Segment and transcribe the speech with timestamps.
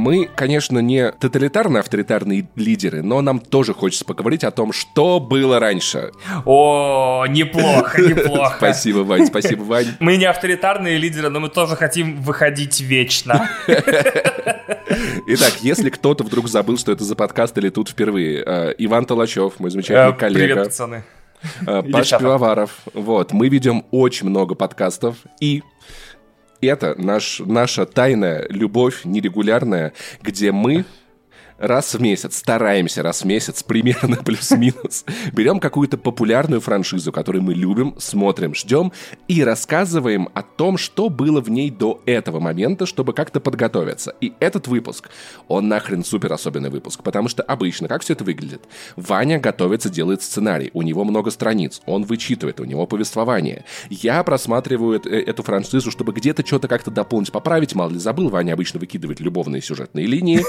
[0.00, 6.12] мы, конечно, не тоталитарно-авторитарные лидеры, но нам тоже хочется поговорить о том, что было раньше.
[6.46, 8.54] О, неплохо, неплохо.
[8.56, 9.88] Спасибо, Вань, спасибо, Вань.
[10.00, 13.48] Мы не авторитарные лидеры, но мы тоже хотим выходить вечно.
[15.26, 19.60] Итак, если кто-то вдруг забыл, что это за подкаст или тут впервые, э, Иван Толачев,
[19.60, 20.40] мой замечательный коллега.
[20.40, 21.04] Привет, пацаны.
[21.66, 22.70] Э, Паш Пивоваров.
[22.94, 25.62] Вот, мы ведем очень много подкастов, и
[26.66, 30.84] это наш, наша тайная любовь нерегулярная, где мы
[31.60, 37.54] раз в месяц, стараемся раз в месяц, примерно плюс-минус, берем какую-то популярную франшизу, которую мы
[37.54, 38.92] любим, смотрим, ждем,
[39.28, 44.14] и рассказываем о том, что было в ней до этого момента, чтобы как-то подготовиться.
[44.20, 45.10] И этот выпуск,
[45.48, 48.62] он нахрен супер особенный выпуск, потому что обычно, как все это выглядит?
[48.96, 53.64] Ваня готовится, делает сценарий, у него много страниц, он вычитывает, у него повествование.
[53.90, 58.54] Я просматриваю э, эту франшизу, чтобы где-то что-то как-то дополнить, поправить, мало ли забыл, Ваня
[58.54, 60.42] обычно выкидывает любовные сюжетные линии,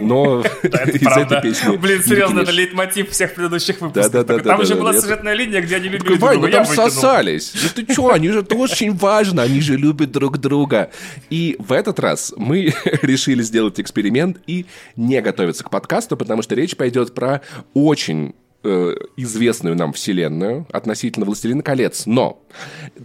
[0.00, 1.76] но этой песни...
[1.76, 4.12] Блин, серьезно, это лейтмотив всех предыдущих выпусков.
[4.12, 4.42] Да, да, да.
[4.42, 6.48] Там же была сюжетная линия, где они любили друг друга.
[6.50, 7.52] там сосались.
[7.54, 10.90] Ну ты что, они же, это очень важно, они же любят друг друга.
[11.30, 16.54] И в этот раз мы решили сделать эксперимент и не готовиться к подкасту, потому что
[16.54, 17.42] речь пойдет про
[17.74, 22.06] очень Э, известную нам вселенную относительно «Властелина колец».
[22.06, 22.42] Но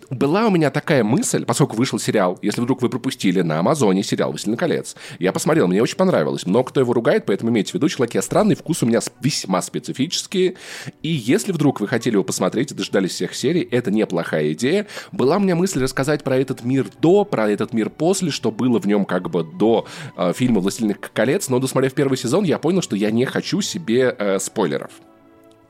[0.10, 4.32] была у меня такая мысль, поскольку вышел сериал, если вдруг вы пропустили на Амазоне сериал
[4.32, 6.48] «Властелин колец», я посмотрел, мне очень понравилось.
[6.48, 9.62] Много кто его ругает, поэтому имейте в виду, человек, я странный, вкус у меня весьма
[9.62, 10.58] специфический.
[11.04, 14.88] И если вдруг вы хотели его посмотреть и дождались всех серий, это неплохая идея.
[15.12, 18.80] Была у меня мысль рассказать про этот мир до, про этот мир после, что было
[18.80, 19.86] в нем как бы до
[20.18, 24.16] э, фильма «Властелин колец», но досмотрев первый сезон, я понял, что я не хочу себе
[24.18, 24.90] э, спойлеров.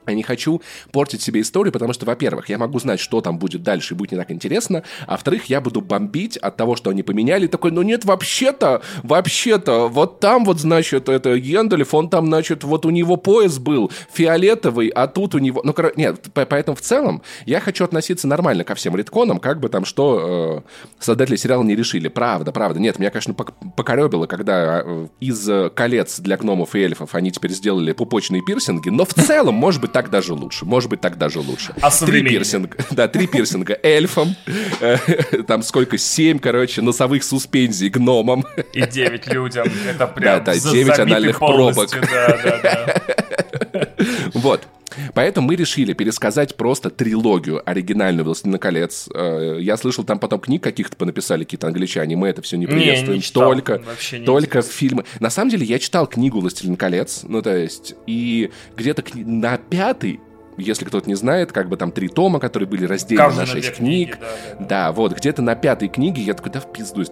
[0.08, 3.64] Я не хочу портить себе историю, потому что, во-первых, я могу знать, что там будет
[3.64, 7.04] дальше, и будет не так интересно, а во-вторых, я буду бомбить от того, что они
[7.04, 12.64] поменяли, такой, ну нет, вообще-то, вообще-то, вот там вот, значит, это Гендальф, он там, значит,
[12.64, 17.22] вот у него пояс был фиолетовый, а тут у него, ну, нет, поэтому в целом
[17.46, 21.76] я хочу относиться нормально ко всем редконам, как бы там что э, создатели сериала не
[21.76, 27.16] решили, правда, правда, нет, меня, конечно, покоребило, когда э, из колец для гномов и эльфов
[27.16, 30.66] они теперь сделали пупочные пирсинги, но в целом, может быть, так даже лучше.
[30.66, 31.74] Может быть, так даже лучше.
[31.82, 32.78] А три пирсинга.
[32.92, 34.36] Да, три пирсинга эльфам.
[34.82, 34.98] Э,
[35.48, 35.98] там сколько?
[35.98, 38.46] Семь, короче, носовых суспензий гномам.
[38.74, 39.68] И девять людям.
[39.88, 41.90] Это прям Да, да, девять анальных пробок.
[41.92, 43.88] Да, да, да.
[44.34, 44.68] Вот.
[45.14, 49.10] Поэтому мы решили пересказать просто трилогию оригинальную «Властелина колец».
[49.14, 53.14] Э, я слышал, там потом книг каких-то понаписали какие-то англичане, мы это все не приветствуем.
[53.14, 53.82] Не, не читал, только
[54.12, 55.06] не только фильмы.
[55.20, 60.20] На самом деле, я читал книгу «Властелин колец», ну, то есть, и где-то на пятый
[60.58, 63.76] если кто-то не знает, как бы там три тома, которые были разделены Каждый на шесть
[63.76, 64.18] книг.
[64.18, 64.92] Книги, да, да, да.
[64.92, 67.04] вот, где-то на пятой книге я такой, да в пизду,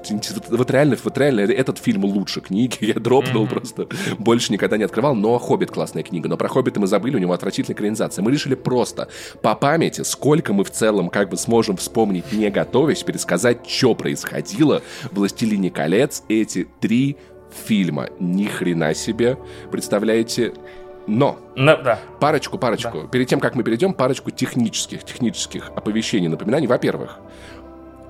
[0.50, 3.50] вот реально, вот реально этот фильм лучше книги, я дропнул mm-hmm.
[3.50, 3.88] просто,
[4.18, 7.34] больше никогда не открывал, но «Хоббит» классная книга, но про «Хоббита» мы забыли, у него
[7.34, 8.24] отвратительная экранизация.
[8.24, 9.08] Мы решили просто
[9.42, 14.82] по памяти, сколько мы в целом как бы сможем вспомнить, не готовясь, пересказать, что происходило
[15.12, 17.18] в «Властелине колец» эти три
[17.52, 18.10] фильма.
[18.20, 19.38] Ни хрена себе.
[19.72, 20.54] Представляете,
[21.08, 22.00] но, но, да.
[22.20, 23.02] парочку, парочку.
[23.02, 23.08] Да.
[23.08, 26.68] Перед тем, как мы перейдем, парочку технических, технических оповещений, напоминаний.
[26.68, 27.18] Во-первых,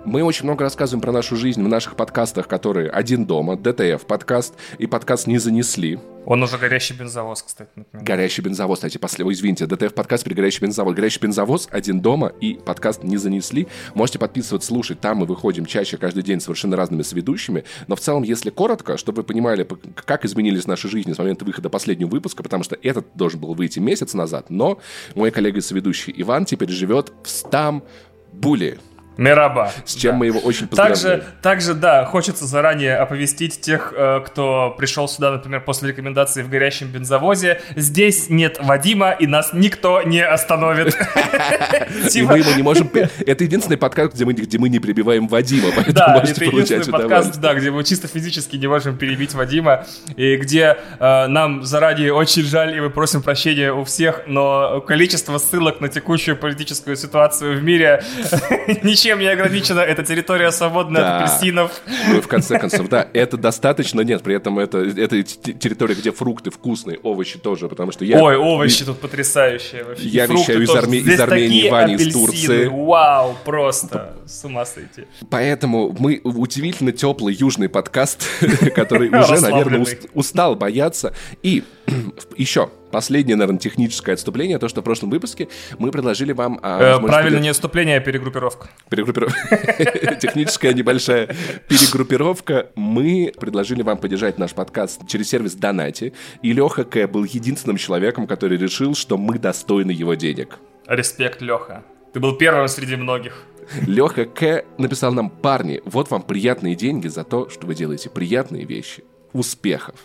[0.06, 4.56] мы очень много рассказываем про нашу жизнь в наших подкастах, которые «Один дома», DTF подкаст
[4.80, 6.00] и подкаст «Не занесли».
[6.26, 7.70] Он уже горящий бензовоз, кстати.
[7.76, 8.06] Например.
[8.06, 10.96] Горящий бензовоз, кстати, после, извините, DTF подкаст при горящий бензовоз.
[10.96, 13.68] Горящий бензовоз, один дома и подкаст не занесли.
[13.94, 15.00] Можете подписываться, слушать.
[15.00, 17.64] Там мы выходим чаще каждый день совершенно разными сведущими.
[17.88, 21.70] Но в целом, если коротко, чтобы вы понимали, как изменились наши жизни с момента выхода
[21.70, 24.80] последнего выпуска, потому что этот должен был выйти месяц назад, но
[25.16, 28.80] мой коллега и соведущий Иван теперь живет в Стамбуле.
[29.22, 29.72] Мираба.
[29.86, 30.18] С чем да.
[30.18, 31.20] мы его очень поздравляем.
[31.20, 36.50] Также, также, да, хочется заранее оповестить тех, э, кто пришел сюда, например, после рекомендации в
[36.50, 37.62] горящем бензовозе.
[37.76, 40.98] Здесь нет Вадима, и нас никто не остановит.
[42.16, 42.90] И мы ему не можем...
[43.26, 47.40] Это единственный подкаст, где мы, где мы не перебиваем Вадима, поэтому Да, это единственный подкаст,
[47.40, 49.86] да, где мы чисто физически не можем перебить Вадима,
[50.16, 55.38] и где э, нам заранее очень жаль, и мы просим прощения у всех, но количество
[55.38, 58.04] ссылок на текущую политическую ситуацию в мире
[58.84, 61.18] ничем не ограничена, это территория свободная да.
[61.18, 61.82] от апельсинов.
[62.10, 66.52] Ну, в конце концов, да, это достаточно, нет, при этом это, это территория, где фрукты
[66.52, 68.22] вкусные, овощи тоже, потому что я...
[68.22, 70.08] Ой, овощи тут потрясающие вообще.
[70.08, 71.00] Я вещаю из, Арме...
[71.00, 72.68] из Армении, Вани из Турции.
[72.68, 75.06] Вау, просто с ума сойти.
[75.30, 78.28] Поэтому мы удивительно теплый южный подкаст,
[78.76, 81.14] который уже, наверное, устал бояться.
[81.44, 81.64] И
[82.38, 85.48] еще последнее, наверное, техническое отступление, то, что в прошлом выпуске
[85.80, 86.60] мы предложили вам...
[86.62, 88.70] Э, правильно, не отступление, а перегруппировка.
[88.90, 90.16] Перегруппировка.
[90.22, 91.36] Техническая небольшая
[91.68, 92.70] перегруппировка.
[92.76, 97.08] Мы предложили вам поддержать наш подкаст через сервис Донати, и Леха К.
[97.08, 100.60] был единственным человеком, который решил, что мы достойны его денег.
[100.88, 101.84] Респект, Леха.
[102.14, 103.46] Ты был первым среди многих.
[103.88, 104.66] Леха К.
[104.78, 109.04] написал нам, парни, вот вам приятные деньги за то, что вы делаете приятные вещи.
[109.34, 109.96] Успехов.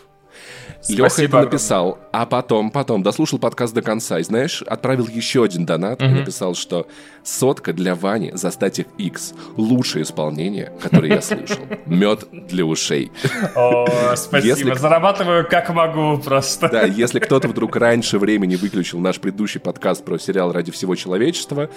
[0.89, 5.67] Леха это написал, а потом, потом дослушал подкаст до конца и, знаешь, отправил еще один
[5.67, 6.87] донат и написал, что
[7.27, 9.35] сотка для Вани за статик X.
[9.57, 11.59] Лучшее исполнение, которое я слышал.
[11.87, 13.11] Мед для ушей.
[13.55, 14.47] О, спасибо.
[14.47, 14.75] Если...
[14.75, 16.69] Зарабатываю как могу просто.
[16.69, 21.71] Да, если кто-то вдруг раньше времени выключил наш предыдущий подкаст про сериал «Ради всего человечества»,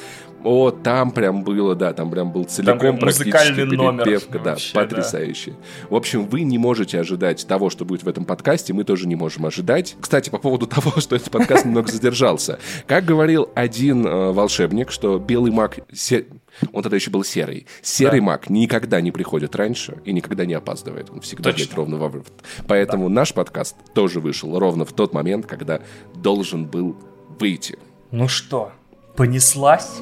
[0.44, 4.40] о, там прям было, да, там прям был целиком практически перепевка.
[4.40, 5.52] Да, вообще, потрясающе.
[5.52, 5.88] Да.
[5.90, 9.16] В общем, вы не можете ожидать того, что будет в этом подкасте, мы тоже не
[9.16, 9.96] можем ожидать.
[10.00, 12.60] Кстати, по поводу того, что этот подкаст немного задержался.
[12.88, 15.80] Как говорил один э, волшебник, что белый маг...
[15.94, 16.26] Се...
[16.74, 17.66] Он тогда еще был серый.
[17.82, 18.26] Серый да.
[18.26, 21.10] маг никогда не приходит раньше и никогда не опаздывает.
[21.10, 21.76] Он всегда Точно.
[21.76, 22.26] ровно вовремя.
[22.68, 23.16] Поэтому да.
[23.16, 25.82] наш подкаст тоже вышел ровно в тот момент, когда
[26.16, 26.98] должен был
[27.40, 27.78] выйти.
[28.12, 28.72] Ну что,
[29.16, 30.02] понеслась?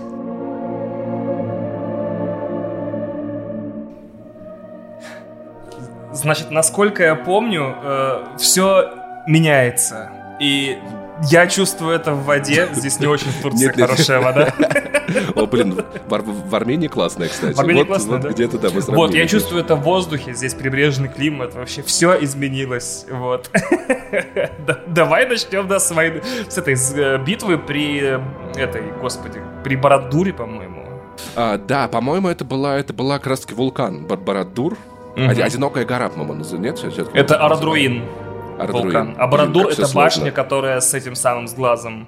[6.13, 8.89] Значит, насколько я помню, э, все
[9.27, 10.11] меняется.
[10.41, 10.79] И
[11.23, 12.69] я чувствую это в воде.
[12.73, 14.53] Здесь не очень в Турции хорошая вода.
[15.35, 17.55] О, блин, в, Армении классная, кстати.
[17.55, 18.29] В Армении классная, да?
[18.29, 20.33] где-то там Вот, я чувствую это в воздухе.
[20.33, 21.55] Здесь прибрежный климат.
[21.55, 23.05] Вообще все изменилось.
[23.09, 23.49] Вот.
[24.87, 28.19] Давай начнем, да, с, войны, с этой э, битвы при э,
[28.55, 30.85] этой, господи, при Барадуре, по-моему.
[31.35, 34.77] А, да, по-моему, это была, это была как раз вулкан Барадур.
[35.15, 35.29] Угу.
[35.41, 36.79] Одинокая гора, по-моему, нет?
[37.13, 38.03] Это Ардруин.
[38.57, 39.15] Вулкан.
[39.17, 42.07] А Барадур это башня, которая с этим самым с глазом.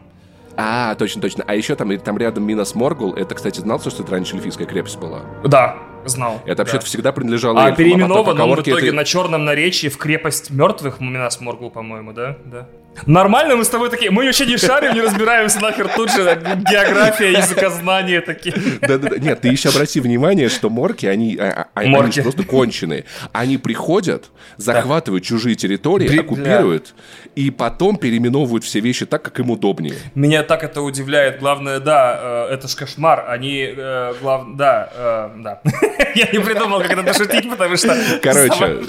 [0.57, 1.43] А, точно, точно.
[1.47, 3.13] А еще там, там рядом Минос Моргул.
[3.13, 5.21] Это, кстати, знал, что это раньше эльфийская крепость была?
[5.43, 6.41] Да, знал.
[6.45, 8.95] Это вообще-то всегда принадлежало А эльфам, переименован а он в итоге это...
[8.95, 12.37] на черном наречии в крепость мертвых Минос Моргул, по-моему, да?
[12.45, 12.67] Да.
[13.05, 17.31] Нормально мы с тобой такие, мы вообще не шарим, не разбираемся нахер тут же, география,
[17.31, 18.53] языкознание такие.
[18.81, 22.19] Да-да-да, нет, ты еще обрати внимание, что морки, они, а, а, они, морки.
[22.19, 23.05] они просто конченые.
[23.31, 25.27] Они приходят, захватывают да.
[25.27, 26.19] чужие территории, При...
[26.19, 26.93] оккупируют,
[27.23, 27.28] да.
[27.39, 29.93] И потом переименовывают все вещи так, как им удобнее.
[30.13, 31.39] Меня так это удивляет.
[31.39, 33.29] Главное, да, э, это ж кошмар.
[33.29, 34.57] Они, э, глав...
[34.57, 35.61] да, э, да.
[36.15, 37.95] Я не придумал, как это пошутить, потому что...
[38.21, 38.83] Короче,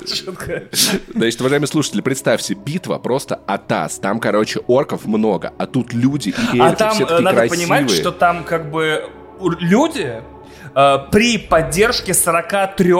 [1.14, 6.58] значит, уважаемые слушатели, представьте, битва просто атас там, короче, орков много, а тут люди и
[6.58, 9.08] эльфы, а там, такие надо понимать, что там как бы
[9.60, 10.22] люди
[10.74, 12.92] э, при поддержке 43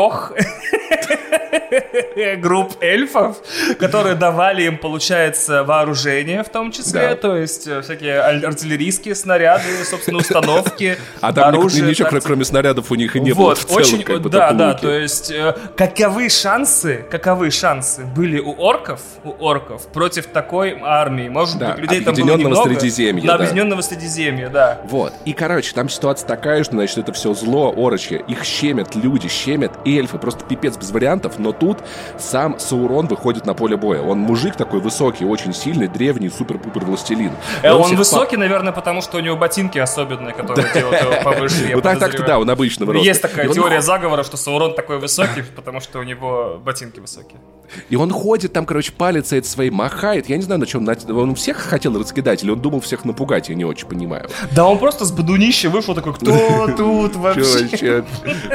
[2.37, 3.39] групп эльфов,
[3.79, 7.17] которые давали им, получается, вооружение в том числе, да.
[7.17, 12.23] то есть э, всякие артиллерийские снаряды, собственно, установки, А там оружие, ничего, так...
[12.23, 14.75] кроме снарядов, у них и не вот, было в целом, очень, как бы, Да, да,
[14.75, 21.29] то есть э, каковы шансы, каковы шансы были у орков, у орков против такой армии?
[21.29, 22.69] Может да, быть, людей там было немного.
[22.69, 23.45] Средиземья, да, да.
[23.45, 24.81] Объединенного Средиземья, да.
[24.85, 29.29] Вот, и, короче, там ситуация такая, что, значит, это все зло, орочье, их щемят люди,
[29.29, 31.79] щемят эльфы, просто пипец без вариантов, но тут
[32.19, 34.03] сам Саурон выходит на поле боя.
[34.03, 37.33] Он мужик такой высокий, очень сильный, древний, супер-пупер властелин.
[37.63, 38.41] Э, он, он высокий, пап...
[38.41, 41.71] наверное, потому что у него ботинки особенные, которые делают его повыше.
[41.73, 43.07] Ну так так да, он обычного роста.
[43.07, 47.39] Есть такая теория заговора, что Саурон такой высокий, потому что у него ботинки высокие.
[47.89, 50.29] И он ходит там, короче, палец этой своей махает.
[50.29, 53.55] Я не знаю, на чем он всех хотел раскидать, или он думал всех напугать, я
[53.55, 54.29] не очень понимаю.
[54.53, 57.45] Да он просто с бадунища вышел такой, кто тут вообще?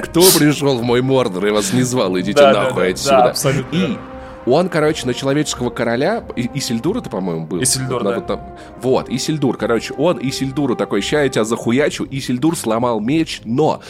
[0.04, 3.34] Кто пришел в мой Мордор и вас не звал, идите нахуй отсюда.
[3.72, 3.98] И
[4.46, 7.64] он, короче, на человеческого короля, и, Исильдур это, по-моему, был.
[7.64, 8.20] Исильдур, да.
[8.20, 8.40] Вот,
[8.82, 13.82] вот, Исильдур, короче, он Исильдуру такой, ща я тебя захуячу, Исильдур сломал меч, но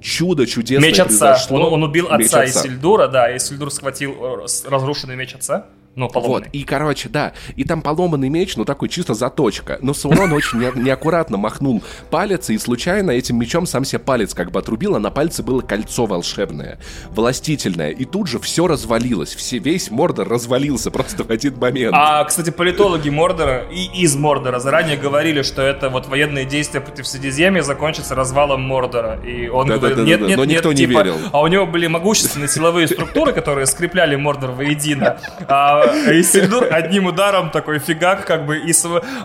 [0.00, 5.16] чудо чудесное Меч отца, он, он убил отца, отца Исильдура, да, Исильдур схватил э, разрушенный
[5.16, 5.66] меч отца.
[5.94, 6.46] Ну, поломанный.
[6.46, 9.78] Вот, и, короче, да, и там поломанный меч, ну, такой чисто заточка.
[9.82, 14.60] Но Саурон очень неаккуратно махнул палец, и случайно этим мечом сам себе палец как бы
[14.60, 16.78] отрубил, а на пальце было кольцо волшебное,
[17.10, 17.90] властительное.
[17.90, 21.94] И тут же все развалилось, все, весь Мордор развалился просто в один момент.
[21.94, 27.06] А, кстати, политологи Мордора и из Мордора заранее говорили, что это вот военные действия против
[27.06, 29.20] Средиземья закончатся развалом Мордора.
[29.26, 31.16] И он да, говорил, да, да, нет, да, нет, но нет, никто типа, не верил.
[31.32, 35.18] А у него были могущественные силовые структуры, которые скрепляли Мордор воедино.
[35.48, 35.81] А
[36.20, 38.72] Исильдур одним ударом такой фигак, как бы, и.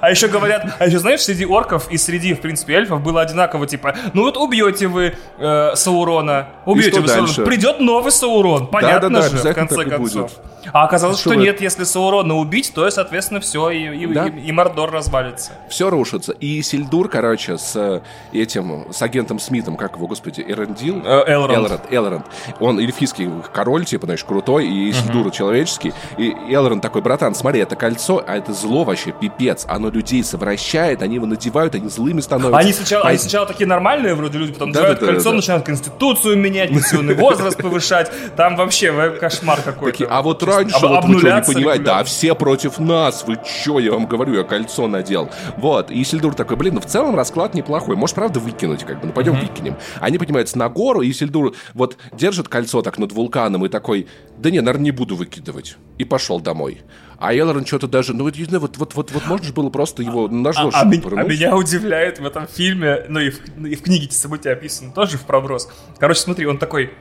[0.01, 3.67] А еще говорят, а еще знаешь, среди орков и среди, в принципе, эльфов было одинаково,
[3.67, 9.21] типа, ну вот убьете вы э, Саурона, убьете вы Саурона, придет новый Саурон, понятно да,
[9.21, 10.31] да, да, же, в конце концов.
[10.31, 10.31] Будет.
[10.73, 14.27] А оказалось, что, что нет, если Саурона убить, то, соответственно, все, и, и, да?
[14.27, 15.51] и, и Мордор развалится.
[15.69, 16.33] Все рушится.
[16.33, 18.01] И Сильдур, короче, с э,
[18.33, 21.01] этим, с агентом Смитом, как его, господи, Эрендил?
[21.05, 21.57] Э, Элронд.
[21.57, 21.81] Элронд.
[21.89, 22.25] Элронд.
[22.59, 25.31] Он эльфийский король, типа, знаешь, крутой, и Сильдур uh-huh.
[25.31, 25.93] человеческий.
[26.17, 29.65] И Элронд такой, братан, смотри, это кольцо, а это зло вообще, пипец.
[29.67, 32.57] Оно людей совращает, они его надевают, они злыми становятся.
[32.57, 33.09] Они сначала, Поэтому...
[33.09, 36.37] они сначала такие нормальные вроде люди, потом да, надевают да, да, кольцо, да, начинают конституцию
[36.37, 38.11] менять, пенсионный возраст повышать.
[38.35, 40.07] Там вообще кошмар какой-то.
[40.09, 43.91] А вот раньше, вот вы что, не понимаете, да, все против нас, вы чё, я
[43.91, 45.29] вам говорю, я кольцо надел.
[45.57, 49.07] Вот, и Сильдур такой, блин, ну в целом расклад неплохой, может, правда, выкинуть, как бы,
[49.07, 49.75] ну пойдем выкинем.
[49.99, 54.51] Они поднимаются на гору, и Сильдур вот держит кольцо так над вулканом и такой, да
[54.51, 55.77] не, наверное, не буду выкидывать.
[55.97, 56.81] И пошел домой.
[57.19, 60.25] А Элрон что-то даже, ну, вот, вот, вот, вот, вот можно же было просто его
[60.25, 64.05] а, а, а, а меня удивляет в этом фильме, ну и в, и в книге
[64.05, 65.67] эти события описаны тоже в проброс.
[65.97, 66.93] Короче, смотри, он такой,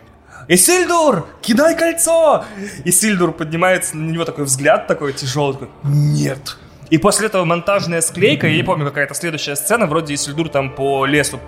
[0.49, 2.45] Исильдур, кидай кольцо!
[2.85, 6.57] Исильдур поднимается, на него такой взгляд такой тяжелый, такой, нет.
[6.89, 11.05] И после этого монтажная склейка, я не помню, какая-то следующая сцена, вроде Исильдур там по
[11.05, 11.41] лесу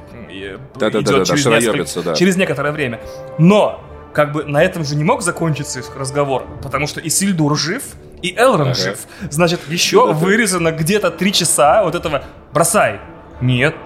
[0.77, 2.15] да, идет да, да, через, несколько, да.
[2.15, 3.01] через некоторое время.
[3.39, 3.81] Но,
[4.19, 7.85] как бы, на этом же не мог закончиться их разговор, потому что Исильдур жив,
[8.21, 8.75] и Элрон ага.
[8.75, 9.07] жив.
[9.31, 12.99] Значит, еще вырезано где-то три часа вот этого «бросай».
[13.41, 13.77] Нет.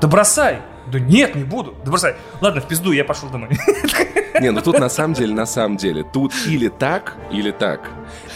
[0.00, 0.58] Да бросай.
[0.90, 1.76] Да нет, не буду.
[1.84, 2.16] Да бросай.
[2.40, 3.50] Ладно, в пизду, я пошел домой.
[4.40, 7.88] Не, ну тут на самом деле, на самом деле, тут или так, или так.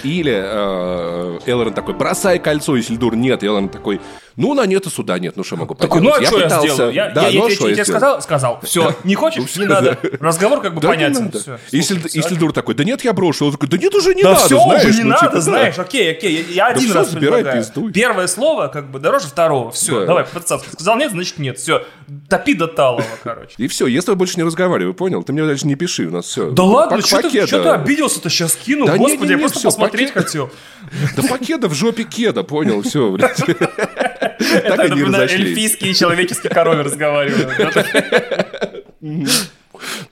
[0.02, 3.44] Или э, Элрон такой, бросай кольцо, и Сильдур нет.
[3.44, 4.00] Элрон такой,
[4.36, 6.92] ну, на нет и суда нет, ну что могу Такой, ну а что я сделаю?
[6.92, 8.22] Я, да, я, ну, я, я, я тебе сказал?
[8.22, 8.60] Сказал.
[8.62, 9.56] Все, не хочешь?
[9.56, 9.98] Не надо.
[10.20, 11.32] Разговор как бы понятен.
[11.70, 13.46] И Сильдур такой, да нет, я брошу.
[13.46, 16.12] Он такой, да нет, уже не надо, все, уже не ну, надо, типа, знаешь, окей,
[16.12, 17.64] окей, я один раз предлагаю.
[17.92, 19.70] Первое слово как бы дороже второго.
[19.72, 21.58] Все, давай, пацан, сказал нет, значит нет.
[21.58, 21.84] Все,
[22.28, 23.54] топи до талого, короче.
[23.56, 25.22] И все, если больше не разговариваю, понял?
[25.22, 26.50] Ты мне дальше не пиши, у нас все.
[26.50, 28.86] Да ладно, что ты обиделся-то сейчас кину?
[28.96, 30.50] Господи, я просто посмотреть хотел.
[31.16, 33.40] Да покеда в жопе кеда, понял, все, блядь.
[34.20, 35.32] Так они разошлись.
[35.32, 37.86] Эльфийский человеческий король разговаривают.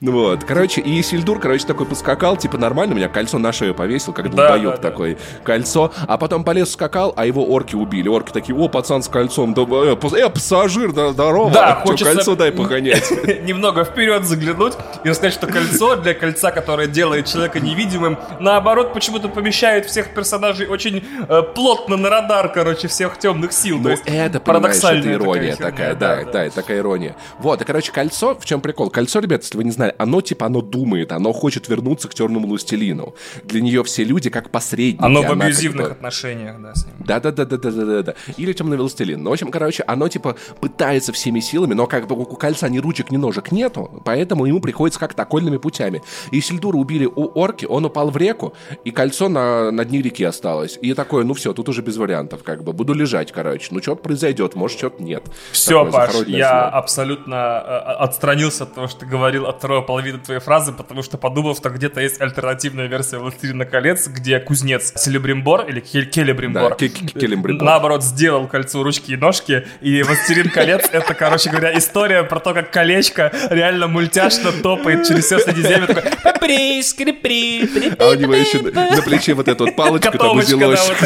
[0.01, 4.13] Ну вот, короче, и Сильдур, короче, такой поскакал, типа нормально, меня кольцо на шею повесил,
[4.13, 5.19] как долбоеб да, да, такой, да.
[5.43, 8.07] кольцо, а потом полез скакал, а его орки убили.
[8.07, 12.35] Орки такие, о, пацан с кольцом, да, э, э пассажир, да, здорово, да, хочется кольцо
[12.35, 13.11] дай погонять.
[13.43, 14.73] Немного вперед заглянуть
[15.03, 20.67] и рассказать, что кольцо для кольца, которое делает человека невидимым, наоборот, почему-то помещает всех персонажей
[20.67, 23.79] очень э, плотно на радар, короче, всех темных сил.
[23.79, 27.15] Ну, это, парадоксальная ирония такая, да, да, такая ирония.
[27.39, 28.89] Вот, и, короче, кольцо, в чем прикол?
[28.89, 32.47] Кольцо, ребят, если вы не знали, оно типа, оно думает, оно хочет вернуться к черному
[32.47, 33.13] властелину.
[33.43, 35.03] Для нее все люди как посредники.
[35.03, 35.95] Оно в абьюзивных как бы...
[35.97, 36.95] отношениях, да, с ним.
[36.99, 38.15] Да-да-да-да-да-да-да.
[38.37, 39.21] Или темный властелин.
[39.21, 42.79] Ну, в общем, короче, оно типа пытается всеми силами, но как бы у кольца ни
[42.79, 46.01] ручек, ни ножек нету, поэтому ему приходится как-то окольными путями.
[46.31, 48.53] И Сильдура убили у орки, он упал в реку,
[48.85, 50.79] и кольцо на, на дне реки осталось.
[50.81, 52.71] И такое, ну все, тут уже без вариантов, как бы.
[52.71, 53.67] Буду лежать, короче.
[53.71, 55.23] Ну, что-то произойдет, может, что-то нет.
[55.51, 56.69] Все, Паш, я слово.
[56.69, 61.17] абсолютно э, отстранился от того, что ты говорил от второй половины твоей фразы, потому что
[61.17, 68.03] подумал, что где-то есть альтернативная версия «Властелина колец», где кузнец Селебримбор или Келебримбор, да, наоборот,
[68.03, 72.71] сделал кольцо ручки и ножки, и «Властелин колец»— это, короче говоря, история про то, как
[72.71, 79.01] колечко реально мультяшно топает через все Средиземье, такой «Папри, скрипри, А у него еще на
[79.01, 80.97] плече вот эта вот палочка там узелочек.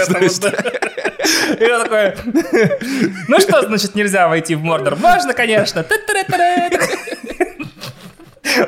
[1.60, 2.14] И он такой,
[3.28, 4.96] ну что значит нельзя войти в Мордор?
[4.98, 5.84] Можно, конечно.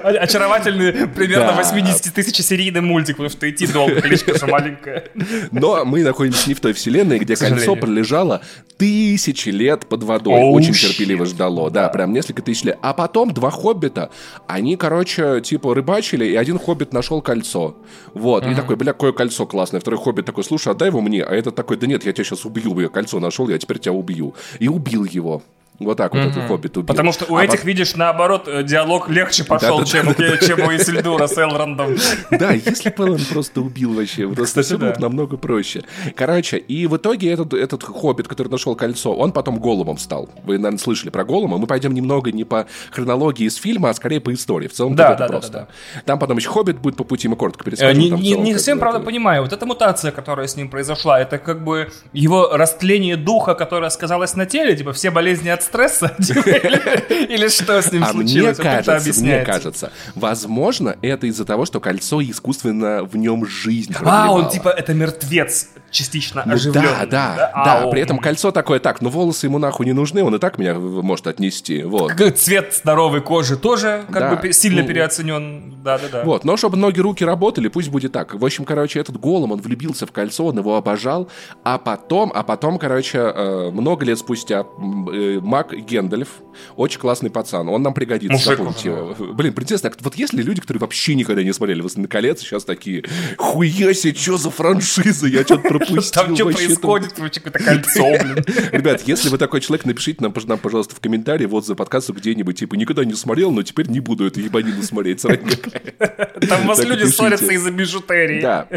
[0.04, 1.56] Очаровательный, примерно да.
[1.56, 5.06] 80 тысяч серийный мультик, потому что идти долго, кличка маленькая.
[5.51, 8.42] Но мы находимся не в той вселенной, где кольцо пролежало
[8.77, 10.34] тысячи лет под водой.
[10.34, 10.89] Oh, Очень shit.
[10.89, 12.77] терпеливо ждало, да, прям несколько тысяч лет.
[12.82, 14.10] А потом два хоббита,
[14.48, 17.77] они, короче, типа рыбачили, и один хоббит нашел кольцо.
[18.13, 19.80] Вот, и такой, бля, какое кольцо классное.
[19.80, 21.24] Второй хоббит такой, слушай, отдай его мне.
[21.24, 23.94] А этот такой, да нет, я тебя сейчас убью, я кольцо нашел, я теперь тебя
[23.94, 24.36] убью.
[24.60, 25.42] И убил его.
[25.79, 26.29] Вот так вот mm-hmm.
[26.29, 26.88] этот хоббит убил.
[26.88, 27.65] Потому что у а этих, по...
[27.65, 31.96] видишь, наоборот, э, диалог легче пошел, да, чем, да, да, чем у Исильдура с Элрондом.
[32.32, 35.84] Да, если бы он просто убил вообще, просто все было намного проще.
[36.15, 40.29] Короче, и в итоге этот, этот хоббит, который нашел кольцо, он потом голубом стал.
[40.44, 41.58] Вы, наверное, слышали про голума.
[41.58, 44.67] Мы пойдем немного не по хронологии из фильма, а скорее по истории.
[44.67, 45.51] В целом, да, да, просто.
[45.51, 45.60] Да,
[45.96, 46.01] да.
[46.05, 48.01] Там потом еще хоббит будет по пути, мы коротко перескажем.
[48.01, 49.44] Не, не, не совсем, правда, понимаю.
[49.44, 54.36] Вот эта мутация, которая с ним произошла, это как бы его растление духа, которое сказалось
[54.36, 56.16] на теле, типа все болезни от стресса?
[56.20, 58.58] Или что с ним а случилось?
[58.58, 64.32] Мне кажется, мне кажется, возможно, это из-за того, что кольцо искусственно в нем жизнь А,
[64.32, 66.88] он типа это мертвец частично ну, оживленный.
[66.88, 67.84] Да, да, да.
[67.84, 70.58] А, при этом кольцо такое, так, ну волосы ему нахуй не нужны, он и так
[70.58, 71.84] меня может отнести.
[71.84, 72.14] Вот.
[72.36, 75.75] Цвет здоровой кожи тоже как бы сильно ну, переоценен.
[75.84, 76.24] Да, да, да.
[76.24, 78.34] Вот, но чтобы ноги, руки работали, пусть будет так.
[78.34, 81.30] В общем, короче, этот голом, он влюбился в кольцо, он его обожал,
[81.64, 84.66] а потом, а потом, короче, э, много лет спустя
[85.14, 86.30] э, Мак Гендальф,
[86.75, 89.34] очень классный пацан, он нам пригодится, Мужик запомните его.
[89.34, 93.04] Блин, принцесса, вот если люди, которые вообще никогда не смотрели «Властелин колец», сейчас такие,
[93.38, 96.24] хуя себе, что за франшиза, я что-то пропустил.
[96.24, 98.46] Там что происходит, короче, какое-то кольцо, блин.
[98.72, 102.75] Ребят, если вы такой человек, напишите нам, пожалуйста, в комментарии вот за подкасту где-нибудь, типа,
[102.75, 105.22] никогда не смотрел, но теперь не буду эту ебанину смотреть.
[106.50, 108.42] Там вас люди ссорятся из-за бижутерии.
[108.42, 108.68] Да.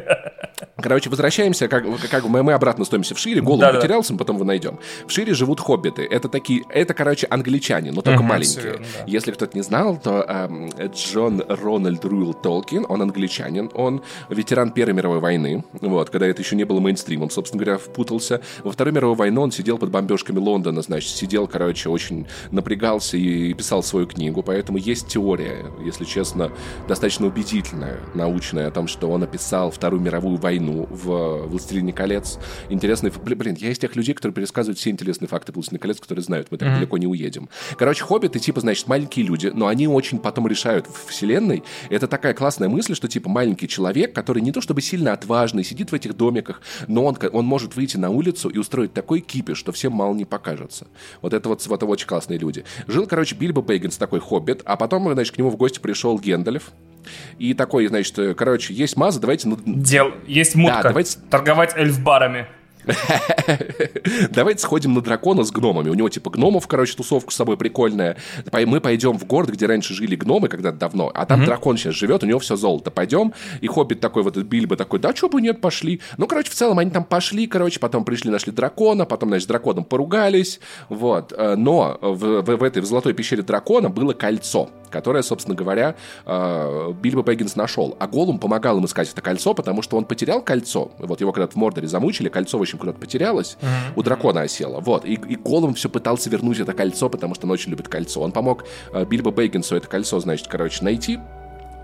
[0.80, 4.36] Короче, возвращаемся, как, как мы, мы обратно стоимся в Шире, голову да, потерялся, мы потом
[4.36, 4.78] его найдем.
[5.06, 6.02] В Шире живут хоббиты.
[6.02, 8.62] Это такие, это, короче, англичане, но только маленькие.
[8.62, 9.04] Верно, да.
[9.06, 14.94] Если кто-то не знал, то эм, Джон Рональд Руэлл Толкин, он англичанин, он ветеран Первой
[14.94, 18.40] мировой войны, вот, когда это еще не было мейнстримом, собственно говоря, впутался.
[18.64, 23.54] Во Второй мировой войну он сидел под бомбежками Лондона, значит, сидел, короче, очень напрягался и
[23.54, 26.50] писал свою книгу, поэтому есть теория, если честно,
[26.88, 32.38] достаточно убедительная, научная, о том, что он описал Вторую мировую войну в «Властелине колец».
[32.68, 33.10] Интересный...
[33.10, 36.58] Блин, я из тех людей, которые пересказывают все интересные факты «Властелина колец», которые знают, мы
[36.58, 36.74] так mm-hmm.
[36.76, 37.48] далеко не уедем.
[37.76, 41.62] Короче, хоббиты, типа, значит, маленькие люди, но они очень потом решают в вселенной.
[41.90, 45.92] Это такая классная мысль, что, типа, маленький человек, который не то чтобы сильно отважный, сидит
[45.92, 49.73] в этих домиках, но он, он может выйти на улицу и устроить такой кипиш, что
[49.73, 50.87] всем мало не покажется.
[51.23, 52.64] Вот это вот, вот очень классные люди.
[52.87, 56.73] Жил, короче, Бильбо Бэггинс, такой хоббит, а потом, значит, к нему в гости пришел Гендальф,
[57.38, 59.50] и такой, значит, короче, есть маза, давайте...
[59.64, 60.82] Дел, есть мутка.
[60.82, 61.18] Да, давайте...
[61.30, 62.47] Торговать эльфбарами.
[64.30, 65.90] Давайте сходим на дракона с гномами.
[65.90, 68.16] У него типа гномов, короче, тусовка с собой прикольная.
[68.52, 72.23] Мы пойдем в город, где раньше жили гномы когда-то давно, а там дракон сейчас живет,
[72.23, 72.90] у него все золото.
[72.90, 73.33] Пойдем.
[73.61, 76.00] И хоббит такой вот, Бильбо такой, да что бы нет, пошли.
[76.16, 79.49] Ну, короче, в целом они там пошли, короче, потом пришли, нашли дракона, потом, значит, с
[79.49, 80.61] драконом поругались.
[80.88, 81.33] Вот.
[81.37, 85.95] Э, но в, в, в этой, в золотой пещере дракона было кольцо которое, собственно говоря,
[86.26, 87.97] э, Бильбо Бэггинс нашел.
[87.99, 90.90] А Голум помогал им искать это кольцо, потому что он потерял кольцо.
[90.99, 93.92] Вот его когда-то в Мордоре замучили, кольцо, в общем, куда-то потерялось, mm-hmm.
[93.97, 94.80] у дракона осело.
[94.80, 95.04] Вот.
[95.04, 98.20] И, и Голум все пытался вернуть это кольцо, потому что он очень любит кольцо.
[98.20, 101.18] Он помог э, Бильбо Бэггинсу это кольцо, значит, короче, найти.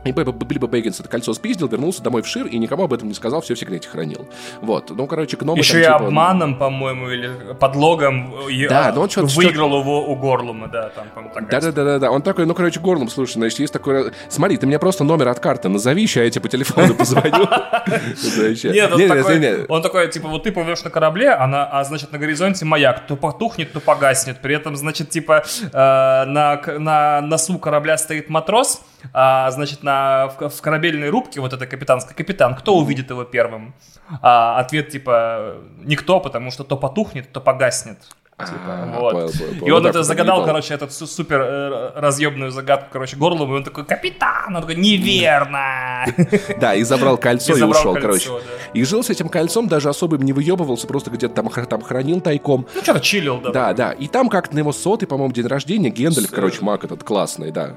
[0.05, 3.15] И Билли Бэггинс это кольцо спиздил, вернулся домой в Шир и никому об этом не
[3.15, 4.29] сказал, все в секрете хранил.
[4.61, 4.90] Вот.
[4.90, 6.07] Ну, короче, гномы Еще там, и типа...
[6.07, 8.35] обманом, по-моему, или подлогом
[8.69, 12.81] да, но он выиграл его у Горлума, да, там, по-моему, Да-да-да, он такой, ну, короче,
[12.81, 14.12] Горлум, слушай, значит, есть такой...
[14.29, 17.47] Смотри, ты мне просто номер от карты назови, сейчас я тебе по телефону позвоню.
[18.73, 18.90] Нет,
[19.69, 23.73] он такой, типа, вот ты плывешь на корабле, а значит, на горизонте маяк, то потухнет,
[23.73, 24.38] то погаснет.
[24.40, 28.81] При этом, значит, типа, э, на носу корабля стоит матрос,
[29.12, 33.75] а, значит, на, в, в корабельной рубке, вот это капитанский капитан, кто увидит его первым?
[34.23, 37.99] А, ответ типа никто, потому что то потухнет, то погаснет.
[38.37, 39.12] Типа, а, вот.
[39.12, 39.66] понял, понял, понял.
[39.66, 43.62] И он ну, это загадал, короче, эту супер э, разъебную загадку, короче, горлом, и он
[43.62, 44.57] такой, капитан!
[44.57, 46.05] Он такой, неверно!
[46.61, 48.31] Да, и забрал кольцо и ушел, короче.
[48.73, 52.20] И жил с этим кольцом, даже особо им не выебывался, просто где-то там, там хранил
[52.20, 52.66] тайком.
[52.75, 53.51] Ну, что-то чилил, да.
[53.53, 53.92] Да, да.
[53.92, 57.77] И там как-то на его сотый, по-моему, день рождения, Гендальф, короче, маг этот классный, да.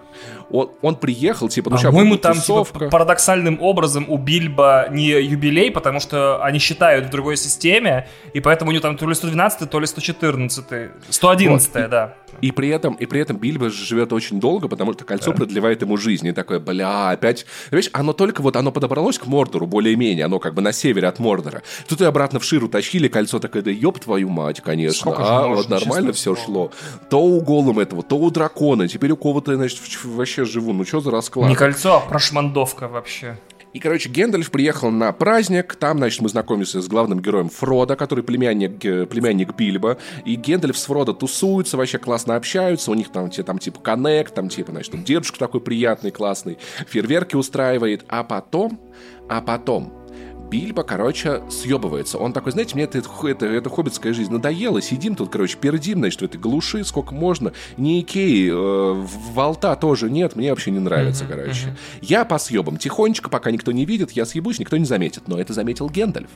[0.49, 5.99] Он, он приехал, типа, ну, По-моему, там, типа, парадоксальным образом у Бильба не юбилей, потому
[5.99, 9.79] что они считают в другой системе, и поэтому у него там то ли 112, то
[9.79, 11.89] ли 114 111 111 вот.
[11.89, 12.15] да.
[12.41, 15.37] И, при этом, и при этом Бильбо живет очень долго, потому что кольцо да.
[15.37, 16.27] продлевает ему жизнь.
[16.27, 17.45] И такое, бля, опять...
[17.71, 21.19] Видишь, оно только вот, оно подобралось к Мордору более-менее, оно как бы на севере от
[21.19, 21.63] Мордора.
[21.87, 24.99] Тут и обратно в Ширу тащили, кольцо такое, да ёб твою мать, конечно.
[24.99, 26.71] Сколько а, вот нормально все шло.
[27.09, 30.73] То у голым этого, то у дракона, теперь у кого-то, значит, вообще живу.
[30.73, 31.49] Ну что за расклад?
[31.49, 33.37] Не кольцо, а прошмандовка вообще.
[33.77, 38.23] И, короче, Гендальф приехал на праздник, там, значит, мы знакомимся с главным героем Фрода, который
[38.23, 43.29] племянник, э, племянник Бильбо, и Гендальф с Фродо тусуются, вообще классно общаются, у них там,
[43.29, 48.79] там типа коннект, там типа, значит, дедушка такой приятный, классный, фейерверки устраивает, а потом,
[49.29, 49.93] а потом
[50.49, 52.17] Бильбо, короче, съебывается.
[52.17, 54.81] Он такой, знаете, мне это, это, это хоббитская жизнь надоела.
[54.81, 57.53] Сидим тут, короче, пердим, значит, в этой глуши, сколько можно.
[57.75, 61.67] Ни Икеи, э, Волта тоже нет, мне вообще не нравится, uh-huh, короче.
[61.67, 61.99] Uh-huh.
[62.01, 65.27] Я по съебам тихонечко, пока никто не видит, я съебусь, никто не заметит.
[65.27, 66.29] Но это заметил Гендальф.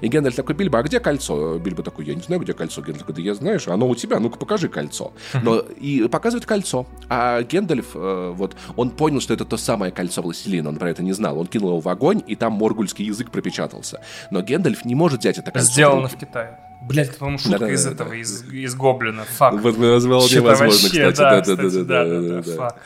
[0.00, 1.58] И Гендальф такой, Бильбо, а где кольцо?
[1.58, 2.80] Бильбо такой, я не знаю, где кольцо.
[2.80, 5.12] Гендальф такой, да я знаешь, оно у тебя, ну-ка покажи кольцо.
[5.42, 6.86] Но и показывает кольцо.
[7.08, 11.02] А Гендальф, э, вот, он понял, что это то самое кольцо Властелина, он про это
[11.02, 11.38] не знал.
[11.38, 14.00] Он кинул его в огонь, и там моргульский язык пропечатался.
[14.30, 15.72] Но Гендальф не может взять это кольцо.
[15.72, 16.58] Сделано в Китае.
[16.82, 19.22] Блять, это, по-моему, шутка из этого, из, из Гоблина.
[19.36, 19.54] Fuck.
[19.54, 21.16] Вот назвал невозможно, вообще, кстати.
[21.16, 22.76] да, Да, да, кстати, да, да, да, да, да, да, да.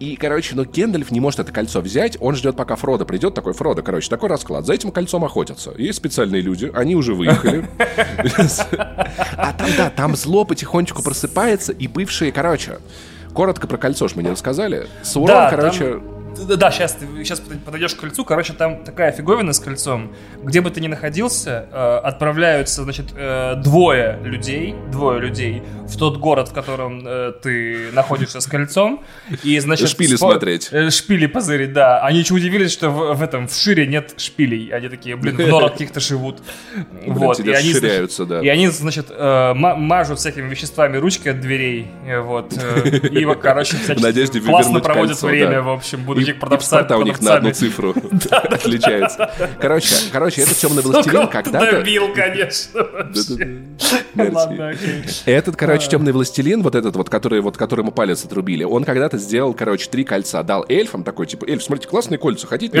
[0.00, 3.52] И, короче, но Гендальф не может это кольцо взять, он ждет, пока Фродо придет, такой,
[3.52, 5.72] Фродо, короче, такой расклад, за этим кольцом охотятся.
[5.76, 7.68] Есть специальные люди, они уже выехали.
[9.36, 12.78] А там, да, там зло потихонечку просыпается, и бывшие, короче,
[13.34, 14.88] коротко про кольцо ж мы не рассказали.
[15.02, 16.00] Саурон, Да, короче,
[16.56, 18.24] Да, сейчас ты сейчас подойдешь к кольцу.
[18.24, 20.12] Короче, там такая фиговина с кольцом.
[20.42, 26.18] Где бы ты ни находился, э, отправляются, значит, э, двое людей, двое людей в тот
[26.18, 29.02] город, в котором э, ты находишься с кольцом.
[29.42, 30.70] И, значит, Шпили спо- смотреть.
[30.92, 32.00] шпили позырить, да.
[32.00, 34.68] Они еще удивились, что в, в этом, в Шире нет шпилей.
[34.70, 36.42] Они такие, блин, в норах каких-то живут.
[37.06, 37.40] вот.
[37.40, 38.40] и они, значит, да.
[38.40, 41.88] И они, значит, ма- мажут всякими веществами ручки от дверей.
[42.22, 42.52] Вот.
[42.52, 47.34] И, короче, всячески классно проводят время, в общем, И- будучи и паспорта у них на
[47.34, 47.94] одну цифру
[48.30, 49.30] отличаются.
[49.60, 51.72] Короче, короче, этот темный властелин когда-то...
[51.72, 52.80] добил, конечно.
[55.26, 59.54] Этот, короче, темный властелин, вот этот вот, который, вот, которому палец отрубили, он когда-то сделал,
[59.54, 62.76] короче, три кольца, дал эльфам такой, типа, эльф, смотрите, классные кольца, хотите?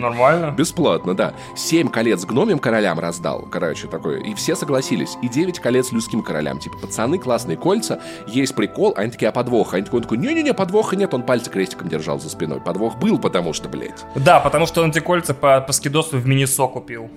[0.00, 0.54] Нормально.
[0.56, 1.34] Бесплатно, да.
[1.56, 4.22] Семь колец гномим королям раздал, короче, такой.
[4.22, 5.16] И все согласились.
[5.22, 6.58] И девять колец людским королям.
[6.58, 8.94] Типа, пацаны, классные кольца, есть прикол.
[8.96, 9.74] Они такие, а подвох?
[9.74, 11.14] Они такой, он такой, не-не-не, подвоха нет.
[11.14, 12.60] Он пальцы крестиком держал за спиной.
[12.62, 14.04] Подвох был, потому что, блядь.
[14.14, 17.10] Да, потому что он эти кольца по, по скидосу в Минисо купил.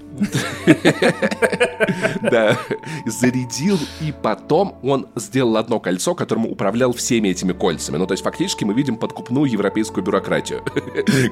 [2.21, 2.57] Да,
[3.05, 7.97] зарядил, и потом он сделал одно кольцо, которым управлял всеми этими кольцами.
[7.97, 10.63] Ну, то есть, фактически мы видим подкупную европейскую бюрократию.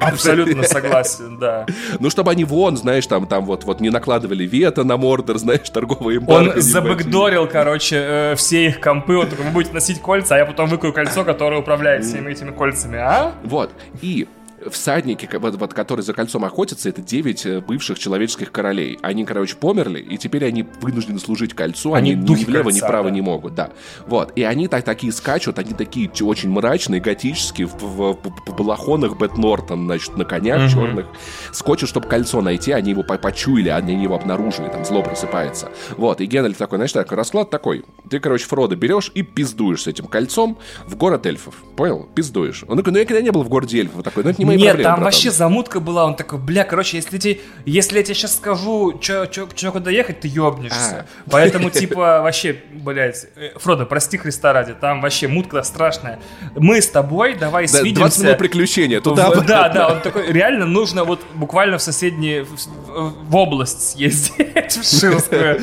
[0.01, 1.65] Абсолютно согласен, да.
[1.99, 5.69] Ну, чтобы они вон, знаешь, там, там вот, вот не накладывали вето на Мордор, знаешь,
[5.69, 9.17] торговые Он эмбарго не забэкдорил, короче, э, все их компы.
[9.17, 12.51] Он такой, вы будете носить кольца, а я потом выкую кольцо, которое управляет всеми этими
[12.51, 13.33] кольцами, а?
[13.43, 13.71] Вот.
[14.03, 14.27] И
[14.69, 18.97] всадники, вот, вот, которые за кольцом охотятся, это девять э, бывших человеческих королей.
[19.01, 21.93] Они, короче, померли, и теперь они вынуждены служить кольцу.
[21.93, 23.15] Они Они, ни влево, ни кольца, вправо да.
[23.15, 23.71] не могут, да.
[24.07, 24.31] Вот.
[24.35, 29.17] И они так, такие скачут, они такие очень мрачные, готические, в, в- в- в балахонах
[29.17, 31.05] Бет Нортон, значит, на конях черных.
[31.51, 35.69] Скочут, чтобы кольцо найти, они его по- почуяли, они его обнаружили, там зло просыпается.
[35.97, 36.21] Вот.
[36.21, 37.83] И Генальф такой, знаешь, такой расклад такой.
[38.09, 41.55] Ты, короче, Фродо берешь и пиздуешь с этим кольцом в город эльфов.
[41.75, 42.07] Понял?
[42.15, 42.63] Пиздуешь.
[42.67, 44.03] Он такой, ну я никогда не был в городе эльфов.
[44.03, 45.03] Такой, ну это не мои Нет, проблемы, там братан».
[45.05, 49.25] вообще замутка была, он такой, бля, короче, если, те, если я тебе сейчас скажу, чё,
[49.25, 51.05] чё, чё, куда ехать, ты ёбнешься.
[51.25, 51.29] А.
[51.29, 56.19] Поэтому, типа, вообще, блядь, э, Фродо, прости Христа ради, там вообще мутка страшная.
[56.55, 58.23] Мы с тобой давай Да, 20 свидимся.
[58.23, 59.01] минут приключения.
[59.01, 64.37] Туда, В- да, да, он такой, реально нужно вот буквально в соседние, в область съездить,
[64.81, 65.61] в Шилскую.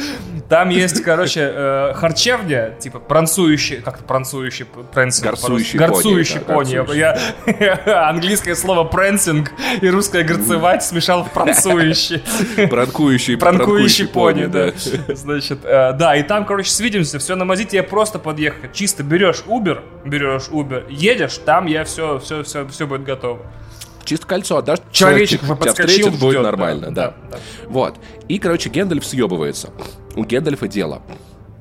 [0.50, 5.78] Там есть, короче, э, харчевня, типа, пранцующий, как-то пранцующий, прэнсинг Горцующий по-русски.
[5.78, 6.74] пони, Горцующий да, пони.
[6.74, 7.00] горцующий.
[7.86, 12.20] Я английское слово прэнсинг и русское горцевать смешал в пранцующий.
[12.68, 14.72] Пранкующий, Пранкующий пони, да.
[15.14, 18.72] Значит, э, да, и там, короче, свидимся, все на мази, тебе просто подъехать.
[18.72, 23.40] Чисто берешь Uber, берешь Uber, едешь, там я все, все, все, все будет готово.
[24.10, 27.14] Чисто кольцо отдашь, Человечек тебя подскочил, встретит, будет ждет, нормально, да, да.
[27.30, 27.38] да, да.
[27.68, 27.94] Вот.
[28.26, 29.70] И, короче, Гендальф съебывается.
[30.16, 31.00] У Гендальфа дело.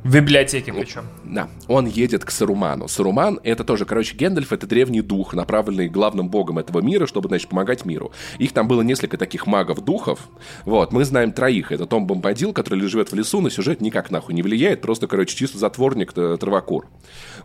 [0.04, 1.04] В библиотеке причем.
[1.26, 2.88] Да, он едет к Саруману.
[2.88, 7.50] Саруман— это тоже, короче, Гендальф— это древний дух, направленный главным богом этого мира, чтобы, значит,
[7.50, 8.12] помогать миру.
[8.38, 10.30] Их там было несколько таких магов-духов.
[10.64, 11.74] Вот, мы знаем троих.
[11.74, 15.36] Это Том Бомбадил, который живет в лесу, на сюжет никак нахуй не влияет, просто, короче,
[15.36, 16.38] чисто затворник э.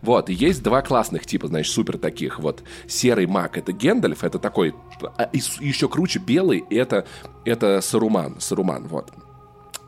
[0.01, 2.39] Вот, и есть два классных типа, значит, супер таких.
[2.39, 4.73] Вот, серый маг— это Гендальф, это такой...
[5.17, 7.05] а, еще круче белый— это,
[7.43, 9.11] это Саруман, Саруман, вот.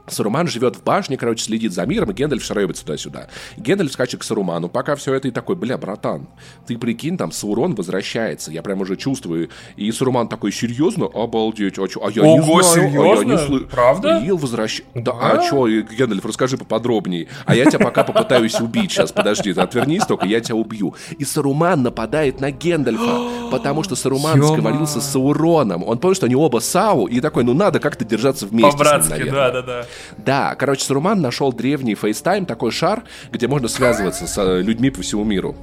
[0.08, 3.28] Саруман живет в башне, короче, следит за миром, и Гендальф шароебит туда-сюда.
[3.58, 6.28] Гендальф скачет к Саруману, пока все это и такой, бля, братан,
[6.65, 9.50] ты прикинь, там Саурон возвращается, я прям уже чувствую.
[9.76, 11.08] И Саруман такой, серьезно?
[11.13, 12.02] Обалдеть, а, чё?
[12.06, 13.34] а я не Ого, знаю, а я не серьезно?
[13.56, 14.24] слы- Правда?
[14.26, 14.91] Ил возвращается.
[14.96, 17.28] Да, а что, Гендальф, расскажи поподробнее.
[17.46, 18.91] А я тебя пока попытаюсь убить.
[18.91, 20.96] Сейчас, подожди, ты отвернись только, я тебя убью.
[21.20, 25.84] И Саруман нападает на Гендальфа, потому что Саруман сговорился с Сауроном.
[25.84, 29.52] Он понял, что они оба Сау, и такой, ну надо как-то держаться вместе По-братски, да,
[29.52, 29.86] да, да.
[30.17, 35.01] Да, короче, Саруман нашел древний FaceTime, такой шар, где можно связываться с э, людьми по
[35.01, 35.55] всему миру.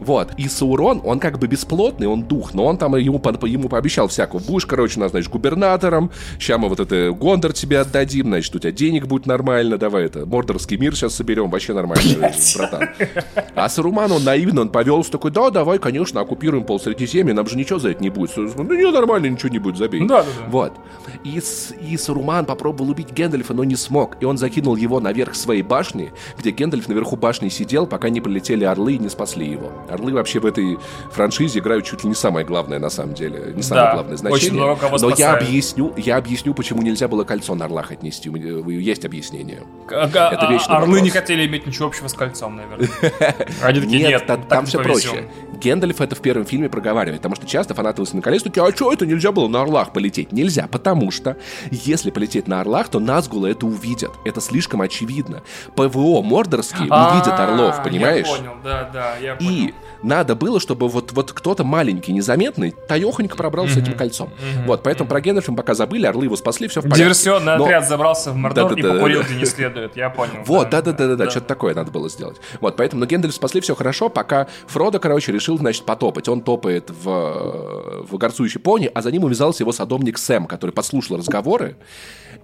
[0.00, 0.32] Вот.
[0.36, 4.40] И Саурон, он как бы бесплотный, он дух, но он там ему, ему пообещал всякого.
[4.40, 8.58] Будешь, короче, у нас, значит, губернатором, ща мы вот это Гондор тебе отдадим, значит, у
[8.58, 12.88] тебя денег будет нормально, давай это, Мордорский мир сейчас соберем, вообще нормально, братан.
[13.54, 17.56] А Саруман, он наивно, он повелся такой, да, давай, конечно, оккупируем пол Средиземья, нам же
[17.56, 18.36] ничего за это не будет.
[18.36, 20.06] Ну, не, нормально, ничего не будет, забей.
[20.06, 20.46] Да, да, да.
[20.48, 20.72] Вот.
[21.24, 21.40] И,
[21.88, 26.12] и Саруман попробовал убить Гэндальфа, но не смог, и он закинул его наверх своей башни,
[26.38, 29.72] где Гендальф наверху башни сидел, пока не полетели орлы и не спасли его.
[29.88, 30.78] Орлы вообще в этой
[31.12, 34.28] франшизе играют чуть ли не самое главное на самом деле, не самое Да, главное очень
[34.28, 34.52] значение.
[34.62, 38.28] много кого Но я объясню, я объясню, почему нельзя было кольцо на орлах отнести.
[38.28, 39.62] Есть объяснение.
[39.90, 41.02] А- Это вечный Орлы вопрос.
[41.02, 42.88] не хотели иметь ничего общего с кольцом, наверное.
[43.62, 45.10] Они такие, Нет, там все повезем».
[45.12, 45.28] проще.
[45.60, 48.92] Гендальф это в первом фильме проговаривает, потому что часто фанаты «Властелина колец» такие, а что
[48.92, 50.30] это нельзя было на орлах полететь?
[50.32, 51.36] Нельзя, потому что
[51.70, 54.10] если полететь на орлах, то Назгулы это увидят.
[54.24, 55.42] Это слишком очевидно.
[55.76, 58.26] ПВО мордорские увидят А, орлов, понимаешь?
[58.26, 59.50] Я понял, да, да, я понял.
[59.50, 64.30] И надо было, чтобы вот, вот кто-то маленький, незаметный, таехонько пробрался с этим кольцом.
[64.66, 67.02] Вот, поэтому про Гендальфа пока забыли, орлы его спасли, все в порядке.
[67.04, 70.42] Диверсионный Но- отряд забрался в Мордор и покурил где не следует, я понял.
[70.46, 72.36] Вот, да-да-да-да, что-то такое надо было сделать.
[72.60, 76.28] Вот, поэтому, но Гендальф спасли, все хорошо, пока Фродо, короче, решил, значит, потопать.
[76.28, 81.16] Он топает в, в горцующей пони, а за ним увязался его садомник Сэм, который подслушал
[81.16, 81.76] разговоры,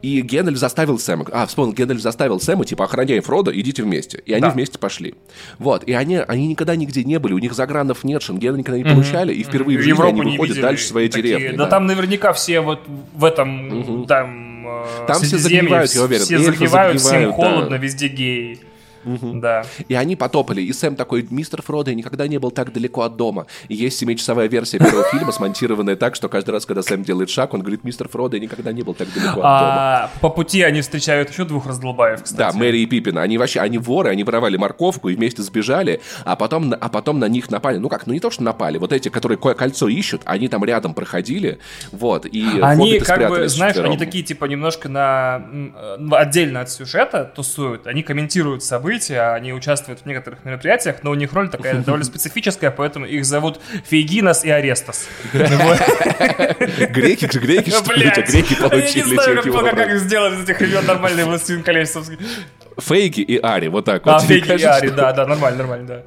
[0.05, 4.23] и Гендальф заставил Сэма, а, вспомнил, Гендальф заставил Сэма, типа, охраняй Фродо, идите вместе.
[4.27, 4.51] И они Да.
[4.51, 5.15] вместе пошли.
[5.59, 8.85] Вот, и они, они никогда нигде не были, у них загранов нет, шенгена никогда не
[8.85, 11.57] получали, и впервые в жизни Европу они не выходят дальше своей такие, деревни.
[11.57, 12.81] Да, там наверняка все вот
[13.15, 16.25] в этом, там, э, Там все загнивают, я уверен.
[16.25, 17.51] Все загнивают, всем загнивают, да.
[17.51, 18.59] холодно, везде геи.
[19.05, 19.65] Да.
[19.89, 20.63] И они потопали.
[20.63, 23.47] И Сэм такой, мистер Фродо, я никогда не был так далеко от дома.
[23.69, 27.55] И есть семичасовая версия первого фильма, смонтированная так, что каждый раз, когда Сэм делает шаг,
[27.55, 29.45] он говорит, мистер Фродо, я никогда не был так далеко от дома.
[29.45, 32.57] А по пути они встречают еще двух раздолбаев, Да, кстати.
[32.57, 36.75] Мэри и Пиппин, они вообще, они воры, они воровали морковку и вместе сбежали, а потом,
[36.79, 37.79] а потом на них напали.
[37.79, 40.65] Ну как, ну не то, что напали, вот эти, которые ко- кольцо ищут, они там
[40.65, 41.59] рядом проходили,
[41.93, 47.31] вот, и Они, как бы, знаешь, они такие, типа, немножко на э, отдельно от сюжета
[47.35, 47.87] тусуют.
[47.87, 52.71] Они комментируют события, они участвуют в некоторых мероприятиях, но у них роль такая довольно специфическая,
[52.71, 55.07] поэтому их зовут Фейгинос и Арестас.
[55.33, 59.43] Греки, греки, что ли, Блядь, у тебя греки я не знаю,
[59.75, 61.97] как, сделать из этих имен нормальный властелин колец.
[62.79, 64.23] Фейги и Ари, вот так А, вот.
[64.23, 66.03] Тебе Фейги и Ари, да, да, нормально, нормально, да.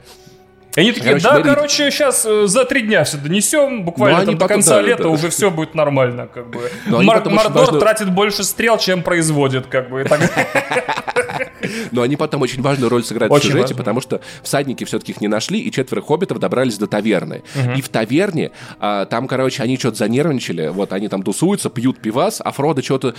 [0.75, 4.25] И они такие, Короче, да, Мэри- короче, сейчас за три дня все донесем, буквально Ну,
[4.27, 5.09] там до конца да, лета да.
[5.09, 6.69] уже все будет нормально, как бы.
[6.85, 10.05] Мар- Мордор важно- тратит больше стрел, чем производит, как бы.
[11.91, 13.77] Но они потом очень важную роль сыграют Очень в сюжете, важную.
[13.77, 17.43] потому что всадники все-таки их не нашли, и четверо хоббитов добрались до таверны.
[17.75, 22.41] И в таверне а, там, короче, они что-то занервничали, вот они там тусуются, пьют пивас,
[22.43, 23.15] а Фродо что-то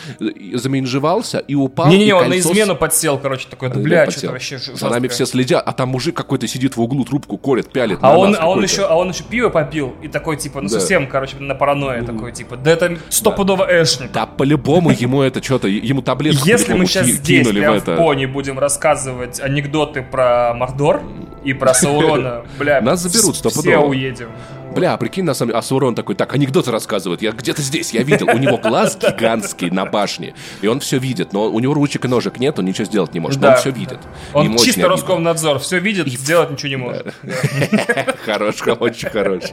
[0.55, 1.89] заменжевался и упал.
[1.89, 4.89] Не-не-не, он на кольцо измену подсел, короче, такой, да, Да, бля, что-то вообще ж- За
[4.89, 8.37] нами все следят, а там мужик какой-то сидит в углу, трубку корит, пялит А он,
[8.39, 10.79] а он еще, а он еще пиво попил и такой типа, ну Да.
[10.81, 14.13] совсем, короче, на паранойя такой типа, да это стопудово Эшник.
[14.13, 18.59] Да по-любому ему это что-то, ему таблетку Если мы сейчас здесь прям в пони будем
[18.59, 21.03] рассказывать анекдоты про Мордор
[21.45, 24.31] и про Саурона, бля, Нас заберут все уедем.
[24.79, 28.03] Бля, прикинь, на самом деле, а Саурон такой, так, анекдоты рассказывают, я где-то здесь, я
[28.03, 32.05] видел, у него глаз гигантский на башне, и он все видит, но у него ручек
[32.05, 33.99] и ножек нет, он ничего сделать не может, но он все видит.
[34.33, 34.89] Он Ему чисто.
[34.89, 37.15] Роскомнадзор, все видит, сделать ничего не может.
[38.25, 39.45] Хорош, очень хорош.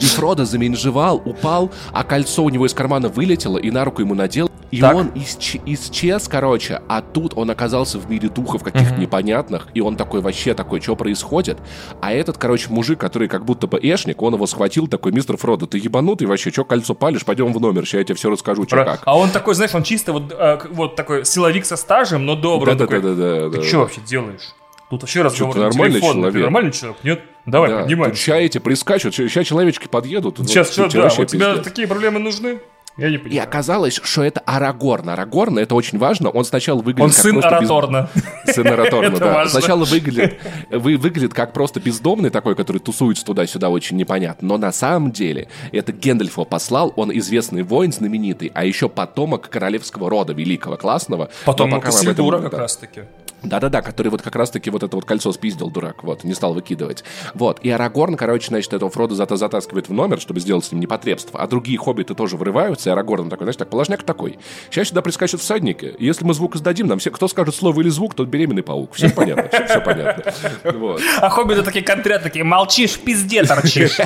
[0.00, 4.14] И Фродо заменжевал, упал, а кольцо у него из кармана вылетело и на руку ему
[4.14, 4.50] надел.
[4.70, 4.94] И Так.
[4.96, 9.96] он исч- исчез, короче, а тут он оказался в мире духов каких-то непонятных, и он
[9.96, 11.58] такой вообще такой, что происходит?
[12.00, 15.66] А этот, короче, мужик, который как будто бы эшник, он его схватил, такой, мистер Фродо,
[15.66, 18.76] ты ебанутый вообще, что кольцо палишь, пойдем в номер, сейчас я тебе все расскажу, что
[18.76, 19.02] Про- как.
[19.04, 22.72] А он такой, знаешь, он чисто вот, э, вот такой силовик со стажем, но добрый.
[22.72, 23.58] Он такой, Да-да-да-да-да.
[23.60, 24.54] Ты что вообще делаешь?
[24.90, 26.16] Тут вообще разговор ты нормальный телефон.
[26.16, 26.42] Ты человек?
[26.42, 26.96] нормальный человек?
[27.02, 27.20] Нет?
[27.46, 28.14] Давай, Да, поднимай.
[28.14, 30.38] ща эти прискачут, сейчас человечки подъедут.
[30.38, 31.64] вот Сейчас что, тебе да, вообще у тебя пиздец.
[31.64, 32.60] такие проблемы нужны?
[32.96, 33.42] Я не И понимаю.
[33.48, 35.10] оказалось, что это Арагорн.
[35.10, 36.30] Арагорн, это очень важно.
[36.30, 38.08] Он сначала выглядит Он как сын просто без- Араторна.
[38.46, 39.32] Сын Араторна, Это да.
[39.34, 39.50] важно.
[39.60, 40.38] Сначала выглядит,
[40.70, 44.46] вы, выглядит как просто бездомный такой, который тусуется туда-сюда, очень непонятно.
[44.46, 49.48] Но на самом деле это Гендальф его послал, он известный воин, знаменитый, а еще потомок
[49.48, 51.30] королевского рода великого, классного.
[51.44, 52.58] Потом Но пока мы об этом- Кассельдура как да.
[52.58, 53.00] раз таки.
[53.44, 57.04] Да-да-да, который вот как раз-таки вот это вот кольцо спиздил, дурак, вот, не стал выкидывать.
[57.34, 60.80] Вот, и Арагорн, короче, значит, этого Фрода зато затаскивает в номер, чтобы сделать с ним
[60.80, 64.38] непотребство, а другие хоббиты тоже врываются, и Арагорн такой, знаешь, так, положняк такой.
[64.70, 67.88] Сейчас сюда прискачут всадники, и если мы звук издадим, нам все, кто скажет слово или
[67.88, 68.94] звук, тот беременный паук.
[68.94, 70.32] Все понятно, все, все понятно.
[70.72, 71.00] Вот.
[71.20, 73.98] А хоббиты такие конкретно такие, молчишь, пизде торчишь.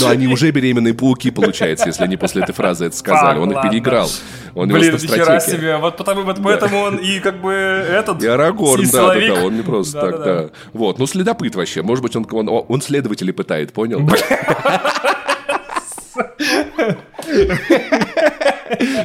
[0.00, 3.38] Но они уже беременные пауки, получается, если они после этой фразы это сказали.
[3.38, 4.08] Он их переиграл.
[4.54, 5.56] Он Блин, в нихера стратегии.
[5.56, 5.76] себе.
[5.78, 7.50] Вот потому, вот поэтому он и как бы
[8.02, 8.22] этот...
[8.22, 10.50] И Арагорн, да, да, да, он не просто так, да.
[10.72, 11.82] Вот, ну следопыт вообще.
[11.82, 14.00] Может быть, он, он, он следователей пытает, понял?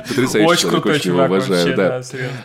[0.08, 2.02] Потрясающий Очень человек, очень его уважаю, да.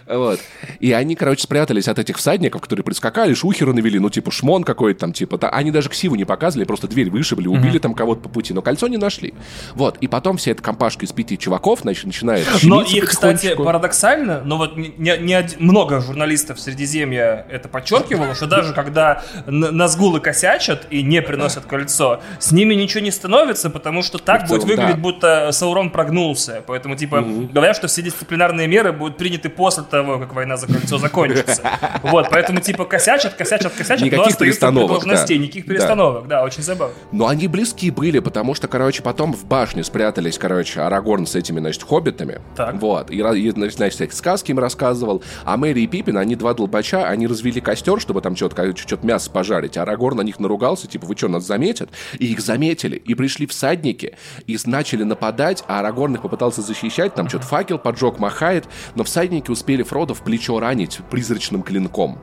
[0.09, 0.17] да.
[0.19, 0.41] Вот.
[0.81, 5.01] И они, короче, спрятались от этих всадников, которые прискакали, шухеры навели, ну, типа, шмон какой-то
[5.01, 8.29] там, типа, та- они даже ксиву не показывали, просто дверь вышибли, убили там кого-то по
[8.29, 9.35] пути, но кольцо не нашли.
[9.75, 14.43] Вот, и потом вся эта компашка из пяти чуваков, значит, начинает Но их, кстати, парадоксально,
[14.45, 20.87] но вот не, не- один- много журналистов Средиземья это подчеркивало, что даже когда назгулы косячат
[20.91, 25.01] и не приносят кольцо, с ними ничего не становится, потому что так будет выглядеть, да.
[25.13, 26.63] Будто Саурон прогнулся.
[26.67, 27.21] Поэтому, типа,
[27.53, 31.63] говорят, что все дисциплинарные меры будут приняты после того, как война за кольцо закончится.
[32.03, 35.45] Вот, поэтому, типа, косячат, косячат, косячат, но Никаких остаются при перестановок, должностей, да.
[35.45, 35.71] никаких Да.
[35.75, 36.29] перестановок.
[36.29, 36.95] Да, очень забавно.
[37.13, 41.61] Но они близки были, потому что, короче, потом в башне спрятались, короче, Арагорн с этими,
[41.61, 42.41] значит, хоббитами.
[42.57, 42.75] Так.
[42.81, 43.11] Вот.
[43.11, 45.23] И, значит, всякие сказки им рассказывал.
[45.45, 49.31] А Мэри и Пиппин, они два долбача, они развели костер, чтобы там что-то, что-то мясо
[49.31, 49.77] пожарить.
[49.77, 51.91] А Арагорн на них наругался, типа, вы что, нас заметят?
[52.19, 52.97] И их заметили.
[52.97, 54.67] И пришли всадники, и с-
[55.03, 59.83] начали нападать, а Арагорн их попытался защищать, там что-то факел поджег, махает, но всадники успели
[59.83, 62.19] Фродо в плечо ранить призрачным клинком.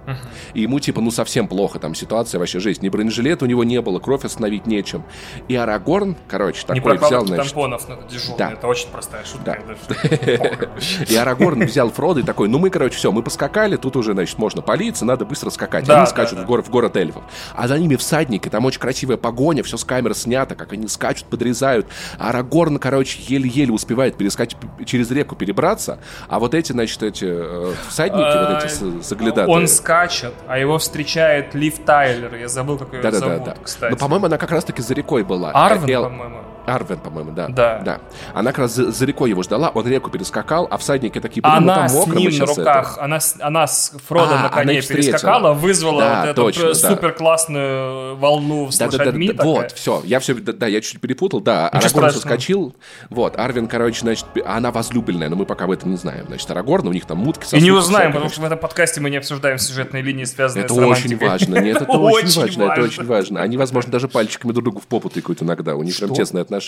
[0.54, 2.82] И ему, типа, ну совсем плохо, там ситуация вообще жесть.
[2.82, 5.04] Ни бронежилета у него не было, кровь остановить нечем.
[5.48, 8.38] И Арагорн, короче, Не такой взял, прокладывать значит, тампонов на дежурный.
[8.38, 8.52] Да.
[8.52, 9.60] Это очень простая шутка.
[9.90, 10.70] Да.
[11.10, 14.38] И Арагорн взял Фродо и такой, ну мы, короче, все, мы поскакали, тут уже, значит,
[14.38, 15.86] можно палиться, надо быстро скакать.
[15.86, 16.44] Да, они да, скачут да.
[16.44, 17.24] В, город, в город эльфов.
[17.56, 21.26] А за ними всадники, там очень красивая погоня, все с камеры снято, как они скачут,
[21.26, 21.88] подрезают.
[22.18, 22.32] А
[22.70, 24.56] Арагорн, короче, еле-еле успевает перескать
[24.86, 29.48] через реку перебраться, а вот эти, значит, эти э, всадники, вот эти с- соглядатые.
[29.56, 32.36] Он скачет, а его встречает Лив Тайлер.
[32.36, 33.56] Я забыл, как ее зовут, да.
[33.64, 33.92] кстати.
[33.92, 35.52] Но, по-моему, она как раз-таки за рекой была.
[35.52, 36.38] Арвен, по-моему.
[36.70, 37.48] Арвен, по-моему, да.
[37.50, 38.00] Да.
[38.34, 41.50] Она как раз за, за рекой его ждала, он реку перескакал, а всадники такие, ну
[41.50, 42.60] Она там с ним на щас это».
[42.62, 46.68] руках, она, с- она с Фродо А, на коне перескакала, вызвала Да, вот эту точно,
[46.68, 46.74] да.
[46.76, 49.28] супер классную волну с Да, да, да, лошадьми.
[49.28, 49.52] да, такая.
[49.54, 52.76] вот, все, я все, да, да, я чуть перепутал, да, Арагорн соскочил,
[53.10, 56.88] вот, Арвин, короче, значит, она возлюбленная, но мы пока об этом не знаем, значит, Арагорн,
[56.88, 59.58] у них там мутки И не узнаем, потому что в этом подкасте мы не обсуждаем
[59.58, 60.84] сюжетные линии, связанные Это с очень
[61.18, 61.28] романтикой.
[61.28, 61.56] важно.
[61.60, 62.64] Нет, это очень Очень важно.
[62.74, 63.42] Это очень важно.
[63.42, 65.76] Они, возможно, даже пальчиками друг другу в попу тыкают иногда.
[65.76, 66.59] У них прям тесные отношения.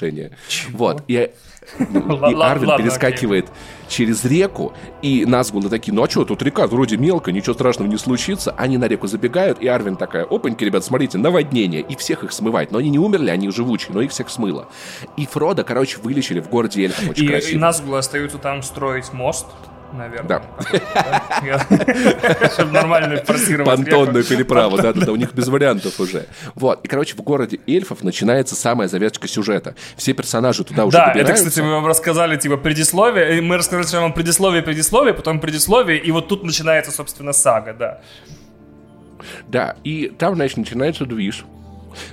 [0.72, 1.04] Вот.
[1.08, 1.14] И,
[1.80, 3.48] и Ладно, Арвин ладно, перескакивает
[3.88, 7.98] через реку, и Назгулы такие, ну а что, тут река вроде мелкая, ничего страшного не
[7.98, 8.52] случится.
[8.58, 11.82] Они на реку забегают, и Арвин такая, опаньки, ребят, смотрите, наводнение.
[11.82, 12.72] И всех их смывает.
[12.72, 14.68] Но они не умерли, они живучие, но их всех смыло.
[15.18, 17.10] И Фрода, короче, вылечили в городе Эльфов.
[17.10, 17.60] Очень И, и красиво.
[17.60, 19.48] Назгулы остаются там строить мост,
[19.94, 20.42] наверное.
[21.42, 21.62] Да.
[22.54, 26.26] Чтобы нормально форсировать Понтонную переправу, да, да, у них без вариантов уже.
[26.56, 29.76] Вот, и, короче, в городе эльфов начинается самая завязка сюжета.
[29.98, 33.42] Все персонажи туда уже Да, это, кстати, мы вам рассказали, типа, предисловие.
[33.42, 38.02] Мы рассказали вам предисловие, предисловие, потом предисловие, и вот тут начинается, собственно, сага, да.
[39.48, 41.46] Да, и там, значит, начинается движ.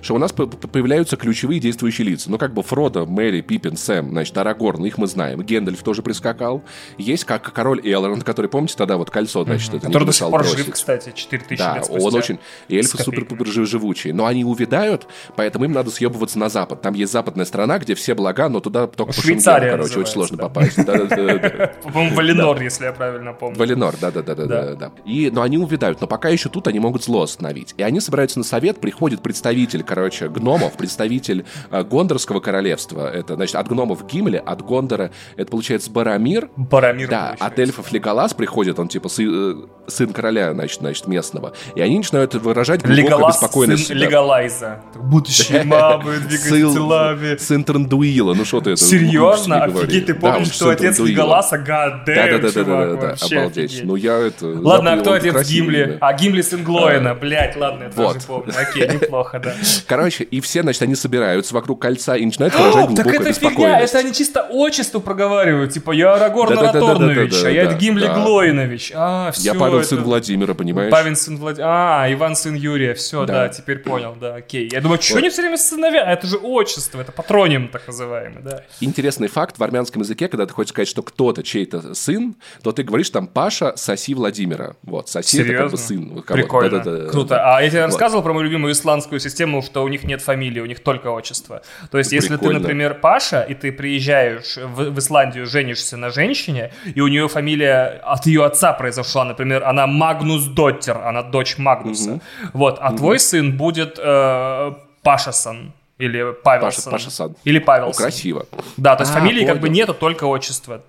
[0.03, 2.31] Что у нас по- по- появляются ключевые действующие лица.
[2.31, 5.43] Ну, как бы Фродо, Мэри, Пиппин, Сэм, значит, Арагорн, их мы знаем.
[5.43, 6.63] Гендальф тоже прискакал.
[6.99, 10.29] Есть как король Элронд, который, помните, тогда вот кольцо, значит, это не Который до сих
[10.29, 10.59] пор бросить.
[10.59, 12.07] жив, кстати, 4000 Да, лет спустя.
[12.07, 12.39] он очень...
[12.69, 14.13] И эльфы супер-пупер жив- живучие.
[14.15, 16.83] Но они увядают, поэтому им надо съебываться на запад.
[16.83, 20.13] Там есть западная страна, где все блага, но туда только по Швейцария шенгену, короче, очень
[20.13, 20.43] сложно да.
[20.49, 20.77] попасть.
[21.83, 23.59] По-моему, Валинор, если я правильно помню.
[23.59, 24.75] Валинор, да-да-да-да.
[24.75, 24.93] да.
[25.05, 27.75] И, но они увядают, но пока еще тут они могут зло остановить.
[27.77, 33.11] И они собираются на совет, приходит представитель, короче, гномов, представитель э, Гондорского королевства.
[33.11, 36.49] Это, значит, от гномов Гимли, от Гондора, это, получается, Барамир.
[36.57, 37.09] Барамир.
[37.09, 37.45] Да, получается.
[37.47, 41.53] от эльфов Леголас приходит, он типа сы- э, сын короля, значит, значит, местного.
[41.75, 44.07] И они начинают выражать глубокое Леголас, беспокойность сын себя.
[44.07, 44.81] Леголайза.
[44.95, 47.37] Будущие мамы двигать Сын- телами.
[47.37, 48.83] Сын Трандуила, ну что ты это?
[48.85, 49.65] Серьезно?
[49.65, 50.99] Офигеть, ты помнишь, что сын отец.
[50.99, 51.59] Леголаса?
[51.59, 53.81] Гаддем, Да-да-да-да-да, чувак, да, вообще обалдеть.
[53.85, 54.47] Ну я это...
[54.47, 55.99] Ладно, а кто отец Гимли?
[56.01, 57.15] А, Гимли сын Глоина.
[57.15, 58.53] Блять, ладно, я тоже помню.
[58.57, 59.55] Окей, неплохо, да.
[59.87, 63.99] Короче, и все, значит, они собираются вокруг кольца и начинают выражать Так это фигня, это
[63.99, 65.73] они чисто отчество проговаривают.
[65.73, 68.15] Типа, я Арагорн Араторнович, а я да, Гимли да.
[68.15, 68.93] Глоинович.
[68.95, 69.53] А, все.
[69.53, 70.91] Я Павел сын Владимира, понимаешь?
[70.91, 71.59] Павин сын Влад...
[71.61, 72.95] А, Иван сын Юрия.
[72.95, 73.45] Все, да.
[73.45, 73.49] Да.
[73.49, 74.69] теперь понял, да, окей.
[74.71, 76.11] Я думаю, что они все время сыновья?
[76.11, 78.65] Это же отчество, это патроним, так называемый, да.
[78.81, 82.83] Интересный факт в армянском языке, когда ты хочешь сказать, что кто-то чей-то сын, то ты
[82.83, 84.77] говоришь там Паша, соси Владимира.
[84.83, 86.23] Вот, соси это как бы сын.
[86.23, 86.79] Прикольно.
[86.79, 87.11] Да-да-да.
[87.11, 87.57] Круто.
[87.57, 90.67] А я тебе рассказывал про мою любимую исландскую систему, что у них нет фамилии, у
[90.67, 91.63] них только отчество.
[91.91, 92.61] То есть, если ты, Прикольно.
[92.61, 98.01] например, Паша, и ты приезжаешь в, в Исландию, женишься на женщине, и у нее фамилия
[98.05, 102.21] от ее отца произошла, например, она Магнус Доттер, она дочь Магнуса.
[102.53, 105.73] Вот, а твой сын будет э, Пашасан.
[105.99, 106.93] Или Павелсон.
[106.93, 107.37] Паша- Паша-сан.
[107.45, 108.03] Или О, Павелсон.
[108.05, 108.47] красиво.
[108.77, 109.75] Да, то есть А, фамилии как бы понял.
[109.75, 110.81] нету, только отчество.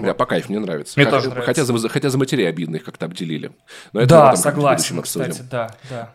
[0.00, 0.94] Бля, по кайфу, мне нравится.
[0.96, 1.62] Мне Хотя- тоже нравится.
[1.62, 3.52] Хотя за, хотя за матерей обидно их как-то обделили.
[3.92, 6.12] Но это Да, согласен, кстати, да, да.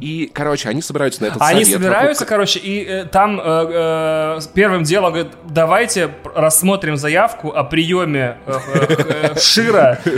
[0.00, 3.42] И, короче, они собираются на этот Они совет собираются, вокруг- короче, и э, там э,
[3.44, 10.10] э, первым делом говорят, давайте рассмотрим заявку о приеме э, э, э, Шира э,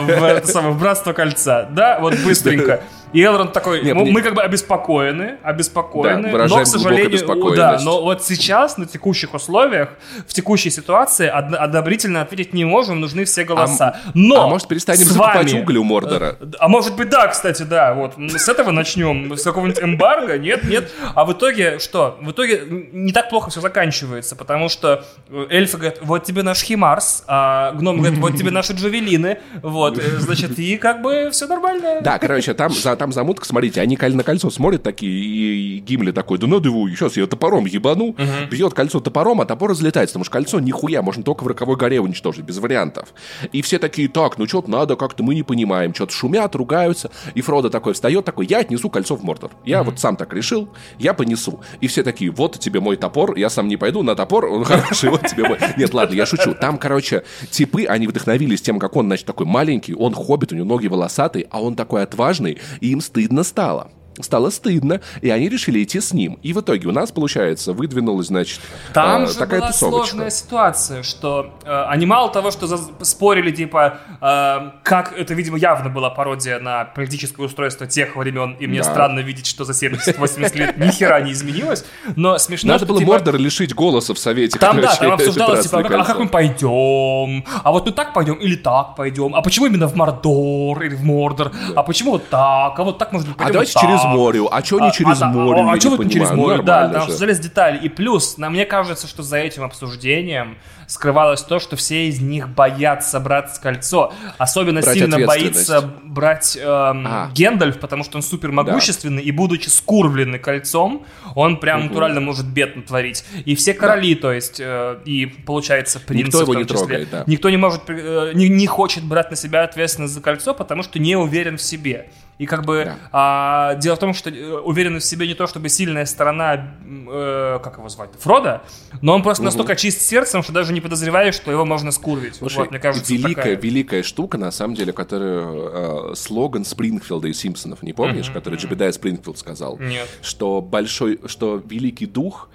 [0.00, 1.68] в, это самое, в Братство Кольца.
[1.70, 2.82] Да, вот быстренько.
[3.14, 7.54] И Элронд такой, Не, «Ну, мне- мы как бы обеспокоены, обеспокоены, Да, но, к сожалению,
[7.56, 9.90] да, но вот сейчас, на текущих условиях,
[10.26, 14.00] в текущей ситуации одно- одобрительно ответить не можем, нужны все голоса.
[14.14, 16.36] Но а может, перестанем закупать вами- уголь у Мордора?
[16.58, 17.94] а может быть, да, кстати, да.
[17.94, 19.36] Вот с этого начнем.
[19.36, 20.36] С какого-нибудь эмбарго?
[20.36, 20.90] Нет, нет.
[21.14, 22.18] А в итоге что?
[22.20, 26.62] В итоге не так плохо все заканчивается, потому что э, эльфы говорят, вот тебе наш
[26.62, 29.38] химарс, а гном говорит, вот тебе наши джавелины.
[29.62, 32.00] Вот, э, значит, и как бы все нормально.
[32.02, 36.38] Да, короче, там, за, там замутка, смотрите, они на кольцо смотрят такие, и, Гимли такой,
[36.38, 38.14] да надо его, сейчас я топором ебану,
[38.50, 42.00] бьет кольцо топором, а топор разлетается, потому что кольцо нихуя, можно только в роковой горе
[42.00, 43.14] уничтожить, без вариантов.
[43.52, 47.40] И все такие, так, ну что-то надо, как-то мы не понимаем, что-то шумят, ругаются, и
[47.40, 49.50] Фродо такой встает, такой, я отнесу кольцо в Мордор.
[49.64, 51.60] Я вот сам так решил, я понесу.
[51.80, 55.10] И все такие, вот тебе мой топор, я сам не пойду на топор, он хороший,
[55.10, 55.58] вот тебе мой.
[55.76, 56.54] Нет, ладно, я шучу.
[56.54, 60.66] Там, короче, типы, они вдохновились тем, как он, значит, такой маленький, он хоббит, у него
[60.66, 63.90] ноги волосатые, а он такой отважный, и им стыдно стало.
[64.20, 66.38] Стало стыдно, и они решили идти с ним.
[66.42, 68.60] И в итоге у нас, получается, выдвинулась, значит,
[68.92, 70.06] Там э, же такая была тусовочка.
[70.10, 75.58] сложная ситуация, что э, они мало того, что за- спорили, типа, э, как это, видимо,
[75.58, 78.84] явно была пародия на политическое устройство тех времен, и мне Да.
[78.84, 81.84] странно видеть, что за 70-80 лет ни хера не изменилось,
[82.14, 84.58] но смешно, Надо что, было типа, Мордора лишить голоса в Совете.
[84.60, 87.44] Там, да, там обсуждалось, типа, а как, мы пойдем?
[87.64, 89.34] А вот мы так пойдем или так пойдем?
[89.34, 91.50] А почему именно в Мордор или в Мордор?
[91.74, 92.78] А почему вот так?
[92.78, 94.03] А вот так, может быть, А давайте через?
[94.04, 94.40] Море.
[94.50, 95.62] А что не через да, море?
[95.62, 96.62] А, а что не вот не через море?
[96.62, 97.78] Да, там обсуждались детали.
[97.78, 102.48] И плюс, на, мне кажется, что за этим обсуждением скрывалось то, что все из них
[102.48, 104.12] боятся брать кольцо.
[104.38, 107.30] Особенно Брать сильно боится брать эм, А.
[107.34, 112.76] Гендальф, потому что он супер могущественный, и будучи скурвленный кольцом, он прям натурально может бед
[112.76, 113.24] натворить.
[113.44, 117.24] И все короли, то есть, э, и получается принцы Никто его не числе, трогает, да.
[117.26, 120.98] Никто не может, э, не, не хочет брать на себя ответственность за кольцо, потому что
[120.98, 122.08] не уверен в себе.
[122.36, 122.96] И как бы Да.
[123.12, 127.60] а, дело в том, что э, уверенность в себе не то, чтобы сильная сторона, э,
[127.62, 128.62] как его звать, Фрода,
[129.02, 132.34] но он просто настолько чист сердцем, что даже не подозреваешь, что его можно скурвить.
[132.34, 133.56] Слушай, вот, мне кажется, великая, такая.
[133.56, 138.90] великая штука, на самом деле, которую э, слоган Спрингфилда и Симпсонов, не помнишь, который Джебедая
[138.90, 139.78] Спрингфилд сказал?
[139.78, 140.08] Нет.
[140.20, 142.48] Что большой, что великий дух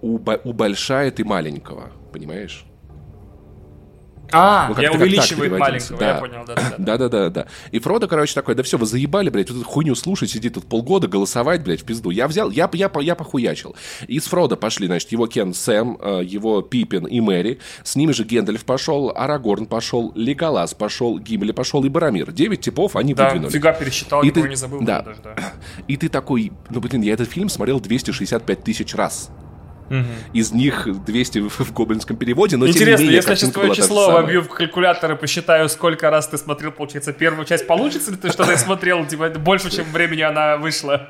[0.00, 2.64] убо- убольшает и маленького, понимаешь?
[4.34, 6.08] А, Ну, я увеличивает переводится, маленького, да.
[6.08, 6.74] я понял, да, да, да.
[6.78, 7.46] Да-да-да, да.
[7.70, 10.66] И Фродо, короче, такой, да все, вы заебали, блядь, вот эту хуйню слушать, сидит тут
[10.66, 12.10] полгода, голосовать, блядь, в пизду.
[12.10, 13.76] Я взял, я, я, я похуячил.
[14.08, 17.58] И с Фродо пошли, значит, его Кен Сэм, э, его Пипин и Мэри.
[17.82, 22.32] С ними же Гендальф пошел, Арагорн пошел, Леголас пошел, Гимли пошел и Барамир.
[22.32, 23.52] Девять типов они Да, выдвинули.
[23.52, 24.80] фига пересчитал, И ты- не забыл.
[24.82, 25.02] да.
[25.02, 25.34] даже, да.
[25.88, 29.30] И ты такой, ну, блин, я этот фильм смотрел 265 тысяч раз.
[30.32, 33.74] Из них 200 в, гоблинском переводе, но тем не Интересно, менее, если я сейчас твое
[33.74, 38.16] число вобью в калькулятор и посчитаю, сколько раз ты смотрел, получается, первую часть, получится ли
[38.16, 41.06] ты что-то смотрел, типа, больше, чем времени она вышла?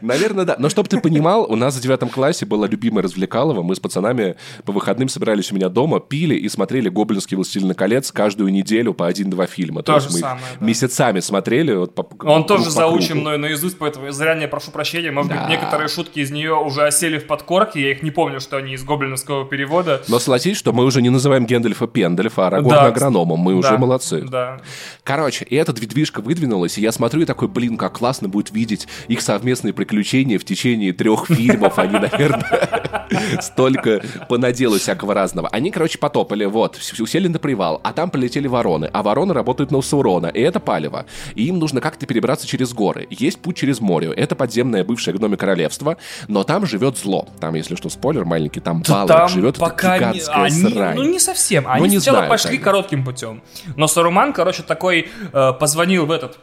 [0.00, 0.56] Наверное, да.
[0.58, 3.62] Но чтобы ты понимал, у нас в девятом классе была любимая развлекалова.
[3.62, 8.12] Мы с пацанами по выходным собирались у меня дома, пили и смотрели «Гоблинский властелин колец»
[8.12, 9.82] каждую неделю по один-два фильма.
[9.82, 10.66] То есть же мы самое, да.
[10.66, 11.74] месяцами смотрели.
[11.74, 15.10] Вот по- Он тоже по заучен мной наизусть, поэтому заранее прошу прощения.
[15.10, 15.40] Может Да.
[15.42, 18.74] быть, некоторые шутки из нее уже осели в подкорке, я их не помню, что они
[18.74, 20.02] из гоблиновского перевода.
[20.08, 23.40] Но согласись, что мы уже не называем Гендальфа Пендальфа, а Арагорна Да, агрономом.
[23.40, 24.20] Мы уже Да, молодцы.
[24.22, 24.60] Да.
[25.04, 28.86] Короче, и эта движка выдвинулась, и я смотрю и такой, блин, как классно будет видеть
[29.08, 31.78] их совместные приключения в течение трех фильмов.
[31.78, 33.08] Они, наверное,
[33.40, 35.48] столько понаделали всякого разного.
[35.48, 39.80] Они, короче, потопали, вот, усели на привал, а там полетели вороны, а вороны работают на
[39.82, 41.06] Саурона, и это палево.
[41.34, 43.06] И им нужно как-то перебраться через горы.
[43.10, 44.12] Есть путь через море.
[44.16, 45.96] Это подземное бывшее гноме королевство,
[46.28, 47.28] но там живет зло.
[47.40, 50.96] Там, если что, спойлер маленький, там Балрог Там живет, это пока не, гигантская они, срань.
[50.96, 52.62] ну не совсем, они не сначала знаю, пошли Таня.
[52.64, 53.42] коротким путем,
[53.76, 56.38] но Саруман, короче, такой э, позвонил в этот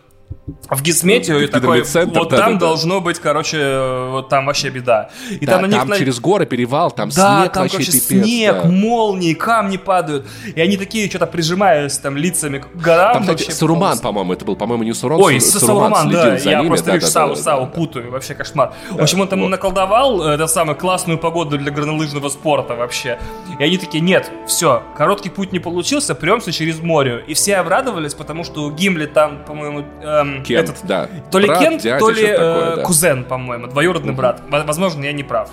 [0.70, 2.58] в Гизметию и В такой, вот да, там да, да.
[2.58, 5.10] должно быть, короче, э, вот там вообще беда.
[5.30, 7.78] И Да, там на них там на- через горы перевал, там Да, снег там, вообще
[7.78, 8.08] короче, пипец.
[8.26, 8.70] снег, да.
[8.70, 10.28] молнии, камни падают.
[10.54, 13.14] И они такие что-то прижимаясь там лицами к горам.
[13.14, 14.04] Там, кстати, вообще просто.
[14.04, 16.86] по-моему, это был, по-моему, не Сурон, Ой, Су- С- Сауруман, да, за я ними, просто
[16.88, 17.66] да, лишь да, Сау, да, Сау да.
[17.68, 18.74] путаю, вообще кошмар.
[18.92, 19.48] В общем, он там вот.
[19.48, 23.18] наколдовал э, это самое классную погоду для горнолыжного спорта вообще.
[23.60, 27.24] И они такие, нет, все, короткий путь не получился, премся через море.
[27.28, 29.86] И все обрадовались, потому что у Гимли там, по-моему,
[30.22, 31.08] эм, Кент, этот, да.
[31.32, 34.42] то ли Брат, Кент, дядя, то ли э, кузен, по-моему, двоюродный брат.
[34.50, 35.50] Во- Возможно, я не прав.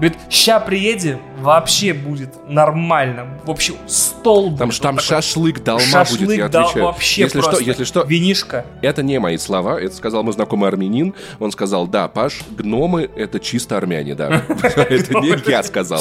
[0.00, 3.26] Говорит, ща приедем, вообще будет нормально.
[3.44, 5.22] В общем, стол Там, будет там вот такой.
[5.22, 6.84] шашлык долма Шашлык будет, я отвечаю.
[6.86, 7.56] вообще если просто.
[7.56, 8.64] что, если что, Винишка.
[8.82, 11.14] это не мои слова, это сказал мой знакомый армянин.
[11.38, 14.42] Он сказал, да, Паш, гномы— это чисто армяне, да.
[14.74, 16.00] Это не я сказал.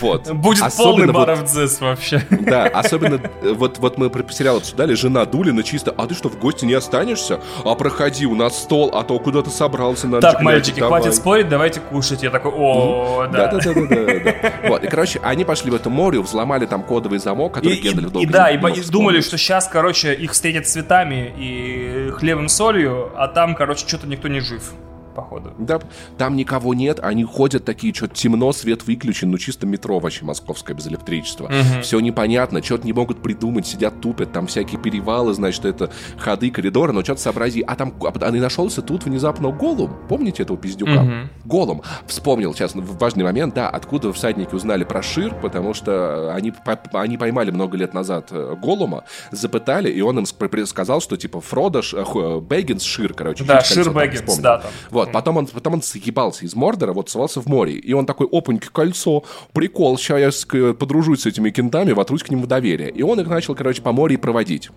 [0.00, 0.30] Вот.
[0.32, 2.22] Будет полный Особенно вот- бар of This вообще.
[2.30, 6.28] Да, особенно, э, вот, вот мы про сериал обсуждали, жена Дулина чисто, а ты что,
[6.28, 7.40] в гости не останешься?
[7.64, 11.12] А проходи, у нас стол, а то куда ты собрался на Так, мальчики, хватит давай».
[11.12, 12.22] спорить, давайте кушать.
[12.22, 12.93] Я такой, о,
[13.32, 13.58] Да, да.
[13.58, 14.68] да, да, да, да, да.
[14.68, 18.08] Вот, и, короче, они пошли в это море, взломали там кодовый замок, который и- Гендальф
[18.08, 18.58] и долго да, и,
[18.90, 24.28] думали, что сейчас, короче, их встретят цветами и хлебом солью, а там, короче, что-то никто
[24.28, 24.72] не жив,
[25.14, 25.52] походу.
[25.58, 25.80] Да,
[26.18, 30.76] там никого нет, они ходят такие, что-то темно, свет выключен, ну чисто метро вообще московское
[30.76, 31.50] без электричества.
[31.82, 36.92] Все непонятно, что-то не могут придумать, сидят, тупят, там всякие перевалы, значит, это ходы, коридоры,
[36.92, 37.62] но что-то сообрази.
[37.66, 41.28] А там, а, а и нашелся тут внезапно Голум, помните этого пиздюка?
[41.44, 41.82] Голум.
[42.06, 46.52] Вспомнил сейчас важный момент, да, откуда всадники узнали про Шир, потому что они,
[46.92, 51.40] они поймали много лет назад э, Голума, запытали, и он им ск- сказал, что типа
[51.40, 53.44] Фродо, Ш- э, Бэггинс, Шир, короче.
[53.44, 54.70] Да, Шир Бэггинс, да, там.
[54.90, 57.74] Вот, потом он, потом он съебался из Мордора, вот совался в море.
[57.74, 62.42] И он такой, опаньки, кольцо, прикол, сейчас я подружусь с этими кентами, вотрусь к ним
[62.42, 62.90] в доверие.
[62.90, 64.70] И он их начал, короче, по морю проводить.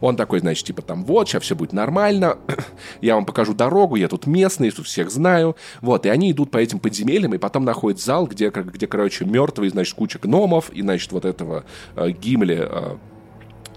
[0.00, 2.38] Он такой, значит, типа там, вот, сейчас все будет нормально,
[3.00, 5.56] я вам покажу дорогу, я тут местный, тут всех знаю.
[5.80, 9.70] Вот, и они идут по этим подземельям, и потом находят зал, где, где короче, мертвые,
[9.70, 11.64] значит, куча гномов, и, значит, вот этого
[11.96, 12.96] э, Гимли, э,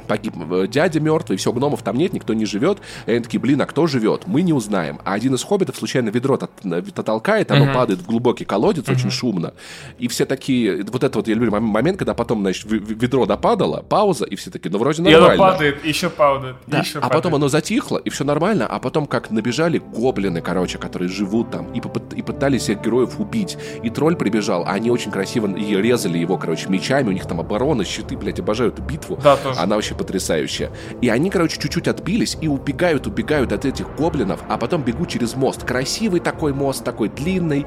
[0.06, 2.80] погиб э, дядя мертвый, все, гномов там нет, никто не живет.
[3.06, 4.24] И они такие, блин, а кто живет?
[4.28, 4.99] Мы не узнаем.
[5.03, 9.53] А один из хоббитов случайно ведро э, толкает, оно падает в глубокий колодец, очень шумно.
[9.97, 13.82] И все такие, вот это вот, я люблю мом- момент, когда потом, значит, ведро допадало,
[13.82, 15.34] пауза, и все такие, ну, вроде И нормально.
[15.34, 17.14] оно падает, еще падает, Да, еще а падает.
[17.24, 21.72] потом оно затихло, и все нормально, а потом как набежали гоблины, короче, которые живут там,
[21.74, 21.82] и,
[22.16, 23.58] и пытались всех героев убить.
[23.84, 27.39] И тролль прибежал, а они очень красиво и резали его, короче, мечами, у них там
[27.39, 29.20] оборона, щиты, блядь, обожаю эту битву.
[29.24, 29.60] Да, тоже.
[29.60, 30.72] Она вообще потрясающая.
[31.02, 35.36] И они, короче, чуть-чуть отбились и убегают, убегают от этих гоблинов, а потом бегут через
[35.36, 35.64] мост.
[35.64, 37.66] Красивый такой мост, такой длинный.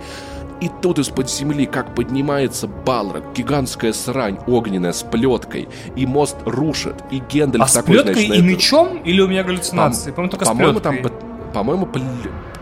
[0.61, 6.97] И тут из-под земли, как поднимается Балрог, гигантская срань огненная с плеткой, и мост рушит,
[7.13, 9.03] и Гендальф А с такой, плеткой значит, на и мечом?
[9.05, 10.11] Или у меня галлюцинации?
[10.11, 11.13] По-моему, только с по-моему, там, плеткой.
[11.13, 11.89] б- по-моему,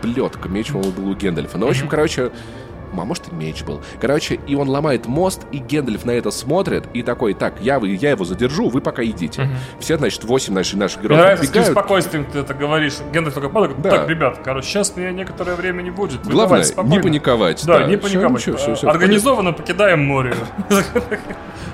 [0.02, 1.56] плетка, меч, по-моему, был у Гендальфа.
[1.56, 2.32] Ну, в общем, короче,
[3.00, 3.82] а может и меч был.
[4.00, 7.88] Короче, и он ломает мост, и Гендальф на это смотрит, и такой, так, я, вы-
[7.94, 9.48] я его задержу, вы пока идите.
[9.80, 12.94] Все, значит, восемь наших, наших Мне героев нравится, с спокойствием ты это говоришь.
[13.12, 13.90] Гендальф только падает, Да.
[13.90, 16.24] так, ребят, короче, сейчас меня некоторое время не будет.
[16.24, 16.92] Вы Главное, давайте спокойно».
[16.94, 17.64] не паниковать.
[17.66, 17.84] Да, да.
[17.86, 18.32] не паниковать.
[18.40, 20.34] ничего, всё, всё в Организованно покидаем море.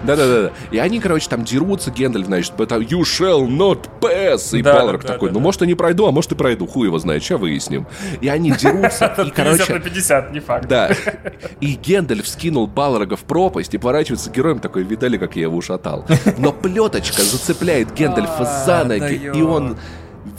[0.04, 0.52] Да-да-да.
[0.70, 4.56] И они, короче, там дерутся, Гендальф, значит, you shall not pass.
[4.56, 5.44] И Да, Балрог да, такой, да, ну, да.
[5.44, 6.66] может, и не пройду, а может, и пройду.
[6.66, 7.86] Хуй его знает, сейчас выясним.
[8.20, 9.72] И они дерутся, и, 50 короче...
[9.74, 10.68] на 50, не факт.
[10.68, 10.90] Да.
[11.60, 15.56] И Гендальф скинул Балрога в пропасть и поворачивается к героям такой, видали, как я его
[15.56, 16.04] ушатал.
[16.38, 19.76] Но плеточка зацепляет Гендальфа за А, ноги, и он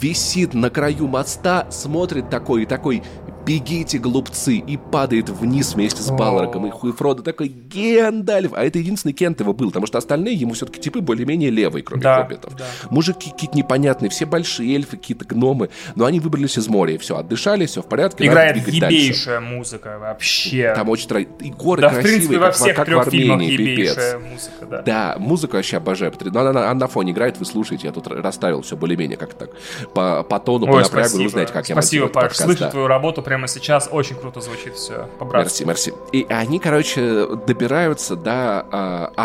[0.00, 3.02] висит на краю моста, смотрит такой и такой,
[3.46, 6.66] бегите, глупцы, и падает вниз вместе с Балрогом.
[6.66, 8.52] И хуй Фродо такой, Гендальф!
[8.54, 12.02] А это единственный Кент его был, потому что остальные ему все-таки типы более-менее левые, кроме
[12.02, 12.56] Да, хоббитов.
[12.56, 12.64] да.
[12.90, 17.16] Мужики какие-то непонятные, все большие эльфы, какие-то гномы, но они выбрались из моря, и все,
[17.16, 18.96] отдышались, все в порядке, Играет двигать дальше.
[18.96, 20.72] ебейшая музыка вообще.
[20.74, 21.08] Там очень
[21.40, 23.52] и горы да, в красивые, принципе, во как, в- всех как в трех фильмах Армении,
[23.52, 24.82] ебейшая музыка, да.
[24.82, 26.12] Да, музыку вообще обожаю.
[26.20, 27.86] Но она, она- она на фоне играет, вы слушаете.
[27.86, 29.50] Я тут расставил все более-менее как так.
[29.94, 31.22] По, по тону, по Ой, напрягу, спасибо.
[31.24, 32.22] вы знаете, как я спасибо, монтирую этот Паш.
[32.24, 32.70] подкаст, Слышу да.
[32.70, 33.88] твою работу прямо сейчас.
[33.90, 35.08] Очень круто звучит все.
[35.18, 35.64] По-братски.
[35.64, 36.08] Мерси, мерси.
[36.12, 39.12] И они, короче, добираются до а.
[39.12, 39.20] Э,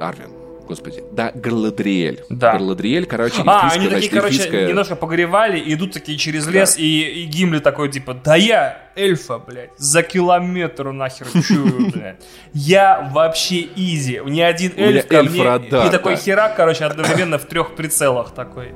[0.00, 0.30] Арвен.
[0.68, 2.24] Господи, до Галадриэль.
[2.28, 2.52] Да.
[2.58, 6.78] Галадриэль, короче, А, они такие, значит, короче, эльфийская- немножко погревали и идут такие через лес,
[6.78, 12.20] и, и Гимли такой, типа, да я эльфа, блядь, за километр нахер чую, блядь.
[12.52, 14.20] Я вообще изи.
[14.24, 15.40] Ни один эльф ко мне...
[15.40, 16.20] и такой да.
[16.20, 18.72] херак, короче, одновременно в трех прицелах такой.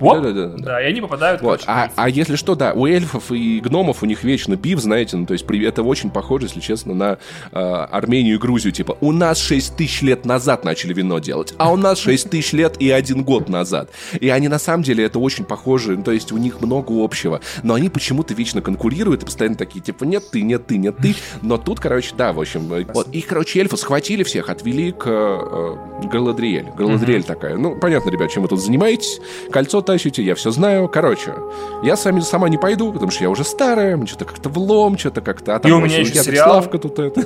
[0.00, 0.22] Оп.
[0.22, 0.64] Да-да-да, да.
[0.64, 1.64] Да, и они попадают, Вот.
[1.64, 5.16] короче, А, а если что, да, у эльфов и гномов у них вечно биф, знаете,
[5.16, 7.18] ну, то есть это очень похоже, если честно, на
[7.52, 8.72] э, Армению и Грузию.
[8.72, 12.52] Типа, у нас 6 тысяч лет назад начали вино делать, а у нас 6 тысяч
[12.52, 13.90] лет и один год назад.
[14.18, 17.40] И они на самом деле это очень похожи, ну, то есть у них много общего.
[17.62, 21.14] Но они почему-то вечно конкурируют и постоянно такие, типа, нет ты, нет ты, нет ты.
[21.42, 23.08] Но тут, короче, да, в общем, э, вот.
[23.14, 25.76] Их, короче, эльфы схватили всех, отвели к э,
[26.08, 26.70] Галадриэль.
[26.76, 29.20] Галадриэль такая, ну, понятно, ребят, чем вы тут занимаетесь,
[29.50, 30.88] кольцо тащите, я все знаю.
[30.88, 31.34] Короче,
[31.82, 35.20] я сами сама не пойду, потому что я уже старая, мне что-то как-то влом, что-то
[35.20, 35.54] как-то...
[35.56, 36.50] А там И у меня еще сериал.
[36.50, 37.20] Славка тут это...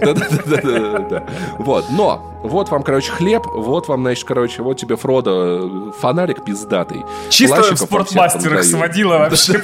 [0.00, 1.26] Да-да-да-да-да.
[1.58, 7.04] Вот, но вот вам, короче, хлеб, вот вам, значит, короче, вот тебе, Фродо, фонарик пиздатый.
[7.28, 9.60] Чисто в спортмастерах сводила вообще.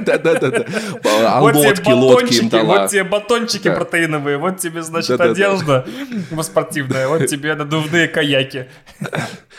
[0.00, 0.64] Да-да-да.
[1.26, 2.80] А лодки, лодки им батончики, дала.
[2.80, 3.74] вот тебе батончики Да.
[3.74, 5.30] протеиновые, вот тебе, значит, Да-да-да.
[5.32, 5.86] одежда
[6.42, 8.66] спортивная, вот тебе надувные каяки.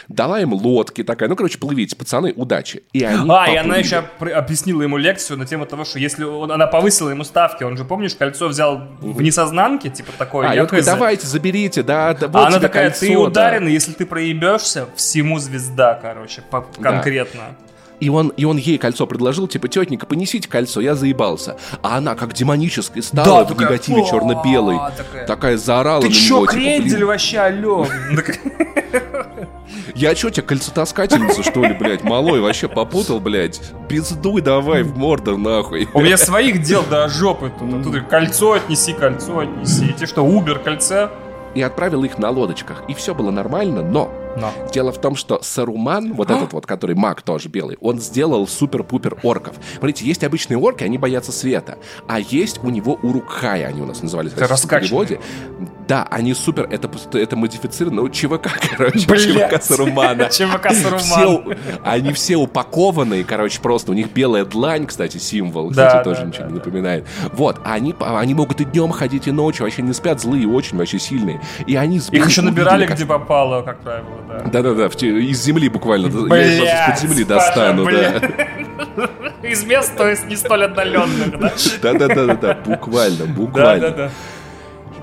[0.08, 1.30] Дала им лодки такая.
[1.30, 2.84] Ну, короче, плывите, пацаны, удачи.
[2.94, 3.80] И они А, и она поплыли.
[3.84, 4.04] еще
[4.36, 7.86] объяснила ему лекцию на тему того, что если он- она повысила ему ставки, он же,
[7.86, 12.36] помнишь, кольцо взял в несознанке, типа такое, А, он такой, давайте, заберите, да, да, вот
[12.36, 13.20] А она такая, кольцо, ты да».
[13.20, 17.42] ударен, и если ты проебешься, всему звезда, короче, по- конкретно.
[18.00, 21.58] И он, и он ей кольцо предложил, типа, тетенька, понесите кольцо, я заебался.
[21.82, 24.78] А она, как демонической, стала в такая, негативе «О, черно-белый.
[24.96, 25.26] такая.
[25.26, 27.88] Такая заорала Ты на чё, него, типа, крендель блин, вообще, алё?
[29.96, 33.60] Я чё, тебя кольцетаскательница, что ли, блядь, малой, вообще попутал, блядь?
[33.90, 35.90] Пиздуй давай в морду, нахуй.
[35.94, 37.74] У меня своих дел до жопы тут.
[37.74, 39.94] А тут кольцо отнеси, кольцо отнеси.
[39.94, 41.10] Тебе что, Убер кольце?
[41.56, 44.52] И отправил их на лодочках, и все было нормально, но Но.
[44.72, 49.18] Дело в том, что Саруман, вот этот вот, который маг тоже белый, он сделал супер-пупер
[49.24, 49.56] орков.
[49.78, 51.78] Смотрите, есть обычные орки, они боятся света.
[52.08, 55.20] А есть у него урукхай, они у нас назывались в переводе.
[55.88, 59.52] Да, они супер, это, это модифицированно, ну, ЧВК, короче, Блядь.
[59.52, 60.26] ЧВК Сарумана.
[60.30, 61.00] ЧВК Саруман.
[61.00, 61.44] Все,
[61.84, 63.92] они все упакованные, короче, просто.
[63.92, 67.06] У них белая длань, кстати, символ, кстати, тоже ничего не напоминает.
[67.32, 70.78] Вот, а они, они могут и днем ходить, и ночью, вообще не спят, злые, очень
[70.78, 71.42] вообще сильные.
[71.66, 74.62] И они Их еще набирали, где попало, как правило, да.
[74.62, 76.08] да-да-да, из земли буквально.
[76.36, 78.22] Я из-под земли достану, да.
[79.44, 81.54] Из мест, то есть не столь отдаленных, да?
[81.82, 83.90] Да-да-да-да, буквально, буквально.
[83.90, 84.12] да, да.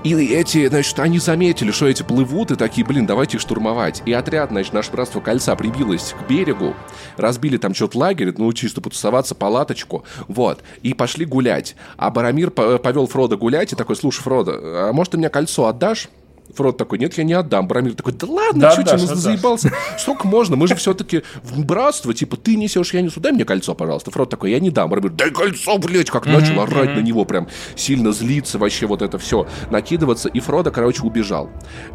[0.05, 4.03] И эти, значит, они заметили, что эти плывут, и такие, блин, давайте их штурмовать.
[4.05, 6.75] И отряд, значит, наше братство кольца прибилось к берегу,
[7.17, 11.75] разбили там что-то лагерь, ну, чисто потусоваться, палаточку, вот, и пошли гулять.
[11.97, 14.51] А Барамир по- повел Фрода гулять, и такой, слушай, Фродо,
[14.89, 16.07] а может, ты мне кольцо отдашь?
[16.53, 17.67] Фрод такой, нет, я не отдам.
[17.67, 19.23] Барамир такой, да ладно, Да что тебе, отдашь, ну, отдашь.
[19.23, 19.71] заебался?
[19.97, 20.55] Сколько можно?
[20.55, 24.11] Мы же все-таки в братство, типа, ты несешь, я несу, дай мне кольцо, пожалуйста.
[24.11, 24.89] Фрод такой, я не дам.
[24.89, 29.17] Барамир, дай кольцо, блядь, как начал орать на него, прям сильно злиться, вообще вот это
[29.17, 30.29] все, накидываться.
[30.29, 31.49] И Фрода, короче, убежал.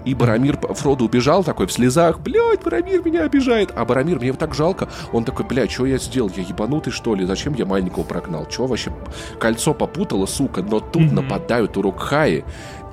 [0.04, 3.70] И Барамир, Фрода убежал такой в слезах, блядь, Барамир меня обижает.
[3.74, 6.30] А Барамир, мне его так жалко, он такой, блядь, что я сделал?
[6.36, 7.24] Я ебанутый, что ли?
[7.24, 8.46] Зачем я маленького прогнал?
[8.46, 8.92] Че вообще?
[9.38, 12.44] Кольцо попутало, сука, но тут нападают урукхаи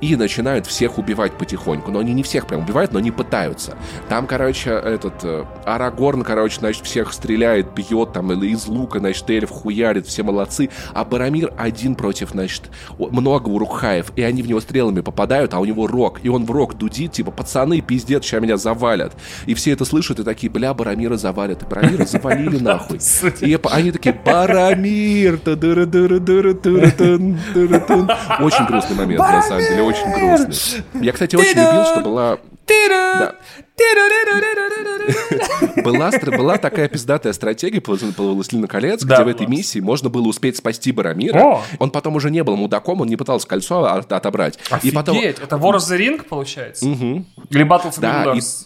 [0.02, 1.92] и начинают всех убивать потихоньку.
[1.92, 3.76] Но они не всех прям убивают, но они пытаются.
[4.10, 9.30] Там, короче, этот э, Арагорн, короче, значит, всех стреляет, бьет там или из лука, значит,
[9.30, 10.70] эльф хуярит, все молодцы.
[10.94, 12.64] А Барамир один против, значит,
[12.98, 16.20] много урукхаев, и они в него стрелами попадают, а у него рог.
[16.24, 19.14] И он в рог дудит, типа, пацаны, пиздец, сейчас меня завалят.
[19.46, 21.64] И все это слышат и такие, бля, Барамира завалят.
[21.64, 23.00] И Барамира завалили нахуй.
[23.42, 25.38] И они такие, Барамир!
[25.48, 28.10] та-дыры-дыры-дыры-дыры-тун, дыры-тун».
[28.40, 30.84] Очень грустный момент, на самом деле, очень грустный.
[31.04, 32.38] Я, кстати, очень любил, что была...
[32.68, 33.36] Да.
[35.84, 40.10] Была, была такая пиздатая стратегия по, по «Властелину колец», Да, где в этой миссии можно
[40.10, 41.40] было успеть спасти Барамира.
[41.40, 41.62] О!
[41.80, 44.60] Он потом уже не был мудаком, он не пытался кольцо от- отобрать.
[44.84, 45.18] И потом...
[45.18, 46.86] Офигеть, это War of the Ring, получается?
[46.86, 48.66] Или Battle for Да, и Middle-earth?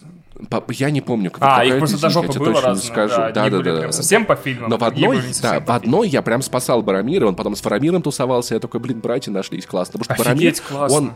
[0.69, 3.15] Я не помню, как А, их просто до жопы тебе было точно не скажу.
[3.15, 3.79] да, Да, да, были да.
[3.79, 7.35] прям совсем по фильмам, Но в одной, да, в одной я прям спасал Барамира, он
[7.35, 9.99] потом с Фарамиром тусовался, я такой, блин, братья нашлись, классно.
[9.99, 11.15] Потому что Офигеть, Барамир, классно.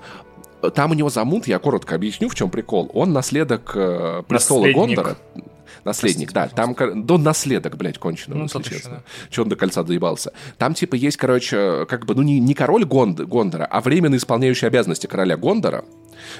[0.62, 2.90] он там у него замут, я коротко объясню, в чем прикол.
[2.94, 4.78] Он наследок э, престола Наследник.
[4.98, 5.16] Гондора.
[5.84, 6.48] Наследник, да.
[6.48, 8.92] Там, да, наследок, блядь, конченый, Ну, если тот еще, честно.
[8.96, 9.02] да.
[9.30, 10.34] Че он до кольца доебался?
[10.58, 14.66] Там, типа, есть, короче, как бы, ну, не, не король Гонд- Гондора, а временно исполняющий
[14.66, 15.86] обязанности короля Гондора.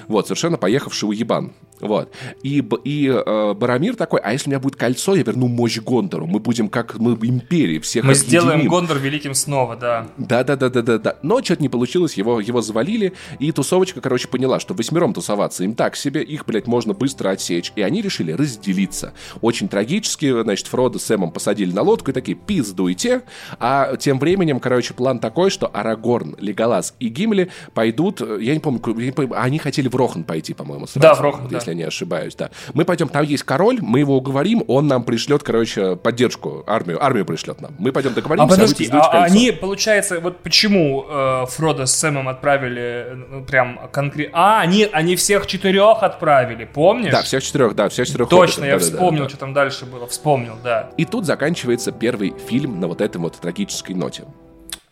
[0.08, 1.52] Вот, совершенно поехавший уебан.
[1.80, 2.10] Вот.
[2.42, 6.26] И, и э, Барамир такой, а если у меня будет кольцо, я верну мощь Гондору.
[6.26, 8.70] Мы будем как мы в империи, всех Мы сделаем объединим».
[8.70, 10.08] Гондор великим снова, да.
[10.16, 11.16] Да, да, да, да, да, да.
[11.22, 15.74] Но что-то не получилось, его, его завалили, и тусовочка, короче, поняла, что восьмером тусоваться им
[15.74, 17.72] так себе, их, блядь, можно быстро отсечь.
[17.76, 19.12] И они решили разделиться.
[19.40, 23.22] Очень трагически, значит, Фродо с Сэмом посадили на лодку и такие, пиздуйте.
[23.58, 28.60] А тем временем, короче, план такой, что Арагорн, Леголас и Гимли пойдут, э, я не
[28.60, 31.50] помню, я не помню, они хотели в Рохан пойти, по-моему, сразу, Да, в Рохан, вот
[31.50, 31.56] да.
[31.56, 32.50] если я не ошибаюсь, да.
[32.72, 37.24] Мы пойдем, там есть король, мы его уговорим, он нам пришлет, короче, поддержку, армию, армию
[37.26, 37.74] пришлет нам.
[37.78, 39.10] Мы пойдем договоримся, А подожди, а кольцо.
[39.12, 44.38] они, получается, вот почему э, Фродо с Сэмом отправили ну, прям конкретно...
[44.38, 47.10] А, они, они всех четырех отправили, помнишь?
[47.10, 48.28] Да, всех четырех, да, всех четырех.
[48.28, 49.28] Точно, хоббитов, я да-да-да, вспомнил, да.
[49.28, 50.06] что там дальше было.
[50.06, 50.90] Вспомнил, да.
[50.96, 54.24] И тут заканчивается первый фильм на вот этой вот трагической ноте.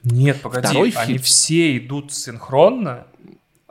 [0.02, 1.22] Нет, погоди, Второй они фильм.
[1.22, 3.06] все идут синхронно,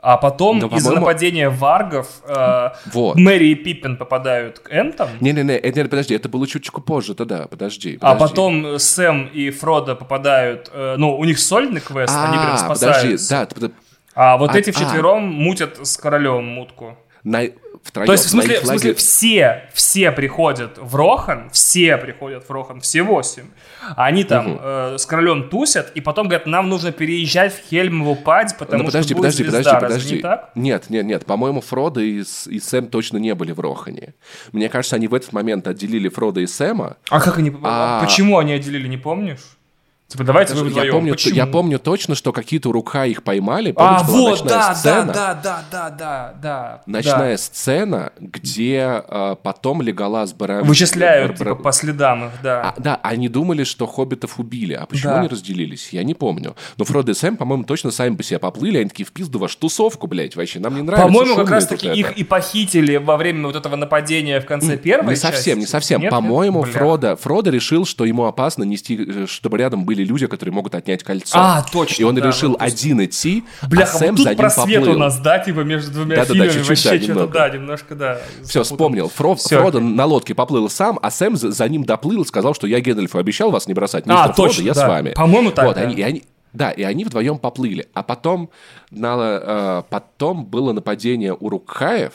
[0.06, 3.16] а потом Ну, из-за нападения варгов э, Вот.
[3.16, 7.46] Мэри и Пиппин попадают к Энтам, Не-не-не, э, не, подожди, это было чуть-чуть позже, тогда,
[7.46, 7.96] подожди.
[8.02, 8.30] а подожди.
[8.34, 10.70] потом Сэм и Фродо попадают...
[10.74, 13.00] э, ну, у них сольный квест, они прям А, спасаются.
[13.02, 13.74] подожди, да, т- т-
[14.14, 14.72] А вот А- эти а.
[14.74, 16.96] вчетвером мутят с королем мутку.
[17.24, 17.48] на-
[17.84, 18.06] втроем.
[18.06, 22.80] То есть, в смысле, в смысле все, все приходят в Рохан, все приходят в Рохан,
[22.80, 23.44] все восемь.
[23.96, 28.56] Они там э, с королем тусят, и потом говорят, нам нужно переезжать в Хельмову падь,
[28.58, 29.74] потому Ну, подожди, что будет подожди, звезда.
[29.74, 30.16] подожди, Разве подожди.
[30.16, 30.50] не так?
[30.54, 31.26] Нет, нет, нет.
[31.26, 34.14] По-моему, Фродо и, и Сэм точно не были в Рохане.
[34.52, 36.96] Мне кажется, они в этот момент отделили Фродо и Сэма.
[37.10, 37.52] А как они...
[37.62, 39.40] А- Почему они отделили, не помнишь?
[40.06, 40.92] Типа, давайте вы Я вдвоем.
[40.92, 41.34] помню, Почему?
[41.34, 43.72] я помню точно, что какие-то рука их поймали.
[43.74, 45.12] А, Помнишь, была вот, ночная да, сцена?
[45.12, 46.82] да, да, да, да, да.
[46.86, 50.60] Ночная сцена, где э, потом Леголас да.
[50.62, 52.74] Вычисляют, Бар- типа, Бар- по следам их, да.
[52.76, 54.74] А, да, они думали, что хоббитов убили.
[54.74, 55.18] А почему Да.
[55.20, 55.88] они разделились?
[55.92, 56.54] Я не помню.
[56.76, 58.78] Но Фродо и Сэм, по-моему, точно сами по себе поплыли.
[58.78, 60.60] Они такие, в пизду вашу тусовку, блядь, вообще.
[60.60, 61.06] Нам не нравится.
[61.08, 61.96] По-моему, как шумно раз тут таки это».
[61.96, 65.58] их и похитили во время вот этого нападения в конце первой Не совсем, части.
[65.60, 66.08] не совсем.
[66.10, 66.62] По-моему.
[66.64, 71.04] Фродо, Фродо решил, что ему опасно нести, э, чтобы рядом были люди, которые могут отнять
[71.04, 71.38] кольцо.
[71.38, 74.30] А, точно, И он да, решил есть- один идти, Бляха, а Сэм вот тут за
[74.30, 74.96] ним просвет поплыл.
[74.96, 77.32] у нас, да, типа между двумя Да-да-да, фильмами чуть-чуть, вообще да, что-то, немного.
[77.32, 78.18] да, немножко, да.
[78.42, 79.12] Все, вспомнил.
[79.16, 82.54] Фро- Всё, Фродо на лодке поплыл сам, а Сэм за, за ним доплыл и сказал,
[82.54, 84.06] что я Гендальфу обещал вас не бросать.
[84.06, 84.84] Мистер А, Фродо, точно, я да.
[84.84, 85.10] с вами.
[85.10, 85.82] По-моему, так, Вот, да.
[85.82, 86.22] они, и они,
[86.52, 87.86] да, и они вдвоем поплыли.
[87.94, 88.50] А потом,
[88.90, 92.12] на, э, потом было нападение у Рукхаев,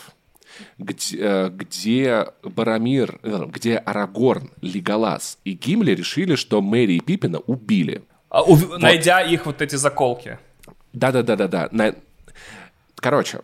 [0.78, 7.40] где, э, где Барамир, э, где Арагорн, Леголас и Гимли решили, что Мэри и Пипина
[7.40, 8.02] убили.
[8.30, 10.38] А, ув- Найдя их вот эти заколки.
[10.94, 11.70] Да-да-да-да-да.
[11.72, 11.96] На-
[12.96, 13.40] Короче,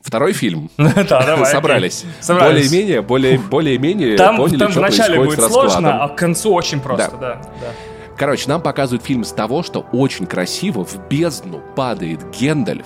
[0.00, 0.70] второй фильм.
[0.76, 1.50] Да, давай.
[1.52, 2.04] Собрались.
[2.20, 2.68] Собрались.
[2.68, 7.16] Более-менее, более, более-менее Там, поняли, там что вначале будет сложно, а к концу очень просто,
[7.16, 7.34] да.
[7.60, 7.72] да.
[8.16, 12.84] Короче, нам показывают фильм с того, что очень красиво в бездну падает Гендальф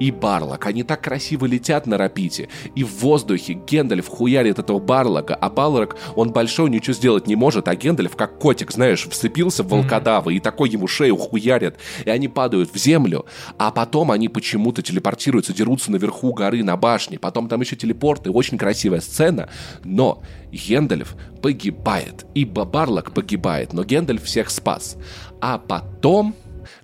[0.00, 0.66] и Барлок.
[0.66, 2.48] Они так красиво летят на рапите.
[2.74, 7.68] И в воздухе Гендальф хуярит этого Барлока, а Барлок, он большой, ничего сделать не может,
[7.68, 11.76] а Гендальф, как котик, знаешь, вцепился в волкодава и такой ему шею хуярит.
[12.04, 13.26] И они падают в землю,
[13.58, 17.18] а потом они почему-то телепортируются, дерутся наверху горы на башне.
[17.18, 19.48] Потом там еще телепорты, очень красивая сцена.
[19.84, 20.22] Но
[20.52, 24.96] Гендальф погибает, и Барлок погибает, но Гендальф всех спас.
[25.40, 26.34] А потом...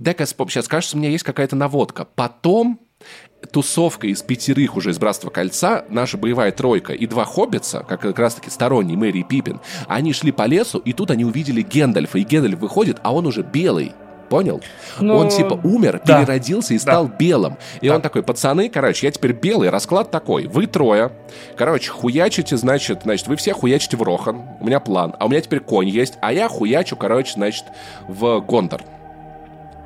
[0.01, 2.05] Вспом- сейчас кажется, у меня есть какая-то наводка.
[2.05, 2.81] Потом
[3.51, 8.19] тусовка из пятерых уже из Братства Кольца, наша боевая тройка и два хоббитса, как как
[8.19, 12.23] раз-таки сторонний Мэри и Пипин, они шли по лесу, и тут они увидели Гендальфа, и
[12.23, 13.93] Гендальф выходит, а он уже белый.
[14.29, 14.63] Понял?
[15.01, 16.21] Ну, он типа умер, да.
[16.21, 17.57] переродился и стал белым.
[17.81, 20.47] И он такой, пацаны, короче, я теперь белый, расклад такой.
[20.47, 21.13] Вы трое,
[21.57, 24.43] короче, хуячите, значит, значит, вы все хуячите в Рохан.
[24.61, 25.15] У меня план.
[25.19, 27.65] А у меня теперь конь есть, а я хуячу, короче, значит,
[28.09, 28.83] в Гондор.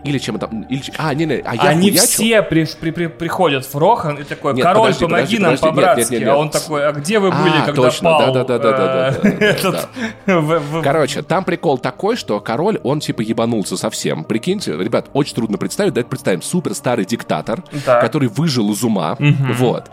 [0.05, 0.63] Или чем там...
[0.63, 0.83] Или...
[0.97, 2.07] А, не-не, а я Они хуячу.
[2.07, 5.59] все при- при- при- приходят в Рохан и такой, Нет, король, подожди, помоги подожди, нам
[5.59, 6.25] по-братски.
[6.25, 9.89] А он такой, а где вы А, были, когда точно, пал да-да-да-да-да-да,
[10.27, 14.25] э, Короче, там прикол такой, что король, он типа ебанулся совсем.
[14.25, 19.91] Прикиньте, ребят, очень трудно представить, давайте представим, супер старый диктатор, который выжил из ума, вот.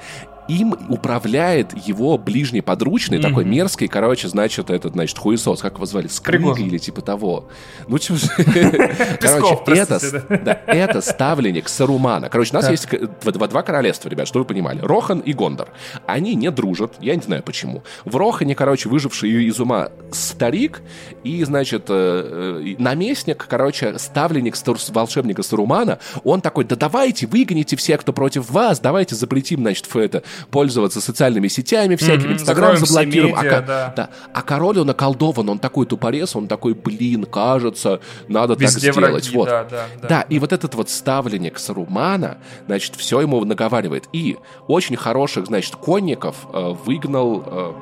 [0.48, 6.08] Им управляет его ближний подручный, такой мерзкий, короче, значит, этот, значит, хуесос, как его звали,
[6.08, 7.50] Скрыга или типа того.
[7.88, 8.16] Ну, же.
[9.20, 12.30] Короче, это, это ставленник Сарумана.
[12.30, 12.88] Короче, у нас есть
[13.24, 14.80] два, королевства, ребят, что вы понимали.
[14.82, 15.70] Рохан и Гондор.
[16.06, 17.84] Они не дружат, я не знаю почему.
[18.04, 20.82] В Рохане, короче, выживший из ума старик
[21.24, 24.56] и, значит, э, э, наместник, короче, ставленник
[24.90, 30.24] волшебника Сарумана, он такой, да давайте выгоните всех, кто против вас, давайте запретим, значит, это,
[30.52, 33.36] пользоваться социальными сетями всякими, Инстаграм все заблокируем.
[33.36, 33.94] медиа, ко- да.
[33.96, 34.10] да.
[34.34, 39.26] А король, он околдован, он такой тупорез, он такой, блин, кажется, надо Везде так сделать.
[39.28, 39.46] враги, вот.
[39.48, 40.08] да, да, да.
[40.08, 44.06] Да, и вот этот вот ставленник Сарумана, значит, все ему наговаривает.
[44.14, 47.44] И очень хороших, значит, конников э, выгнал...
[47.46, 47.74] э,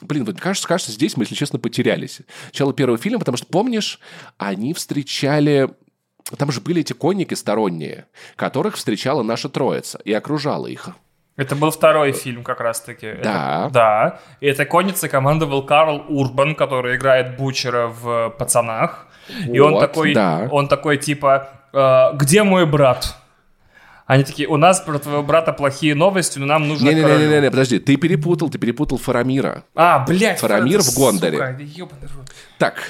[0.00, 2.20] Блин, вот кажется, кажется, здесь мы, если честно, потерялись.
[2.52, 3.98] Начало первого фильма, потому что, помнишь,
[4.36, 5.70] они встречали...
[6.36, 10.90] Там же были эти конники сторонние, которых встречала наша троица и окружала их.
[11.38, 13.12] Это был второй фильм как раз-таки.
[13.22, 13.64] Да.
[13.66, 14.18] Это- да.
[14.40, 19.06] И этой конницей командовал Карл Урбан, который играет Бучера в «Пацанах».
[19.46, 20.48] И он Вот, такой, да.
[20.50, 23.14] он такой типа, «Э, где мой брат?
[24.08, 27.18] Они такие, у нас про твоего брата плохие новости, но нам нужно королю».
[27.28, 29.64] Не-не-не, подожди, ты перепутал, ты перепутал Фарамира.
[29.74, 31.36] А, блядь, Фарамир в Гондоре.
[31.36, 32.32] сука, ёбаный рот.
[32.56, 32.88] Так,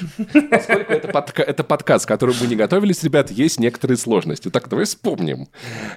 [0.49, 4.49] поскольку это, подка- это подкаст, к которому мы не готовились, ребят, есть некоторые сложности.
[4.49, 5.49] Так, давай вспомним.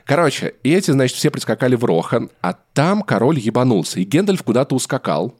[0.05, 5.37] Короче, эти, значит, все прискакали в Рохан, а там король ебанулся, и Гендальф куда-то ускакал.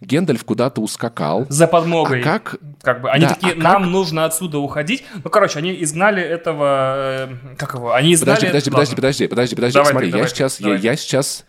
[0.00, 1.46] Гендальф куда-то ускакал.
[1.48, 2.20] За подмогой.
[2.20, 2.56] А как...
[2.82, 5.04] Как бы, они Да, такие, а как- нам нужно отсюда уходить.
[5.22, 6.94] Ну, короче, они изгнали этого...
[7.28, 7.92] э, как его?
[7.94, 8.36] Они изгнали...
[8.36, 8.96] Подожди, подожди, Ладно.
[8.96, 9.74] подожди, подожди, подожди, подожди.
[9.74, 10.80] Давай ты, Смотри, давай я ты, сейчас, я, давай.
[10.80, 11.44] я сейчас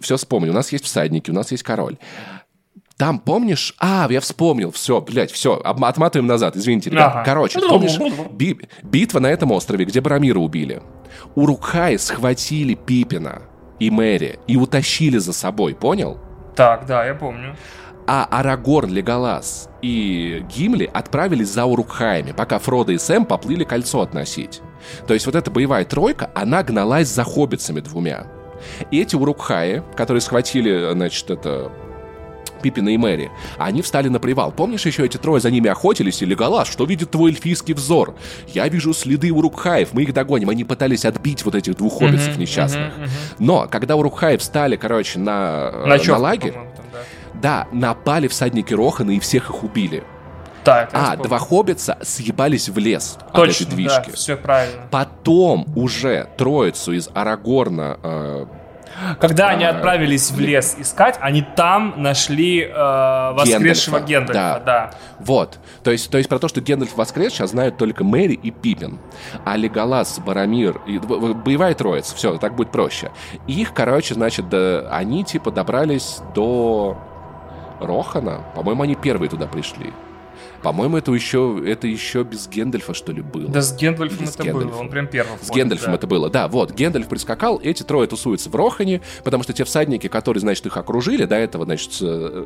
[0.00, 0.50] все вспомню.
[0.50, 1.96] У нас есть всадники, у нас есть король.
[2.96, 3.74] Там, помнишь?
[3.78, 4.72] А, я вспомнил.
[4.72, 5.54] Все, блядь, все.
[5.54, 6.56] Отматываем назад.
[6.56, 7.12] Извините, ребят.
[7.12, 7.24] Ага.
[7.24, 7.96] Короче, помнишь
[8.32, 10.82] би- битва на этом острове, где Барамира убили?
[11.36, 13.42] Урукхаи схватили Пипина.
[13.78, 16.18] и Мэри и утащили за собой, понял?
[16.58, 17.54] Так, да, я помню.
[18.08, 24.60] А Арагорн, Леголас и Гимли отправились за Урукхаями, пока Фродо и Сэм поплыли кольцо относить.
[25.06, 28.26] То есть вот эта боевая тройка, она гналась за хоббитами двумя.
[28.90, 31.70] И эти Урукхаи, которые схватили, значит, это
[32.60, 33.30] Пиппина и Мэри.
[33.58, 34.52] Они встали на привал.
[34.52, 36.22] Помнишь, еще эти трое за ними охотились?
[36.22, 38.14] И Леголас, что видит твой эльфийский взор?
[38.48, 40.50] Я вижу следы Урукхаев, мы их догоним.
[40.50, 42.92] Они пытались отбить вот этих двух uh-huh, несчастных.
[43.38, 47.64] Но, когда Урукхаи встали, короче, на, на, на лагерь, там, да.
[47.64, 50.04] да, напали всадники Рохана и всех их убили.
[50.64, 54.10] Да, а, два хоббица съебались в лес Точно, от этой движки.
[54.10, 54.82] Да, все правильно.
[54.90, 58.46] Потом уже троицу из Арагорна, э,
[59.20, 64.32] когда они отправились в лес искать, они там нашли э, воскресшего Гендальфа.
[64.34, 64.60] да.
[64.64, 64.90] да.
[65.20, 65.58] Вот.
[65.82, 68.98] То есть, то есть про то, что Гендальф воскрес, сейчас знают только Мэри и Пипин.
[69.44, 73.10] А Леголас, Барамир, и, боевая троица, все, так будет проще.
[73.46, 76.98] Их, короче, значит, да, они типа добрались до
[77.80, 78.44] Рохана.
[78.54, 79.92] По-моему, они первые туда пришли.
[80.62, 83.48] По-моему, это еще, это еще без Гендальфа, что ли, было.
[83.48, 84.70] Да, с Гендальфом это Гендальфом.
[84.70, 85.38] было, он прям первым.
[85.40, 85.96] С Гендальфом да.
[85.96, 86.72] это было, да, вот.
[86.72, 91.24] Гендальф прискакал, эти трое тусуются в Рохане, потому что те всадники, которые, значит, их окружили,
[91.24, 91.92] до этого, значит,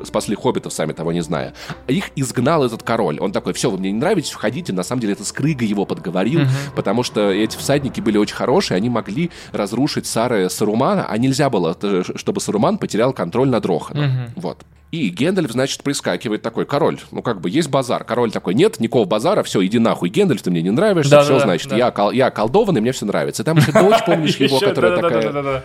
[0.05, 1.53] спасли хоббитов, сами того не зная,
[1.87, 3.19] их изгнал этот король.
[3.19, 4.73] Он такой, все, вы мне не нравитесь, уходите.
[4.73, 6.49] На самом деле это Скрыга его подговорил, угу.
[6.75, 11.77] потому что эти всадники были очень хорошие, они могли разрушить Сары Сарумана, а нельзя было,
[11.81, 14.05] э, чтобы Саруман потерял контроль над Роханом.
[14.05, 14.31] Угу.
[14.35, 14.65] Вот.
[14.93, 18.03] И Гендальф, значит, прискакивает такой, король, ну как бы есть базар.
[18.03, 21.33] Король такой, нет, никакого базара, все, иди нахуй, Гендальф, ты мне не нравишься, да, все,
[21.33, 21.77] да, значит, да.
[21.77, 23.41] Я, я околдованный, мне все нравится.
[23.41, 25.63] И там еще дочь, помнишь его, которая такая...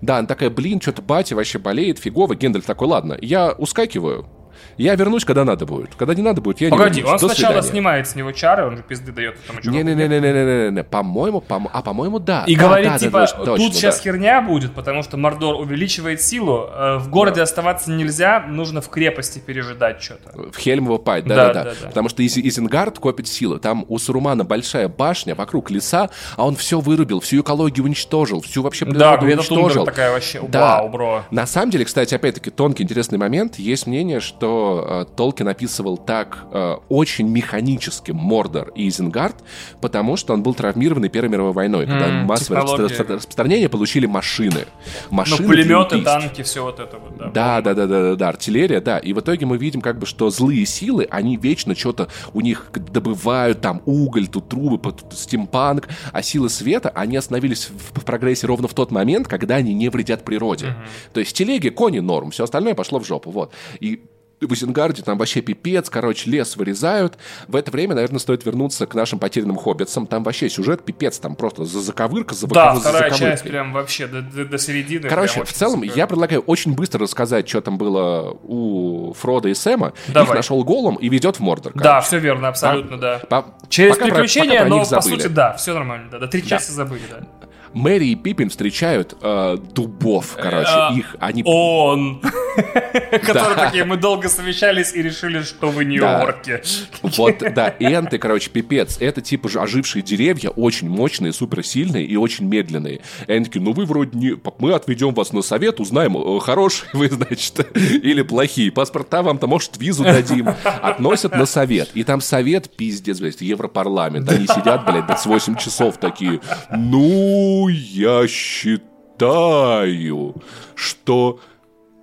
[0.00, 2.36] Да, она такая, блин, что-то батя вообще болеет, фигово.
[2.36, 4.28] Гендальф такой, ладно, я ускакиваю,
[4.76, 5.94] я вернусь, когда надо будет.
[5.96, 7.22] Когда не надо будет, я Погоди, не вернусь.
[7.22, 7.72] он До сначала свидания.
[7.72, 9.78] снимает с него чары, он же пизды дает этому чуваку.
[9.78, 12.44] Не-не-не-не-не-не-не, по-моему, по а по-моему, да.
[12.46, 14.02] И да, говорит, да, типа, да, тут точно, сейчас да.
[14.02, 16.68] херня будет, потому что Мордор увеличивает силу,
[16.98, 17.42] в городе да.
[17.42, 20.50] оставаться нельзя, нужно в крепости пережидать что-то.
[20.50, 21.74] В Хельмово пать, да-да-да.
[21.88, 26.80] Потому что Изенгард копит силы, там у Сурумана большая башня, вокруг леса, а он все
[26.80, 29.84] вырубил, всю экологию уничтожил, всю вообще природу да, уничтожил.
[29.84, 30.60] Да, такая вообще, да.
[30.60, 31.24] вау, бро.
[31.30, 36.46] На самом деле, кстати, опять-таки, тонкий интересный момент, есть мнение, что э, Толкин описывал так
[36.52, 39.36] э, очень механически Мордор и Изенгард,
[39.80, 43.14] потому что он был травмирован Первой мировой войной, когда mm, массовое технология.
[43.14, 44.66] распространение получили машины.
[45.10, 47.32] машины ну, пулеметы, танки, все вот это вот.
[47.32, 48.98] Да, да, да, да, да, да, артиллерия, да.
[48.98, 52.70] И в итоге мы видим, как бы, что злые силы, они вечно что-то у них
[52.74, 58.46] добывают, там уголь, тут трубы, тут стимпанк, а силы света, они остановились в, в прогрессе
[58.46, 60.66] ровно в тот момент, когда они не вредят природе.
[60.66, 61.12] Mm-hmm.
[61.14, 63.52] То есть телеги, кони норм, все остальное пошло в жопу, вот.
[63.80, 64.02] И
[64.46, 67.18] в Изенгарде там вообще пипец, короче, лес вырезают.
[67.48, 70.06] В это время, наверное, стоит вернуться к нашим потерянным хоббитам.
[70.06, 74.22] Там вообще сюжет пипец, там просто за заковырка, за Да, вторая часть прям вообще до,
[74.22, 75.08] до, до середины.
[75.08, 79.92] Короче, в целом, я предлагаю очень быстро рассказать, что там было у Фрода и Сэма.
[80.08, 80.28] Давай.
[80.28, 81.72] Их нашел голом и ведет в Мордор.
[81.72, 81.84] Короче.
[81.84, 82.98] Да, все верно, абсолютно, а?
[82.98, 83.18] да.
[83.28, 86.08] По Через приключения, про, но по сути, да, все нормально.
[86.10, 86.48] Да, да три да.
[86.48, 87.26] части забыли, да.
[87.72, 91.42] Мэри и Пиппин встречают э, дубов, короче, э, их, они...
[91.44, 92.20] Он!
[93.22, 96.62] Которые такие, мы долго совещались и решили, что вы не орки.
[97.02, 103.00] Вот, да, энты, короче, пипец, это типа ожившие деревья, очень мощные, суперсильные и очень медленные.
[103.26, 104.36] И они такие, ну вы вроде не...
[104.58, 108.72] Мы отведем вас на совет, узнаем, э, хорошие вы, значит, или плохие.
[108.72, 110.48] Паспорта вам-то, может, визу дадим.
[110.64, 111.90] Относят на совет.
[111.94, 114.30] И там совет, пиздец, блядь, Европарламент.
[114.30, 116.40] Они сидят, блядь, 28 часов такие,
[116.70, 120.34] ну я считаю,
[120.74, 121.40] что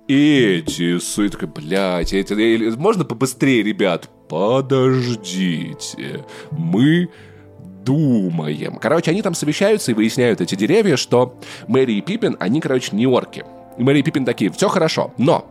[0.08, 0.98] эти...
[1.30, 2.76] Такой, блядь, эти...
[2.76, 4.08] Можно побыстрее, ребят?
[4.28, 6.24] Подождите.
[6.50, 7.08] Мы
[7.84, 8.76] думаем.
[8.76, 13.06] Короче, они там совещаются и выясняют эти деревья, что Мэри и Пиппин, они, короче, не
[13.06, 13.44] орки.
[13.78, 15.50] И Мэри и Пиппин такие, все хорошо, но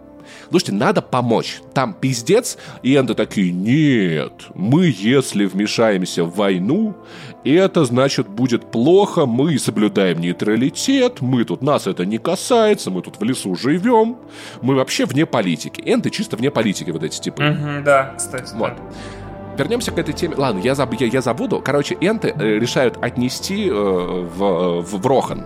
[0.50, 1.62] Слушайте, надо помочь.
[1.74, 2.58] Там пиздец.
[2.84, 6.96] И они такие, нет, мы если вмешаемся в войну,
[7.44, 13.20] это значит будет плохо, мы соблюдаем нейтралитет, мы тут, нас это не касается, мы тут
[13.20, 14.18] в лесу живем,
[14.62, 15.82] мы вообще вне политики.
[15.86, 17.44] Энты чисто вне политики вот эти типы.
[17.44, 18.54] Угу, да, кстати.
[18.56, 18.74] Вот.
[18.76, 19.27] Да
[19.58, 20.36] вернемся к этой теме.
[20.36, 21.62] Ладно, я, заб, я, я забуду.
[21.64, 25.46] Короче, энты э, решают отнести э, в, в, в Рохан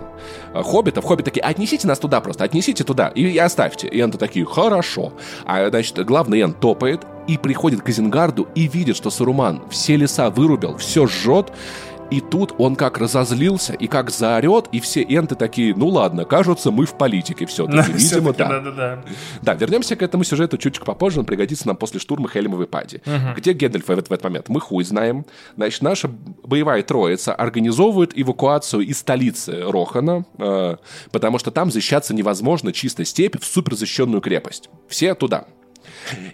[0.54, 1.04] э, хоббитов.
[1.04, 3.88] Хоббиты такие, отнесите нас туда просто, отнесите туда и, и оставьте.
[3.88, 5.12] И энты такие, хорошо.
[5.44, 10.30] А, значит, главный энт топает и приходит к Изенгарду и видит, что Саруман все леса
[10.30, 11.52] вырубил, все жжет,
[12.12, 16.70] И тут он как разозлился и как заорет, и все энты такие, ну ладно, кажется,
[16.70, 17.90] мы в политике все-таки.
[17.90, 18.60] Видимо, да.
[18.60, 19.02] Да, да,
[19.40, 19.54] да.
[19.54, 23.00] вернемся к этому сюжету чуть попозже, он пригодится нам после штурма Хельмовой Пади.
[23.06, 23.38] Угу.
[23.38, 24.50] Где Гендальф в этот, в этот момент?
[24.50, 25.24] Мы хуй знаем.
[25.56, 26.10] Значит, наша
[26.44, 30.76] боевая троица организовывает эвакуацию из столицы Рохана, э,
[31.12, 34.68] потому что там защищаться невозможно, чисто степь в суперзащищенную крепость.
[34.86, 35.46] Все туда.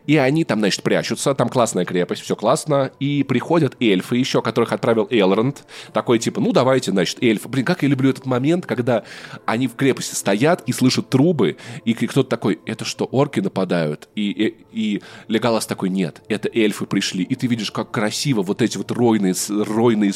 [0.07, 2.91] И они там, значит, прячутся, там классная крепость, все классно.
[3.01, 5.65] И приходят эльфы еще, которых отправил Элронд.
[5.93, 7.49] Такой типа, ну давайте, значит, эльфы.
[7.49, 9.05] Блин, как я люблю этот момент, когда
[9.47, 14.09] они в крепости стоят и слышат трубы, и кто-то такой, это что, орки нападают?
[14.15, 17.25] И, и, и Леголас такой, нет, это эльфы пришли.
[17.25, 20.13] И ты видишь, как красиво вот эти вот ройные, ройные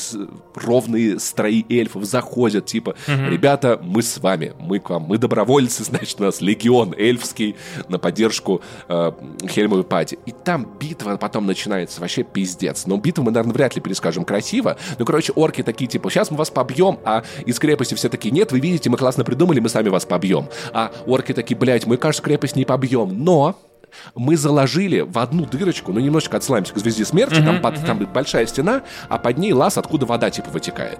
[0.55, 3.30] ровные строи эльфов заходят, типа, угу.
[3.30, 7.57] ребята, мы с вами, мы к вам, мы добровольцы, значит, у нас легион эльфский
[7.88, 9.12] на поддержку э,
[9.49, 10.18] Хельмовой Пати.
[10.26, 12.86] И там битва потом начинается вообще пиздец.
[12.86, 14.76] Но битву мы, наверное, вряд ли перескажем красиво.
[14.99, 18.53] Ну, короче, орки такие, типа, сейчас мы вас побьем, а из крепости все такие, нет,
[18.53, 20.49] вы видите, мы классно придумали, мы сами вас побьем.
[20.72, 23.24] А орки такие, блядь, мы, кажется, крепость не побьем.
[23.24, 23.57] Но
[24.14, 27.86] мы заложили в одну дырочку, ну, немножечко отсылаемся к звезде смерти, mm-hmm, там, под, mm-hmm.
[27.86, 30.99] там большая стена, а под ней лаз, откуда вода, типа, вытекает.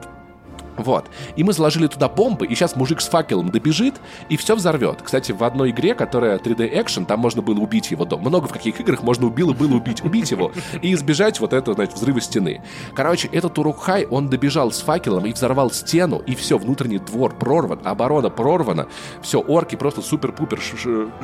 [0.77, 1.07] Вот.
[1.37, 3.95] И мы заложили туда бомбы, и сейчас мужик с факелом добежит
[4.29, 5.03] и все взорвет.
[5.03, 8.21] Кстати, в одной игре, которая 3D Action, там можно было убить его дом.
[8.21, 11.95] Много в каких играх можно убило было убить, убить его и избежать вот этого, значит,
[11.95, 12.63] взрыва стены.
[12.95, 17.81] Короче, этот Урукхай, он добежал с факелом и взорвал стену, и все, внутренний двор прорван,
[17.85, 18.87] оборона прорвана,
[19.23, 20.61] все, орки просто супер-пупер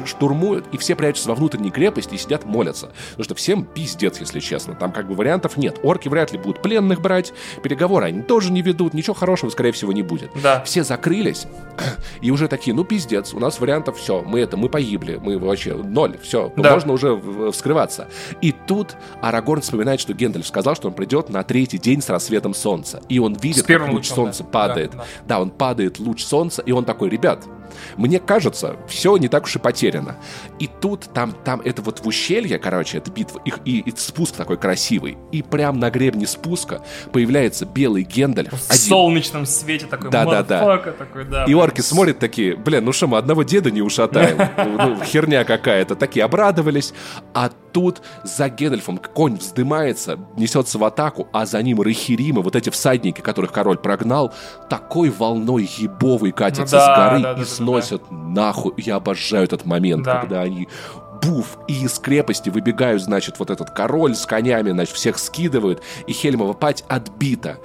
[0.04, 2.90] штурмуют, и все прячутся во внутренней крепости и сидят молятся.
[3.10, 4.74] Потому что всем пиздец, если честно.
[4.74, 5.78] Там как бы вариантов нет.
[5.82, 7.32] Орки вряд ли будут пленных брать,
[7.62, 10.30] переговоры они тоже не ведут, ничего хорошего хорошего, скорее всего, не будет.
[10.42, 10.62] Да.
[10.64, 11.46] Все закрылись,
[12.20, 15.74] и уже такие, ну, пиздец, у нас вариантов все, мы это, мы погибли, мы вообще
[15.74, 16.72] ноль, все, да.
[16.72, 17.20] можно уже
[17.52, 18.08] вскрываться.
[18.40, 22.54] И тут Арагорн вспоминает, что Гендальф сказал, что он придет на третий день с рассветом
[22.54, 23.00] солнца.
[23.08, 24.48] И он видит, как луч лучом, солнца да.
[24.50, 24.90] падает.
[24.92, 25.04] Да, да.
[25.26, 27.44] да, он падает, луч солнца, и он такой, ребят,
[27.96, 30.16] мне кажется, все не так уж и потеряно.
[30.58, 34.36] И тут, там, там это вот в ущелье, короче, это битва, и, и, и спуск
[34.36, 35.18] такой красивый.
[35.32, 38.52] И прям на гребне спуска появляется белый Гендальф.
[38.52, 38.88] В один.
[38.88, 40.78] солнечном свете такой, да, да, да.
[40.78, 41.44] такой, да.
[41.44, 44.38] И орки смотрят такие, блин, ну что, мы одного деда не ушатаем.
[44.56, 45.96] Ну, херня какая-то.
[45.96, 46.92] Такие обрадовались.
[47.34, 52.70] А тут за Гендальфом конь вздымается, несется в атаку, а за ним Рахиримы, вот эти
[52.70, 54.32] всадники, которых король прогнал,
[54.68, 55.68] такой волной
[56.62, 58.16] ну, да, с горы да, да, и да, сносят да.
[58.16, 58.74] нахуй.
[58.76, 60.20] Я обожаю этот момент, да.
[60.20, 60.68] когда они
[61.22, 66.12] буф, и из крепости выбегают, значит, вот этот король с конями, значит, всех скидывают, и
[66.12, 67.58] Хельмова пать отбита.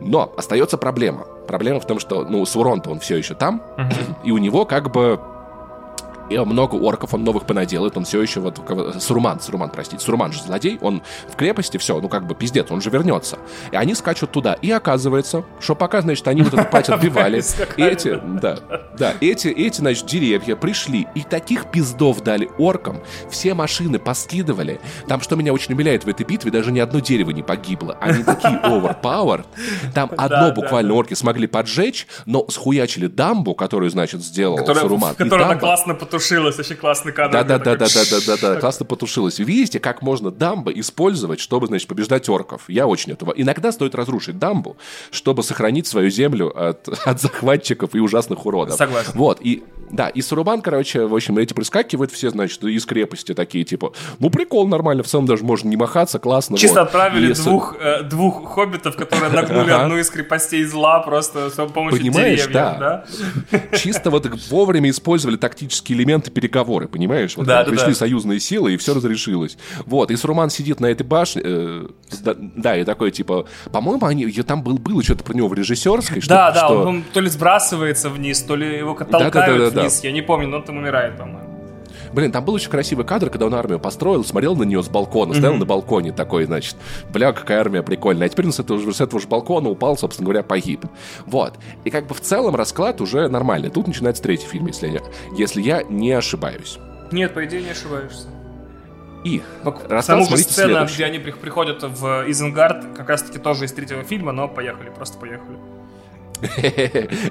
[0.00, 1.26] Но остается проблема.
[1.46, 3.62] Проблема в том, что, ну, Сурон-то он все еще там,
[4.24, 5.20] и у него как бы
[6.28, 8.60] и много орков он новых понаделает, он все еще вот...
[9.00, 12.80] Сурман, Сурман, простите, Сурман же злодей, он в крепости, все, ну как бы пиздец, он
[12.80, 13.38] же вернется.
[13.70, 17.42] И они скачут туда, и оказывается, что пока, значит, они вот эту пать отбивали,
[17.76, 18.58] эти, да,
[18.98, 24.80] да, эти, эти, значит, деревья пришли, и таких пиздов дали оркам, все машины поскидывали.
[25.08, 27.96] Там, что меня очень умиляет в этой битве, даже ни одно дерево не погибло.
[28.00, 29.44] Они такие overpowered.
[29.94, 35.14] Там одно буквально орки смогли поджечь, но схуячили дамбу, которую, значит, сделал Сурман.
[35.14, 37.32] Которая классно потушила потушилась, очень классный кадр.
[37.32, 39.38] Да, да, да, да, да, да, да, да, классно потушилась.
[39.38, 42.62] Видите, как можно дамбы использовать, чтобы, значит, побеждать орков?
[42.68, 43.32] Я очень этого.
[43.36, 44.76] Иногда стоит разрушить дамбу,
[45.10, 48.76] чтобы сохранить свою землю от, от захватчиков и ужасных уродов.
[48.76, 49.12] Согласен.
[49.14, 53.64] Вот, и да, и Сурубан, короче, в общем, эти прискакивают все, значит, из крепости такие,
[53.64, 56.58] типа, ну, прикол, нормально, в целом даже можно не махаться, классно.
[56.58, 56.86] Чисто вот.
[56.86, 62.00] отправили и двух, э, двух хоббитов, которые нагнули одну из крепостей зла просто с помощью
[62.00, 63.04] Понимаешь, да.
[63.76, 67.36] Чисто вот вовремя использовали тактические элементы переговоры, понимаешь?
[67.36, 67.94] Вот да, да, пришли да.
[67.94, 69.58] союзные силы, и все разрешилось.
[69.84, 71.86] Вот, и Суруман сидит на этой башне, э,
[72.22, 76.22] да, да, и такой, типа, по-моему, они, там был, было что-то про него в режиссерской.
[76.26, 76.82] Да, что, да, что...
[76.82, 80.12] он то ли сбрасывается вниз, то ли его толкают да, да, да, да, вниз, я
[80.12, 81.55] не помню, но он там умирает, по-моему.
[82.16, 85.34] Блин, там был очень красивый кадр, когда он армию построил, смотрел на нее с балкона,
[85.34, 85.58] стоял mm-hmm.
[85.58, 86.74] на балконе такой, значит,
[87.12, 88.26] бля, какая армия прикольная.
[88.26, 90.86] А теперь он с этого, с этого же балкона упал, собственно говоря, погиб.
[91.26, 91.58] Вот.
[91.84, 93.68] И как бы в целом расклад уже нормальный.
[93.68, 95.00] Тут начинается третий фильм, если я,
[95.36, 96.78] если я не ошибаюсь.
[97.12, 98.28] Нет, по идее не ошибаешься.
[99.22, 99.42] И
[100.00, 100.94] Саму сцена, следующий.
[100.94, 105.18] где они приходят в Изенгард, как раз таки тоже из третьего фильма, но поехали, просто
[105.18, 105.58] поехали.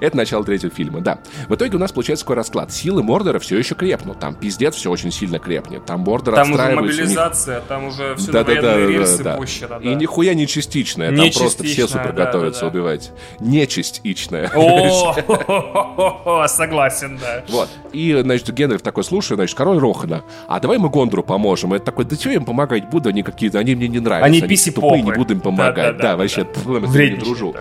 [0.01, 1.19] Это начало третьего фильма, да.
[1.47, 2.71] В итоге у нас получается такой расклад.
[2.71, 4.19] Силы Мордора все еще крепнут.
[4.19, 5.85] Там пиздец все очень сильно крепнет.
[5.85, 9.79] Там Мордор Там уже мобилизация, там уже все да, да, да, рельсы да, пущено.
[9.79, 9.89] Да.
[9.89, 11.11] И нихуя не частичная.
[11.11, 12.71] Не там просто все супер да, готовятся да, да.
[12.71, 13.11] убивать.
[13.39, 14.51] Не частичная.
[14.55, 15.15] О,
[16.47, 17.43] согласен, да.
[17.49, 17.69] Вот.
[17.93, 21.73] И, значит, Генрих такой, слушай, значит, король Рохана, а давай мы Гондру поможем.
[21.73, 24.25] Это такой, да я им помогать буду, они какие-то, они мне не нравятся.
[24.25, 25.97] Они писи тупые, не буду им помогать.
[25.97, 27.55] Да, вообще, не дружу.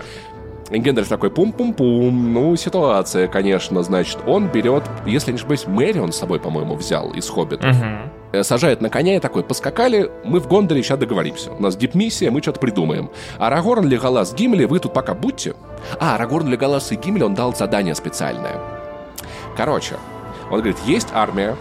[0.69, 6.17] Гендальф такой, пум-пум-пум, ну, ситуация, конечно, значит, он берет, если не ошибаюсь, Мэри он с
[6.17, 7.69] собой, по-моему, взял из Хоббита.
[7.69, 8.43] Угу.
[8.43, 11.51] Сажает на коня и такой, поскакали, мы в Гондоре сейчас договоримся.
[11.51, 13.11] У нас дип-миссия, мы что-то придумаем.
[13.37, 15.53] Арагорн, Леголас, Гимли, вы тут пока будьте.
[15.99, 18.59] А, Арагорн, Леголас и Гимли, он дал задание специальное.
[19.55, 19.95] Короче,
[20.49, 21.55] он говорит, есть армия.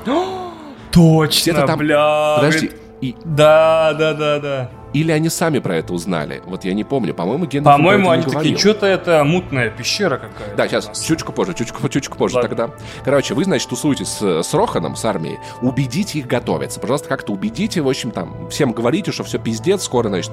[0.91, 1.79] Точно, там...
[1.79, 2.37] бля.
[2.37, 2.73] Подожди.
[3.01, 3.15] И...
[3.25, 4.71] Да, да, да, да.
[4.95, 6.40] Или они сами про это узнали?
[6.47, 7.14] Вот я не помню.
[7.14, 10.57] По-моему, Гендальф По-моему, они такие, что-то это мутная пещера какая-то.
[10.57, 12.49] Да, сейчас, чуточку позже, чуточку, чуточку позже Ладно.
[12.49, 12.70] тогда.
[13.05, 15.38] Короче, вы, значит, тусуетесь с, с Роханом, с армией.
[15.62, 16.78] Убедите их готовиться.
[16.78, 17.82] Пожалуйста, как-то убедите.
[17.82, 20.32] В общем, там, всем говорите, что все пиздец, скоро, значит,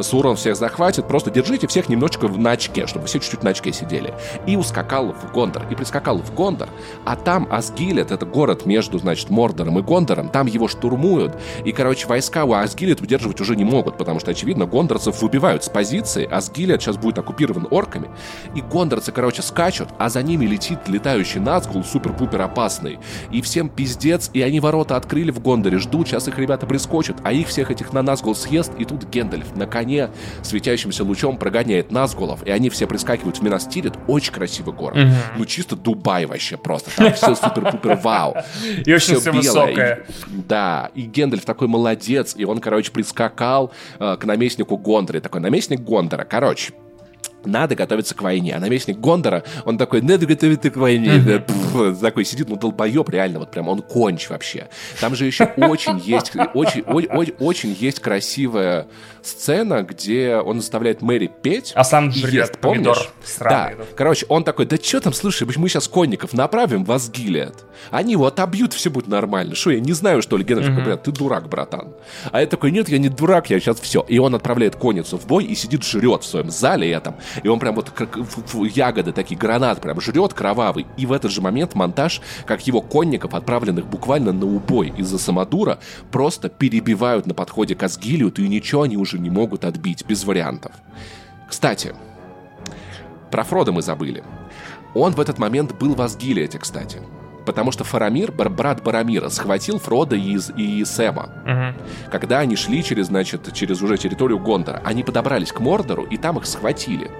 [0.00, 1.08] Сурон всех захватит.
[1.08, 4.14] Просто держите всех немножечко на очке, чтобы все чуть-чуть на очке сидели.
[4.46, 5.64] И ускакал в Гондор.
[5.68, 6.68] И прискакал в Гондор.
[7.04, 10.28] А там Асгилет, это город между, значит, Мордором и Гондором.
[10.28, 11.34] Там его штурмуют.
[11.64, 15.68] И, короче, войска у Асгилет удерживать уже не могут потому что, очевидно, гондорцев выбивают с
[15.68, 18.10] позиции, а Сгилет сейчас будет оккупирован орками.
[18.54, 22.98] И гондорцы, короче, скачут, а за ними летит летающий Назгул, супер-пупер опасный.
[23.30, 27.32] И всем пиздец, и они ворота открыли в Гондоре, ждут, сейчас их ребята прискочат, а
[27.32, 30.10] их всех этих на Назгул съест, и тут Гендальф на коне
[30.42, 34.98] светящимся лучом прогоняет Назгулов, и они все прискакивают в Минастирит, очень красивый город.
[35.36, 38.36] Ну, чисто Дубай вообще просто, там все супер-пупер вау.
[38.84, 40.04] И очень все высокое.
[40.28, 45.20] Да, и Гендальф такой молодец, и он, короче, прискакал, э, к наместнику Гондора.
[45.20, 46.72] такой, наместник Гондора, короче,
[47.46, 48.54] надо готовиться к войне.
[48.54, 51.42] А наместник Гондора, он такой, надо готовиться к войне.
[52.00, 54.68] Такой сидит, ну, долбоеб реально, вот прям он конч вообще.
[55.00, 58.86] Там же еще очень есть, очень, очень, очень есть красивая
[59.22, 61.72] сцена, где он заставляет Мэри петь.
[61.74, 63.08] А сам жрет ест, помнишь?
[63.40, 63.72] Да.
[63.96, 67.64] Короче, он такой, да что там, слушай, мы сейчас конников направим в Асгилет.
[67.90, 69.54] Они его отобьют, все будет нормально.
[69.54, 70.44] Что, я не знаю, что ли?
[70.44, 71.02] Генри mm-hmm.
[71.02, 71.94] ты дурак, братан.
[72.30, 74.04] А я такой, нет, я не дурак, я сейчас все.
[74.08, 77.16] И он отправляет конницу в бой и сидит, жрет в своем зале этом.
[77.42, 78.18] И он прям вот как
[78.54, 80.86] ягоды, такие гранат прям жрет кровавый.
[80.96, 85.78] И в этот же момент монтаж, как его конников, отправленных буквально на убой из-за самодура,
[86.10, 90.72] просто перебивают на подходе к Асгилию, и ничего они уже не могут отбить, без вариантов.
[91.48, 91.94] Кстати,
[93.30, 94.22] про Фрода мы забыли.
[94.94, 97.00] Он в этот момент был в Асгилете, кстати
[97.46, 101.30] потому что Фарамир, брат Барамира, схватил Фрода и, и Сэма.
[101.44, 102.10] Угу.
[102.10, 106.38] Когда они шли через, значит, через уже территорию Гондора, они подобрались к Мордору, и там
[106.38, 107.10] их схватили.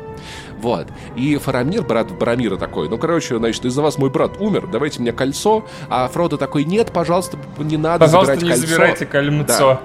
[0.58, 0.88] Вот.
[1.14, 5.12] И Фарамир, брат Барамира такой, ну, короче, значит, из-за вас мой брат умер, давайте мне
[5.12, 5.66] кольцо.
[5.88, 8.66] А Фродо такой, нет, пожалуйста, не надо пожалуйста, забирать не кольцо.
[8.66, 9.74] забирайте кольцо.
[9.74, 9.80] Да.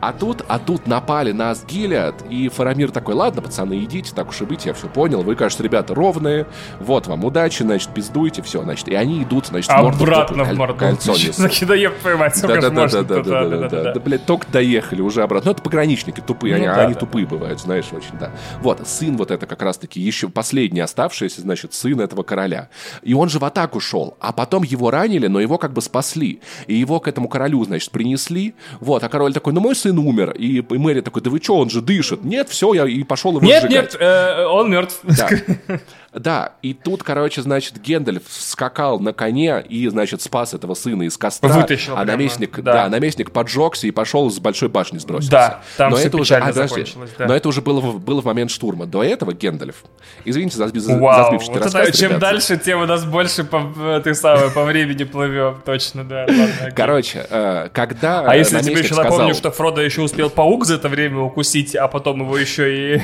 [0.00, 4.40] А тут, а тут напали на Асгилиад, и Фарамир такой, ладно, пацаны, идите, так уж
[4.40, 6.46] и быть, я все понял, вы, кажется, ребята ровные,
[6.80, 10.78] вот вам удачи, значит, пиздуйте, все, значит, и они идут, значит, Обратно в Мордор.
[10.78, 15.00] Кольцо Закидоев поймать, да, да, да, да, да, да, да, да, да, блядь, только доехали
[15.00, 15.50] уже обратно.
[15.50, 18.30] Ну, это пограничники тупые, они, они тупые бывают, знаешь, очень, да.
[18.60, 22.68] Вот, сын вот это как раз-таки еще последний оставшийся, значит, сын этого короля.
[23.02, 26.40] И он же в атаку шел, а потом его ранили, но его как бы спасли.
[26.66, 30.32] И его к этому королю, значит, принесли, вот, а король такой, ну, мой сын умер.
[30.32, 32.24] И, и Мэри такой, да вы что, он же дышит.
[32.24, 33.92] Нет, все, я и пошел его Нет, сжигать.
[33.92, 35.00] нет, э, он мертв.
[35.02, 35.28] Да.
[36.14, 41.16] Да, и тут, короче, значит, Гендальф скакал на коне и, значит, спас этого сына из
[41.16, 41.48] костра.
[41.48, 42.72] Вытащил а наместник, да.
[42.74, 45.30] да, наместник поджегся и пошел с большой башни сбросился.
[45.30, 46.84] Да, там но все это уже, а, подожди,
[47.18, 47.26] да.
[47.26, 48.84] Но это уже было, было в момент штурма.
[48.84, 49.84] До этого Гендальф,
[50.26, 52.20] извините за, за, Вау, за вот рассказ, это, Чем ребята.
[52.20, 56.26] дальше, тем у нас больше по, ты самое, по времени плывем, точно, да.
[56.28, 59.12] Ладно, короче, э, когда А если тебе еще сказал...
[59.12, 63.02] напомню, что Фродо еще успел паук за это время укусить, а потом его еще и...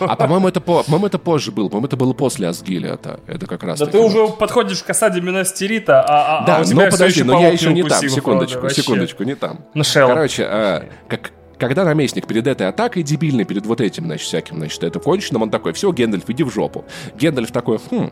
[0.00, 3.20] А по-моему, это, по, по это позже было, по-моему, это было после Асгилиата.
[3.26, 3.78] Это как раз.
[3.78, 7.22] Да ты уже подходишь к осаде Минастерита, а, а, да, а у тебя но подожди,
[7.22, 8.00] но я еще не там.
[8.00, 9.60] Секундочку, правда, секундочку, не там.
[9.74, 10.08] Ну, Шелл.
[10.08, 14.82] Короче, а, как когда наместник перед этой атакой дебильный, перед вот этим, значит, всяким, значит,
[14.82, 16.84] это конченным, он такой, все, Гендальф, иди в жопу.
[17.14, 18.10] Гендальф такой, хм,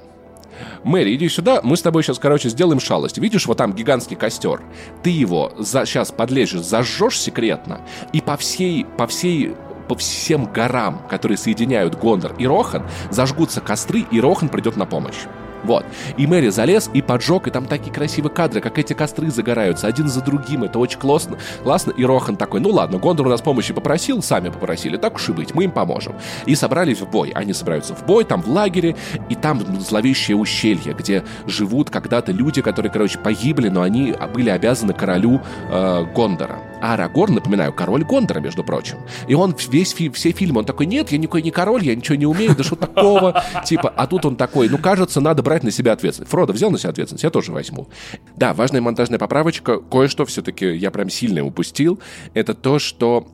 [0.85, 3.19] Мэри, иди сюда, мы с тобой сейчас, короче, сделаем шалость.
[3.19, 4.61] Видишь, вот там гигантский костер.
[5.03, 7.81] Ты его за, сейчас подлежишь, зажжешь секретно,
[8.13, 9.55] и по всей, по всей
[9.91, 15.27] по всем горам, которые соединяют Гондор и Рохан, зажгутся костры, и Рохан придет на помощь.
[15.65, 15.85] Вот.
[16.17, 20.09] И Мэри залез и поджег, и там такие красивые кадры, как эти костры загораются один
[20.09, 20.65] за другим.
[20.65, 21.39] Это очень классно.
[21.63, 21.93] классно.
[21.93, 25.33] И Рохан такой, ну ладно, Гондор у нас помощи попросил, сами попросили, так уж и
[25.33, 26.15] быть, мы им поможем.
[26.47, 27.31] И собрались в бой.
[27.35, 28.97] Они собираются в бой, там в лагере,
[29.29, 34.93] и там зловещее ущелье, где живут когда-то люди, которые, короче, погибли, но они были обязаны
[34.93, 35.41] королю
[35.71, 36.59] э, Гондора.
[36.81, 38.99] А Арагорн, напоминаю, король Гондора, между прочим.
[39.29, 42.17] И он весь фи все фильмы, он такой, нет, я никакой не король, я ничего
[42.17, 43.43] не умею, да что такого?
[43.65, 46.31] Типа, а тут он такой, ну, кажется, надо брать на себя ответственность.
[46.31, 47.89] Фродо взял на себя ответственность, я тоже возьму.
[48.37, 51.99] Да, важная монтажная поправочка, кое-что все-таки я прям сильно упустил,
[52.35, 53.27] это то, что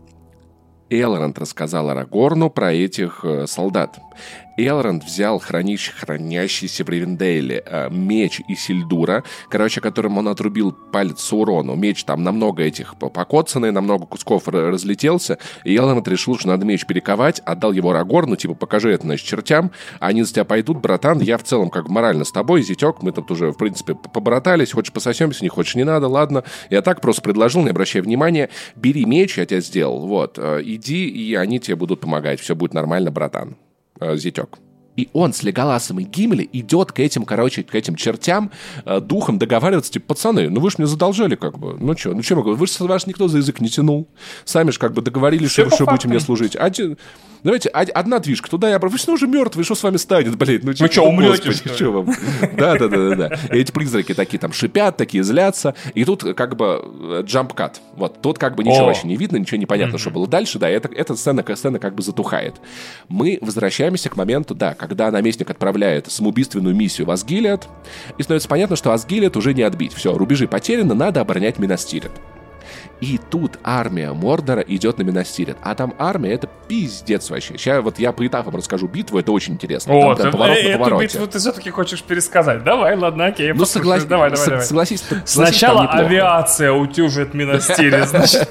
[0.88, 3.98] Элронд рассказал Арагорну про этих э, солдат.
[4.56, 11.74] Элронд взял хранищ, хранящийся в Ривенделе э, меч Исильдура, короче, которым он отрубил палец Саурону.
[11.74, 17.40] Меч там намного этих покоцанный, намного кусков разлетелся, и Элронд решил, что надо меч перековать,
[17.40, 21.42] отдал его Рагорну, типа, покажи это, значит, чертям, они за тебя пойдут, братан, я в
[21.42, 25.48] целом как морально с тобой, зятек, мы тут уже, в принципе, побратались, хочешь пососемся, не
[25.48, 26.44] хочешь, не надо, ладно.
[26.70, 31.08] Я так просто предложил, не обращай внимания, бери меч, я тебя сделал, вот, э, иди,
[31.08, 33.56] и они тебе будут помогать, все будет нормально, братан
[34.00, 34.58] зятек.
[34.96, 38.50] И он с Леголасом и Гимли идет к этим, короче, к этим чертям,
[38.84, 42.22] э, духом договариваться, типа, пацаны, ну вы же мне задолжали, как бы, ну что, ну
[42.22, 44.08] что могу, вы же ваш никто за язык не тянул,
[44.44, 46.56] сами же как бы договорились, что вы что будете мне служить.
[46.56, 46.70] А,
[47.46, 50.62] Давайте, одна движка туда, я вы все уже мертвые, что с вами станет, блин?
[50.64, 52.14] Ну, вы что, умрете, что, что вам?
[52.56, 53.40] Да, да, да, да, да.
[53.54, 55.76] И эти призраки такие там шипят, такие злятся.
[55.94, 57.80] И тут как бы джамп-кат.
[57.94, 60.58] Вот, тут как бы ничего вообще не видно, ничего не понятно, что было дальше.
[60.58, 62.56] Да, эта сцена, сцена как бы затухает.
[63.08, 67.68] Мы возвращаемся к моменту, да, когда наместник отправляет самоубийственную миссию в Асгилиад,
[68.18, 69.92] и становится понятно, что Асгилиад уже не отбить.
[69.92, 72.12] Все, рубежи потеряны, надо оборонять Минастирит.
[73.00, 75.56] И тут армия Мордора идет на Минастирит.
[75.62, 77.58] А там армия— это пиздец вообще.
[77.58, 79.94] Сейчас вот я по этапам расскажу битву, это очень интересно.
[79.94, 82.64] О, там, ты, поворот э, эту битву ты все-таки хочешь пересказать.
[82.64, 84.04] Давай, ладно, окей, Ну, соглас...
[84.04, 84.64] давай, давай, давай.
[84.64, 88.48] Согласись, Сначала авиация утюжит Минастирит, значит.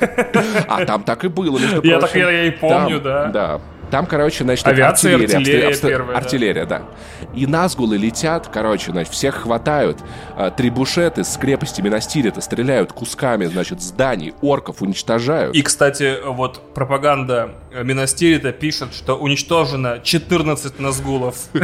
[0.67, 3.25] А там так и было, Я так я и помню, да.
[3.25, 6.79] Да, там, короче, значит, Авиация, артиллерия, артиллерия, обстрел, первая, артиллерия, да.
[6.79, 6.85] да.
[7.33, 9.99] И назгулы летят, короче, значит, всех хватают.
[10.35, 15.55] А, трибушеты с крепости Минастирита стреляют кусками, значит, зданий, орков уничтожают.
[15.55, 17.51] И, кстати, вот пропаганда
[17.83, 21.35] Минастирита пишет, что уничтожено 14 назгулов.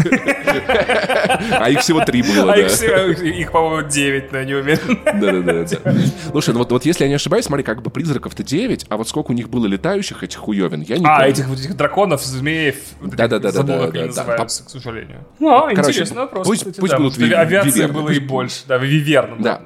[1.52, 5.00] А их всего три было, А их, по-моему, 9, но я не уверен.
[5.06, 6.02] Да-да-да.
[6.32, 9.32] Слушай, ну вот если я не ошибаюсь, смотри, как бы призраков-то 9, а вот сколько
[9.32, 11.06] у них было летающих этих хуевин, я не.
[11.06, 11.48] А, этих
[12.12, 15.26] вот этих драконов, змеев, да-да-да, забулок не называются, к сожалению.
[15.40, 16.66] Ну, интересный вопрос, Пусть
[16.98, 19.42] будут Авиации было и больше, да, виверн.
[19.42, 19.62] Да,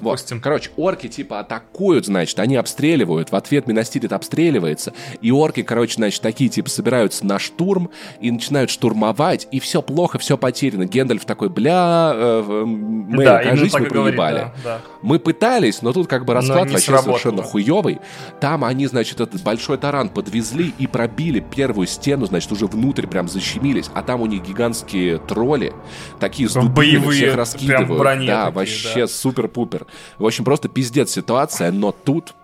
[0.00, 0.24] вот.
[0.42, 6.22] Короче, орки типа атакуют, значит, они обстреливают, в ответ Минастирит обстреливается, и орки, короче, значит,
[6.22, 10.86] такие типа собираются на штурм и начинают штурмовать, и все плохо, все потеряно.
[10.86, 14.38] Гендальф такой, бля, э, мы, да, кажется, мы проебали.
[14.38, 14.80] Да, да.
[15.02, 17.18] Мы пытались, но тут как бы расклад вообще сработало.
[17.18, 17.98] совершенно хуевый.
[18.40, 23.28] Там они, значит, этот большой таран подвезли и пробили первую стену, значит, уже внутрь прям
[23.28, 25.72] защемились, а там у них гигантские тролли,
[26.20, 27.98] такие с дубинами, всех раскидывают.
[28.26, 29.08] да, такие, вообще да.
[29.08, 29.86] супер-пупер.
[30.18, 32.34] В общем, просто пиздец ситуация, но тут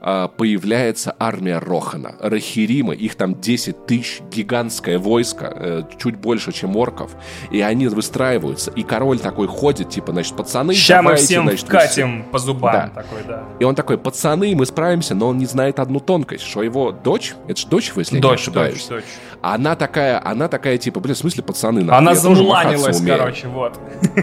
[0.00, 2.14] появляется армия Рохана.
[2.20, 7.12] Рахирима, их там 10 тысяч, гигантское войско, э, чуть больше, чем орков.
[7.50, 8.70] И они выстраиваются.
[8.72, 12.92] И король такой ходит, типа, значит, пацаны, Сейчас мы всем значит, вкатим по зубам.
[12.94, 13.02] Да.
[13.02, 13.44] Такой, да.
[13.58, 17.34] И он такой, пацаны, мы справимся, но он не знает одну тонкость, что его дочь,
[17.48, 18.86] это же дочь, если дочь, не ошибаюсь.
[18.86, 19.04] Дочь, дочь.
[19.54, 21.84] Она такая, она такая, типа, блин, в смысле пацаны?
[21.84, 23.78] Нахуй, она замуланилась, короче, вот.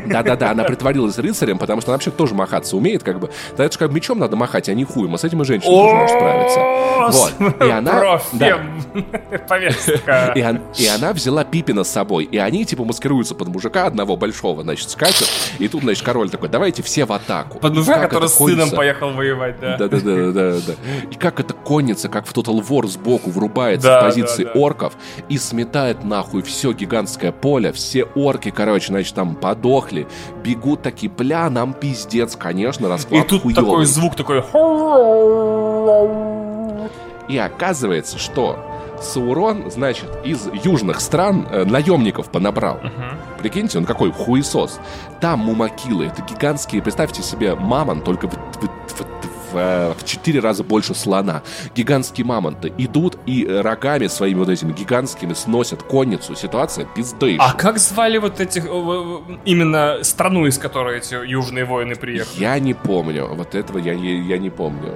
[0.06, 3.30] Да-да-да, она притворилась рыцарем, потому что она вообще тоже махаться умеет, как бы.
[3.56, 5.72] Да это же как мечом надо махать, а не хуем, а с этим и женщина
[5.72, 6.60] тоже может справиться.
[7.40, 7.62] Вот.
[7.66, 8.20] И она...
[9.48, 10.34] Повестка.
[10.36, 14.90] И она взяла Пипина с собой, и они, типа, маскируются под мужика одного большого, значит,
[14.90, 17.60] скачут, и тут, значит, король такой, давайте все в атаку.
[17.60, 19.78] Под мужика, который с сыном поехал воевать, да.
[19.78, 20.74] Да-да-да.
[21.10, 24.94] И как это конница, как в Total War сбоку врубается в позиции орков,
[25.30, 30.07] и сметает нахуй все гигантское поле, все орки, короче, значит, там подохли,
[30.44, 33.64] бегут такие, бля, нам пиздец, конечно, расклад И тут хуёвый.
[33.64, 34.44] такой звук такой...
[37.30, 38.60] И оказывается, что
[39.03, 42.77] Саурон, значит, из южных стран э, наемников понабрал.
[42.77, 43.15] Uh-huh.
[43.40, 44.80] Прикиньте, он какой хуесос.
[45.19, 49.23] Там мумакилы, это гигантские, представьте себе, мамон, только в, в, в,
[49.54, 51.44] в, в 4 раза больше слона.
[51.76, 56.36] Гигантские мамонты идут и рогами своими вот этими гигантскими сносят конницу.
[56.36, 57.48] Ситуация пиздейшая.
[57.48, 58.66] А как звали вот этих,
[59.46, 62.42] именно страну, из которой эти южные воины приехали?
[62.42, 63.28] Я не помню.
[63.34, 64.94] Вот этого я, я, я не помню.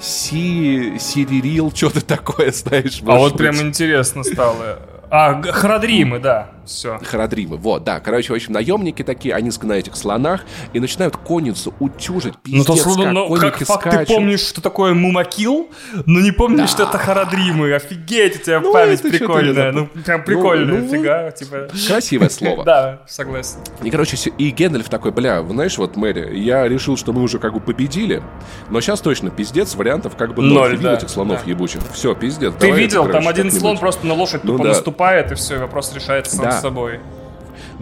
[0.00, 3.00] Си, Сиририл, что-то такое, знаешь.
[3.06, 4.78] А вот прям интересно стало.
[5.14, 6.52] А, Храдримы, да.
[6.64, 6.98] все.
[7.04, 8.00] Харадримы, вот, да.
[8.00, 10.40] Короче, в общем, наемники такие, они на этих слонах
[10.72, 14.08] и начинают конницу утюжить, пиздец, ну, то, как ну, конники как факт, скачут.
[14.08, 15.68] ты помнишь, что такое Мумакил,
[16.06, 16.66] но не помнишь, Да.
[16.68, 17.74] что это Харадримы.
[17.74, 19.72] Офигеть, у тебя Ну, память это что-то прикольная.
[19.72, 21.68] Ну, прям прикольная, ну, фига, типа...
[21.88, 22.64] Красивое слово.
[22.64, 23.58] Да, согласен.
[23.82, 27.52] И, короче, и Гэндальф такой, бля, знаешь, вот, Мэри, я решил, что мы уже как
[27.52, 28.22] бы победили,
[28.70, 30.70] но сейчас точно пиздец, вариантов как бы ноль.
[30.70, 31.82] Ты видел этих слонов ебучих?
[31.92, 32.54] Все, пиздец.
[32.58, 34.74] Ты видел, там один слон просто на лошадь Ну тупо да.
[35.02, 36.52] Наступает, и все, вопрос решается сам Да.
[36.52, 37.00] собой.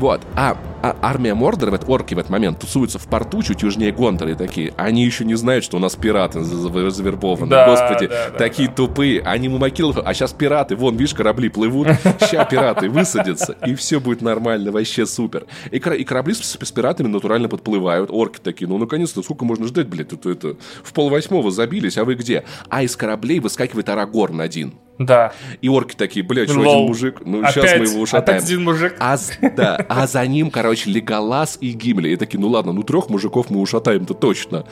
[0.00, 0.22] Вот.
[0.34, 3.92] А, а армия Мордора, в этот- орки в этот момент, тусуются в порту чуть южнее
[3.92, 7.50] Гонтора и такие, они еще не знают, что у нас пираты за- за- завербованы.
[7.50, 9.20] Да, Господи, да, да, такие тупые.
[9.20, 11.88] Они мумакилов, а сейчас пираты, вон, видишь, корабли плывут,
[12.20, 15.44] сейчас пираты высадятся, и все будет нормально, вообще супер.
[15.70, 18.08] И, и корабли с, с пиратами натурально подплывают.
[18.10, 22.14] Орки такие, ну, наконец-то, сколько можно ждать, блядь, это, это в полвосьмого забились, а вы
[22.14, 22.44] где?
[22.70, 24.72] А из кораблей выскакивает Арагорн один.
[24.98, 25.32] Да.
[25.62, 27.22] И орки такие, блядь, что один мужик?
[27.24, 28.36] Ну, сейчас Опять- мы его ушатаем.
[28.36, 28.96] Опять один мужик.
[29.00, 29.16] А,
[29.56, 32.10] да, а за ним, короче, Леголас и Гимли.
[32.10, 34.64] И такие, ну ладно, ну трех мужиков мы ушатаем-то точно.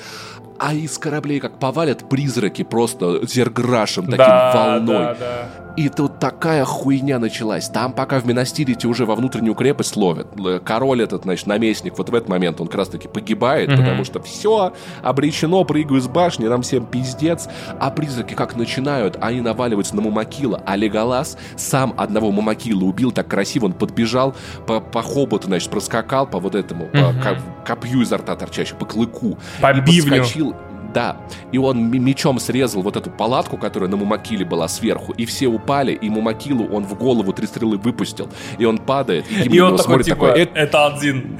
[0.59, 5.05] А из кораблей как повалят призраки просто зерграшем, таким да, волной.
[5.05, 5.68] Да, да.
[5.79, 7.69] И тут такая хуйня началась.
[7.69, 10.27] Там пока в Минастирите уже во внутреннюю крепость ловят.
[10.65, 14.21] Король этот, значит, наместник, вот в этот момент он как раз таки погибает, потому что
[14.21, 14.73] все,
[15.05, 17.49] обречено, прыгаю с башни, нам всем пиздец.
[17.79, 23.29] А призраки как начинают, они наваливаются на Мумакила, а Леголас сам одного Мумакила убил так
[23.29, 24.35] красиво, он подбежал
[24.67, 28.87] по, по хоботу, значит, проскакал по вот этому, по ко- копью изо рта торчащему, по
[28.87, 29.39] клыку.
[29.61, 30.19] По и бивню.
[30.19, 30.57] подскочил
[30.99, 31.17] да,
[31.53, 35.93] и он мечом срезал вот эту палатку, которая на Мумакиле была сверху, и все упали,
[35.93, 39.77] и Мумакилу он в голову три стрелы выпустил, и он падает, и Гимли И он
[39.77, 41.37] такой, смотрит, типа, такой, «Это- это один.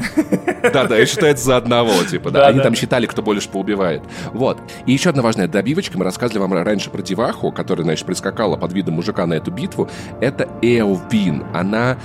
[0.73, 2.47] да, да, и считается за одного, типа, да.
[2.47, 4.05] Они там считали, кто больше поубивает.
[4.33, 4.61] Вот.
[4.87, 5.99] И еще одна важная добивочка.
[5.99, 9.89] Мы рассказывали вам раньше про Деваху, которая, значит, прискакала под видом мужика на эту битву.
[10.21, 11.45] Это Эовин.
[11.53, 11.99] Она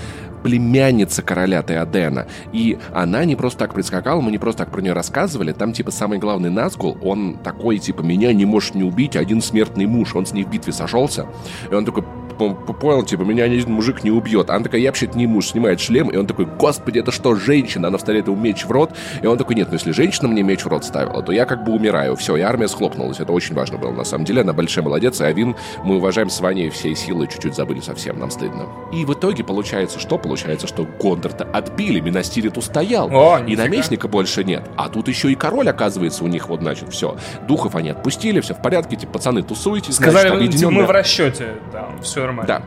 [0.44, 2.28] племянница короля Теодена.
[2.52, 5.54] И она не просто так прискакала, мы не просто так про нее рассказывали.
[5.54, 9.86] Там, типа, самый главный Назгул, он такой, типа, меня не может не убить один смертный
[9.86, 10.16] муж.
[10.16, 11.28] Он с ней в битве сошелся.
[11.72, 12.04] И он такой,
[12.38, 14.50] понял, типа, меня мужик не убьет.
[14.50, 17.88] Она такая, я вообще-то не муж, снимает шлем, и он такой, господи, это что, женщина?
[17.88, 18.92] Она вставляет ему меч в рот,
[19.22, 21.64] и он такой, нет, ну если женщина мне меч в рот ставила, то я как
[21.64, 22.16] бы умираю.
[22.16, 23.20] Все, и армия схлопнулась.
[23.20, 24.42] Это очень важно было, на самом деле.
[24.42, 28.30] Она большая молодец, и Авин мы уважаем с Ваней всей силы, чуть-чуть забыли совсем, нам
[28.32, 28.66] стыдно.
[28.92, 30.18] И в итоге получается что?
[30.18, 34.64] Получается, что Гондор-то отбили, Минастирит устоял, О, и наместника больше нет.
[34.76, 37.18] А тут еще и король, оказывается, у них вот, значит, все.
[37.48, 41.56] Духов они отпустили, все в порядке, типа, пацаны, тусуйтесь, Сказали, значит, объединенная- мы в расчете.
[41.72, 42.48] Да, все нормально.
[42.48, 42.64] Да,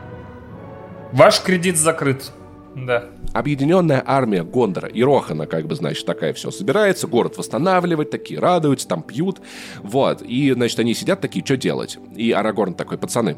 [1.13, 2.31] Ваш кредит закрыт.
[2.75, 3.05] Да.
[3.33, 8.87] Объединенная армия Гондора и Рохана, как бы, значит, такая все собирается, город восстанавливать, такие радуются,
[8.87, 9.41] там пьют.
[9.81, 10.21] Вот.
[10.21, 11.97] И, значит, они сидят такие, что делать?
[12.15, 13.35] И Арагорн такой, пацаны,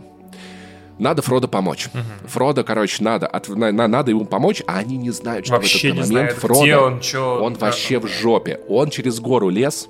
[0.97, 1.87] надо Фродо помочь.
[2.25, 5.93] Фродо, короче, надо, от- на- на- надо ему помочь, а они не знают, что Вообще
[5.93, 7.67] в этот момент знают, Фродо, он, чё, он да.
[7.67, 8.59] вообще в жопе.
[8.67, 9.87] Он через гору лез,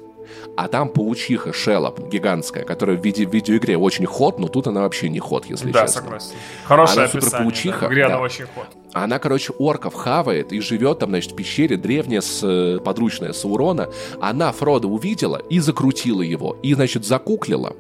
[0.58, 4.82] а там паучиха Шелоп гигантская, которая в, виде, в видеоигре очень ход, но тут она
[4.82, 6.02] вообще не ход, если Да, честно.
[6.02, 6.32] согласен.
[6.66, 7.30] Хорошее Она описание.
[7.30, 7.88] суперпаучиха, да.
[7.88, 8.22] В игре она да.
[8.22, 8.66] очень ход.
[8.94, 13.90] Она, короче, орков хавает и живет там, значит, в пещере древняя, с, э, подручная Саурона.
[14.20, 16.58] Она Фрода увидела и закрутила его.
[16.64, 17.76] И, значит, закуклила.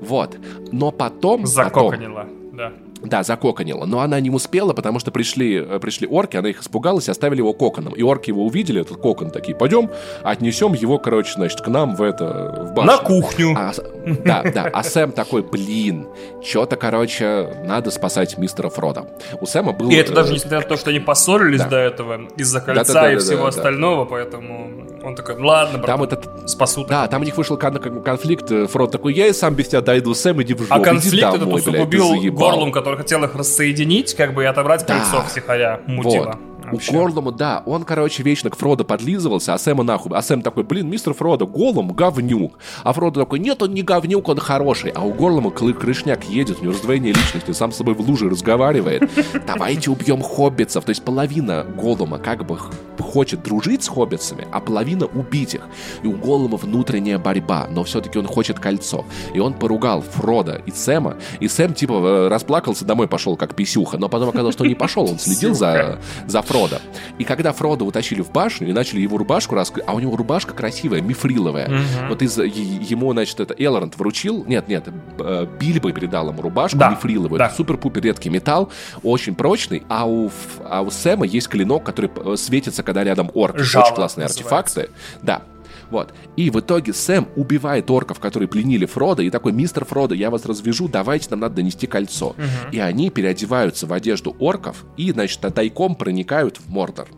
[0.00, 0.36] Вот.
[0.70, 1.42] Но потом...
[1.42, 2.28] потом Закоконила.
[2.52, 2.72] Да.
[3.04, 3.84] Да, закоконила.
[3.84, 7.38] Но она не успела, потому что пришли, э, пришли орки, она их испугалась и оставили
[7.38, 7.94] его коконом.
[7.94, 9.90] И орки его увидели, этот кокон, такие, пойдем,
[10.22, 12.92] отнесем его, короче, значит, к нам в это, в башню.
[12.92, 13.54] На кухню.
[13.56, 13.72] А,
[14.24, 14.70] да, да.
[14.72, 16.06] А Сэм такой, блин,
[16.42, 19.06] что-то, короче, надо спасать мистера Фрода.
[19.40, 19.90] У Сэма был...
[19.90, 21.68] И это даже э, несмотря на то, что они поссорились да.
[21.68, 26.50] до этого из-за кольца и всего остального, поэтому он такой, «Ну ладно, брат, Там этот...
[26.50, 26.84] спасу.
[26.86, 28.50] Да, там у них вышел кон- кон- конфликт.
[28.50, 30.84] э, Фрод такой, я и сам без тебя дойду, Сэм, иди в жопу, А иди
[30.84, 32.50] конфликт этот домой, ты усугубил заебал».
[32.50, 34.98] горлом, который хотел их рассоединить, как бы и отобрать Да.
[34.98, 35.80] кольцо втихаря.
[35.86, 36.24] Мутило.
[36.26, 36.51] Вот.
[36.70, 40.12] У Горлума, да, он, короче, вечно к Фродо подлизывался, а Сэма нахуй.
[40.16, 42.58] А Сэм такой, блин, мистер Фродо, Голлум говнюк.
[42.84, 44.90] А Фродо такой, нет, он не говнюк, он хороший.
[44.90, 48.28] А у Горлума клы- крышняк едет, у него раздвоение личности, сам с собой в луже
[48.28, 49.10] разговаривает.
[49.46, 50.84] Давайте убьем хоббитцев.
[50.84, 52.58] То есть половина Голлума как бы
[52.98, 55.62] хочет дружить с хоббитцами, а половина убить их.
[56.02, 59.04] И у Голлума внутренняя борьба, но все-таки он хочет кольцо.
[59.34, 63.98] И он поругал Фрода и Сэма, и Сэм типа э, расплакался, домой пошел как писюха,
[63.98, 66.80] но потом оказалось, что не пошел, он следил за, за Фродо.
[67.18, 70.54] И когда Фродо утащили в башню и начали его рубашку раскрыть, а у него рубашка
[70.54, 71.70] красивая, мифриловая.
[72.08, 74.84] Вот из ему, значит, это Элронд вручил, нет, нет,
[75.18, 77.38] э, Бильбо передал ему рубашку Да, мифриловую.
[77.38, 77.50] да.
[77.50, 78.70] Супер-пупер редкий металл,
[79.02, 80.30] очень прочный, а у,
[80.64, 83.58] а у Сэма есть клинок, который э, светится, когда рядом орк.
[83.58, 84.56] Жало очень классные называется.
[84.56, 84.90] артефакты.
[85.22, 85.42] Да.
[85.92, 86.14] Вот.
[86.36, 90.46] И в итоге Сэм убивает орков, которые пленили Фрода, и такой, мистер Фродо, я вас
[90.46, 92.28] развяжу, давайте, нам надо донести кольцо.
[92.28, 92.72] Угу.
[92.72, 97.08] И они переодеваются в одежду орков и, значит, тайком проникают в Мордор.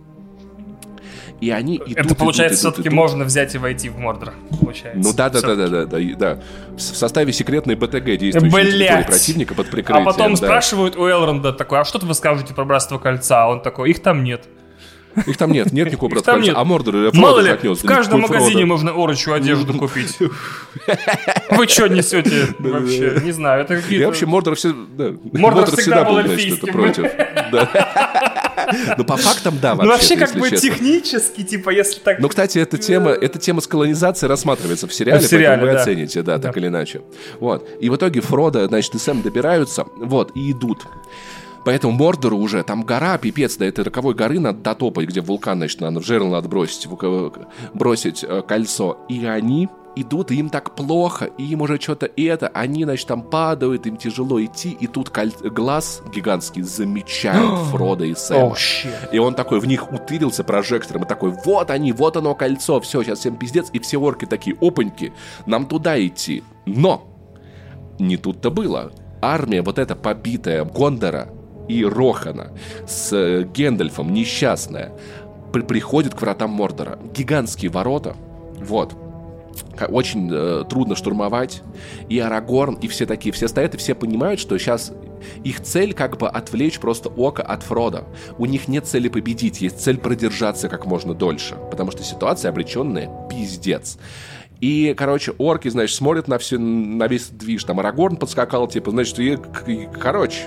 [1.40, 4.34] И они идут, Это получается, все-таки можно взять и войти в Мордор.
[4.60, 5.01] Получается.
[5.01, 6.42] Ну да, да, да, да, да, да, да.
[6.76, 10.09] В составе секретной БТГ действующей противника под прикрытием.
[10.09, 10.36] А потом да.
[10.36, 13.44] спрашивают у Элронда такой, а что вы скажете про братство кольца?
[13.44, 14.48] А он такой, их там нет.
[15.27, 16.53] Их там нет, нет никакого братства кольца.
[16.57, 20.19] А Мордор Мало ли, отнес, в каждом магазине можно орочью одежду купить.
[21.51, 23.20] Вы что несете вообще?
[23.24, 24.01] Не знаю, это какие-то...
[24.01, 24.74] Я вообще Мордор все...
[25.32, 26.73] Мордор всегда был эльфийским.
[26.73, 27.11] против.
[28.97, 29.85] Ну, по фактам, да, вообще.
[29.86, 32.19] Ну, вообще, как бы технически, типа, если так...
[32.19, 35.81] Ну, кстати, эта тема, эта тема с колонизацией рассматривается в сериале, в сериале поэтому вы
[35.81, 37.03] оцените, да, так или иначе.
[37.41, 37.69] Вот.
[37.81, 40.78] И в итоге Фродо, значит, и Сэм добираются, вот, и идут.
[41.65, 45.81] Поэтому Мордору уже, там гора, пипец, до этой роковой горы надо дотопать, где вулкан, значит,
[45.81, 46.86] надо, в жерло надо бросить,
[47.73, 48.99] бросить э, кольцо.
[49.09, 53.23] И они идут, и им так плохо, и им уже что-то это, они, значит, там
[53.23, 55.32] падают, им тяжело идти, и тут коль...
[55.43, 58.55] глаз гигантский замечает Фрода и Сэма.
[58.55, 62.81] Oh, и он такой в них утырился прожектором, и такой, вот они, вот оно кольцо,
[62.81, 65.12] все, сейчас всем пиздец, и все орки такие, опаньки,
[65.47, 66.43] нам туда идти.
[66.66, 67.07] Но
[67.99, 68.93] не тут-то было.
[69.23, 71.28] Армия вот эта побитая Гондора
[71.69, 72.53] и Рохана
[72.86, 74.93] с э, Гендальфом, несчастная,
[75.53, 76.99] при приходит к вратам Мордора.
[77.15, 78.16] Гигантские ворота,
[78.59, 78.95] вот,
[79.89, 81.62] очень э, трудно штурмовать.
[82.09, 84.93] И Арагорн, и все такие, все стоят, и все понимают, что сейчас
[85.43, 88.05] их цель как бы отвлечь просто око от Фрода.
[88.39, 91.57] У них нет цели победить, есть цель продержаться как можно дольше.
[91.70, 93.99] Потому что ситуация обреченная пиздец.
[94.65, 97.65] И, короче, орки, значит, смотрят на, все, на весь движ.
[97.65, 99.36] Там Арагорн подскакал, типа, значит, и,
[99.66, 100.45] и, короче...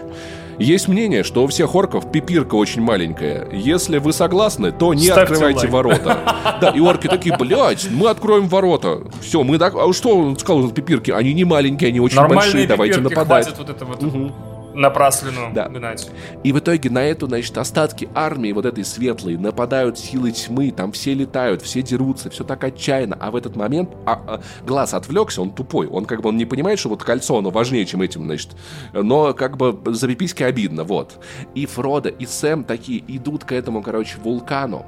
[0.57, 3.47] Есть мнение, что у всех орков пипирка очень маленькая.
[3.51, 5.71] Если вы согласны, то не Ставьте открывайте лайк.
[5.71, 6.17] ворота.
[6.59, 9.03] Да, и орки такие, блядь, мы откроем ворота.
[9.21, 9.75] Все, мы так...
[9.75, 11.11] А что он сказал, пипирки?
[11.11, 13.53] Они не маленькие, они очень Нормальные большие, давайте нападать.
[13.55, 14.01] вот это вот.
[14.01, 15.67] Угу напраслину да.
[15.67, 16.09] гнать.
[16.43, 20.91] И в итоге на эту, значит, остатки армии вот этой светлой нападают силы тьмы, там
[20.91, 23.17] все летают, все дерутся, все так отчаянно.
[23.19, 26.45] А в этот момент а, а, глаз отвлекся, он тупой, он как бы он не
[26.45, 28.51] понимает, что вот кольцо, оно важнее, чем этим, значит.
[28.93, 31.19] Но как бы за пиписьки обидно, вот.
[31.55, 34.85] И Фродо, и Сэм такие идут к этому, короче, вулкану.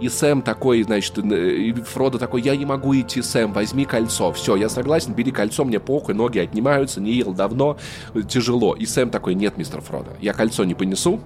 [0.00, 4.32] И Сэм такой, значит, и Фродо такой, я не могу идти, Сэм, возьми кольцо.
[4.32, 7.76] Все, я согласен, бери кольцо, мне похуй, ноги отнимаются, не ел давно,
[8.28, 8.74] тяжело.
[8.74, 11.20] И Сэм такой, нет, мистер Фродо, я кольцо не понесу,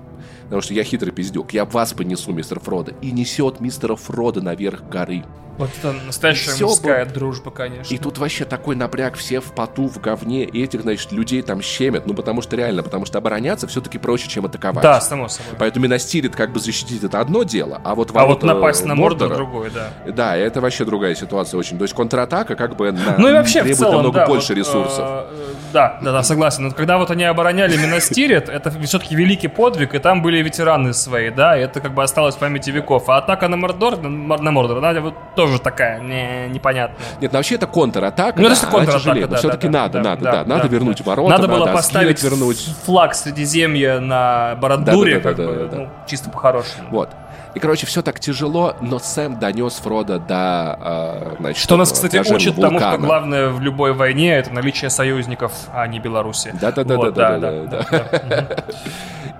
[0.44, 2.92] потому что я хитрый пиздюк, я вас понесу, мистер Фродо.
[3.02, 5.24] И несет мистера Фродо наверх горы.
[5.58, 7.14] Вот это настоящая и мужская было...
[7.14, 7.92] дружба, конечно.
[7.92, 11.60] И тут вообще такой напряг, все в поту, в говне, и этих, значит, людей там
[11.60, 14.82] щемят, ну потому что реально, потому что обороняться все-таки проще, чем атаковать.
[14.82, 15.54] Да, само собой.
[15.58, 19.34] Поэтому Минастирит как бы защитить это одно дело, а вот А вот напасть на Мордор
[19.34, 19.90] другое, да.
[20.06, 21.76] Да, это вообще другая ситуация очень.
[21.76, 23.16] То есть контратака как бы на...
[23.18, 24.98] ну, и вообще, требует целом, намного да, больше вот, ресурсов.
[24.98, 26.64] Э, да, да, да, согласен.
[26.64, 31.30] Но когда вот они обороняли Минастирит, это все-таки великий подвиг, и там были ветераны свои,
[31.30, 33.08] да, и это как бы осталось в памяти веков.
[33.08, 36.96] А атака на Мордор, на Мордор, она вот тоже такая, не непонятно.
[37.20, 38.38] Нет, ну вообще это контратака.
[38.38, 41.00] Ну, да, это контратака, да, Все-таки да, надо, да, надо, да, да, да, надо вернуть
[41.00, 42.68] ворота, надо было поставить вернуть.
[42.84, 46.88] флаг Средиземья на Барандуре, да, да, да, как да, бы, да, ну, чисто по-хорошему.
[46.90, 47.08] Вот.
[47.54, 52.16] И, короче, все так тяжело, но Сэм донес Фрода до, э, значит, Что нас, кстати,
[52.18, 52.78] учит вулкана.
[52.80, 56.54] тому, что главное в любой войне это наличие союзников, а не Беларуси.
[56.60, 56.96] Да-да-да.
[56.96, 58.56] Вот, да, да, да, да, да.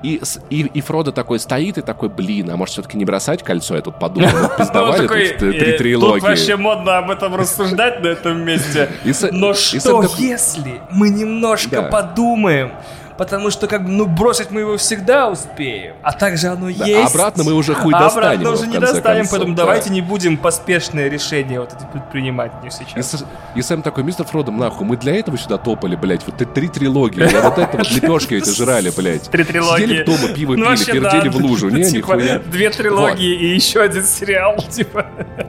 [0.02, 0.20] И,
[0.51, 3.74] и, и Фродо такой стоит и такой, блин, а может все-таки не бросать кольцо?
[3.74, 6.20] Я тут подумал, мы пиздовали тут три трилогии.
[6.20, 8.90] Тут вообще модно об этом рассуждать на этом месте.
[9.32, 12.72] Но что если мы немножко подумаем,
[13.19, 17.15] потому что как бы, ну, бросить мы его всегда успеем, а также оно да, есть.
[17.15, 18.28] обратно мы уже хуй а достанем.
[18.28, 19.62] обратно уже не достанем, концов, поэтому да.
[19.65, 23.24] давайте не будем поспешные решения вот эти предпринимать не сейчас.
[23.55, 26.69] И, и Сэм такой, мистер Фродом, нахуй, мы для этого сюда топали, блядь, вот три
[26.69, 29.28] трилогии, я вот это вот лепешки эти жрали, блядь.
[29.28, 29.82] Три трилогии.
[29.82, 32.39] Сидели дома, пиво ну, пили, пердели в лужу, не, типа, нихуя.
[32.39, 35.07] Две трилогии и еще один сериал, типа.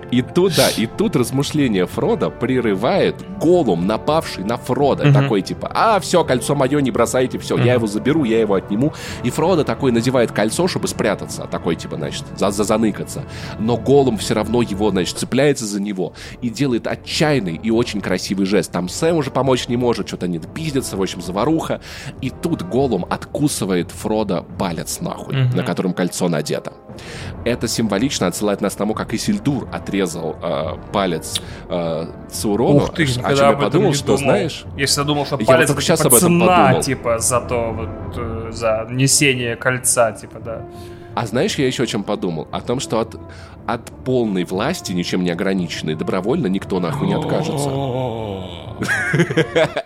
[0.09, 5.99] И тут, да, и тут размышление Фрода прерывает Голум, напавший на Фрода, такой типа, а,
[5.99, 8.93] все, кольцо мое, не бросайте, все, я его заберу, я его отниму.
[9.23, 13.23] И Фродо такой надевает кольцо, чтобы спрятаться, такой типа, значит, за, за заныкаться.
[13.59, 18.45] Но Голум все равно его, значит, цепляется за него и делает отчаянный и очень красивый
[18.45, 18.71] жест.
[18.71, 21.81] Там Сэм уже помочь не может, что-то они пиздятся, в общем, заваруха.
[22.21, 25.55] И тут Голум откусывает Фрода палец нахуй, mm-hmm.
[25.55, 26.73] на котором кольцо надето.
[27.45, 32.77] Это символично отсылает нас к тому, как Исильдур отрезал э, палец э, Саурону.
[32.77, 34.19] Ух ты, о чем я подумал, что, думал.
[34.19, 34.65] знаешь...
[34.77, 39.55] Я всегда думал, что палец это типа, цена, типа, за то, вот, э, за несение
[39.55, 40.65] кольца, типа, да.
[41.15, 42.47] А знаешь, я еще о чем подумал?
[42.51, 43.15] О том, что от,
[43.65, 47.69] от полной власти, ничем не ограниченной, добровольно никто нахуй не откажется.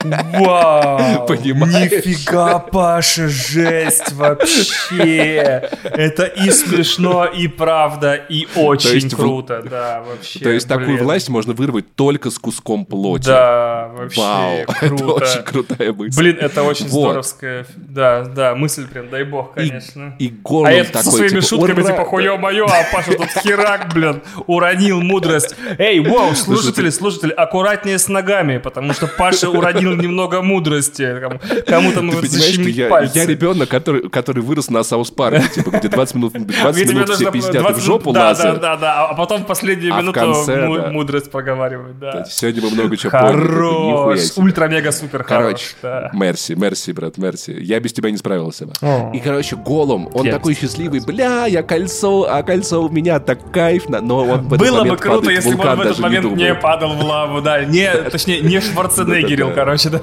[0.04, 1.26] Вау!
[1.28, 1.92] Понимаешь?
[2.06, 5.70] Нифига, Паша, жесть вообще!
[5.84, 10.40] Это и смешно, и правда, и очень есть в- круто, да, вообще.
[10.40, 11.04] То есть такую блин.
[11.04, 13.26] власть можно вырвать только с куском плоти.
[13.26, 15.06] Да, вообще Вау, это круто.
[15.14, 16.18] очень крутая мысль.
[16.20, 17.10] Блин, это очень Вот.
[17.10, 20.16] здоровская, да, да, мысль прям, дай бог, И, конечно.
[20.20, 23.14] и Голум а я тут такой, со своими типа, шутками, «Ура!» типа, хуё-моё, а Паша
[23.14, 25.56] тут херак, блин, уронил мудрость.
[25.78, 31.08] Эй, воу, слушатели, слушатели, аккуратнее с ногами, потому что Паша уронил немного мудрости.
[31.22, 33.18] Кому- Кому-то что защемить я, пальцы.
[33.18, 36.86] я ребенок, который, который вырос на South Park е, типа, где 20 минут, 20 Где
[36.86, 39.44] тебе минут все нужно пиздят и 20 в жопу да, да, да, да, а потом
[39.44, 40.88] в последнюю А в минуту конце, му- да.
[40.90, 42.26] мудрость проговаривают, да.
[42.30, 46.10] Сегодня мы много чего Хорош, ультра-мега-супер Короче, да.
[46.14, 47.52] мерси, мерси, брат, мерси.
[47.60, 48.74] Я без тебя не справился бы.
[48.82, 49.12] О.
[49.14, 54.02] И, короче, Голум, он такой счастливый, бля, я кольцо, а кольцо у меня так кайфно,
[54.02, 56.54] но он в этот Было бы круто, в если бы он в этот момент не,
[56.56, 57.64] падал в лаву, да.
[57.66, 60.02] Не, точнее, не Шварценеггерил, короче, да.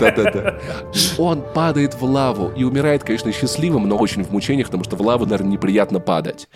[0.00, 0.58] Да-да-да.
[1.18, 5.00] Он падает в лаву и умирает, конечно, счастливым, но очень в мучениях, потому что в
[5.02, 6.48] лаву, наверное, неприятно падать.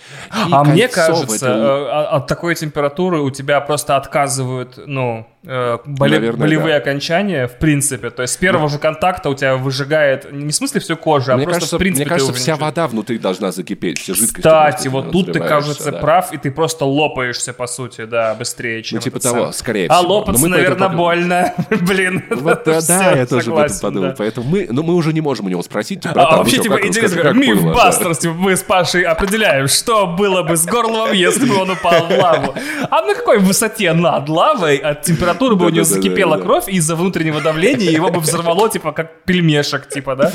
[0.48, 5.26] И А мне кажется, этой- э, а- от такой температуры у тебя просто отказывают, ну,
[5.44, 6.78] э, боли- Наверное, болевые да.
[6.82, 8.10] окончания, в принципе.
[8.10, 11.36] То есть с первого же контакта у тебя выжигает, не в смысле всю кожу, а
[11.36, 14.36] Мне просто кажется, в принципе мне кажется вся вода внутри должна закипеть, все жидкости.
[14.36, 15.98] Кстати, вот тут ты, кажется, да.
[15.98, 19.52] прав, и ты просто лопаешься, по сути, да, быстрее, чем Ну, типа того, сам.
[19.52, 20.08] скорее А всего.
[20.08, 21.51] Но лопаться, наверное, больно.
[21.82, 22.24] Блин.
[22.30, 24.08] Вот, да, да, я тоже об этом согласен, подумал.
[24.10, 24.14] да.
[24.18, 26.62] Поэтому мы, ну, мы уже не можем у него спросить, типа, А братан, вообще, ну,
[26.64, 27.84] типа, как, интересно, как миф было, да.
[27.84, 32.06] Бастерс, типа, мы с Пашей определяем, что было бы с горлом, если бы он упал
[32.06, 32.54] в лаву.
[32.90, 37.40] А на какой высоте над лавой от температуры бы у него закипела кровь из-за внутреннего
[37.40, 40.32] давления его бы взорвало, типа, как пельмешек, типа, да?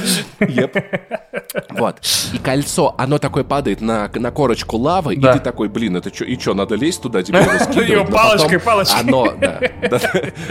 [1.70, 1.98] Вот.
[2.34, 5.32] И кольцо, оно такое падает на, на корочку лавы, Да.
[5.32, 7.90] и ты такой, блин, это что, и что, надо лезть туда, тебе его скидывать?
[7.90, 9.00] Его Но палочкой, палочкой.
[9.02, 9.60] Оно, да.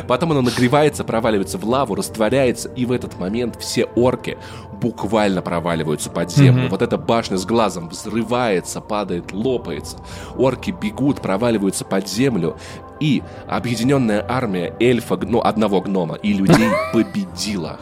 [0.06, 4.38] Потом оно нагревается, проваливается в лаву, растворяется, и в этот момент все орки
[4.80, 6.68] буквально проваливаются под землю.
[6.70, 9.98] Вот эта башня с глазом взрывается, падает, лопается.
[10.36, 12.56] Орки бегут, проваливаются под землю,
[13.00, 17.78] и объединенная армия эльфа, ну, одного гнома и людей победила.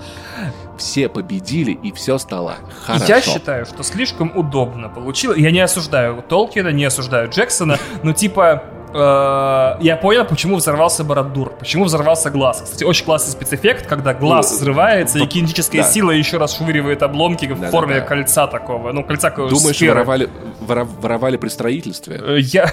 [0.77, 3.05] Все победили, и все стало хорошо.
[3.07, 5.39] Я считаю, что слишком удобно получилось.
[5.39, 8.65] Я не осуждаю Толкина, не осуждаю Джексона, но типа
[8.95, 12.63] я понял, почему взорвался Бородур, почему взорвался глаз.
[12.65, 15.89] Кстати, очень классный спецэффект, когда глаз Ну, взрывается, и кинетическая Да.
[15.89, 18.93] сила еще раз швыривает обломки в форме кольца такого.
[18.93, 20.29] Ну, кольца какого Думаешь, воровали,
[20.61, 22.21] воровали при строительстве?
[22.25, 22.71] Э, Я...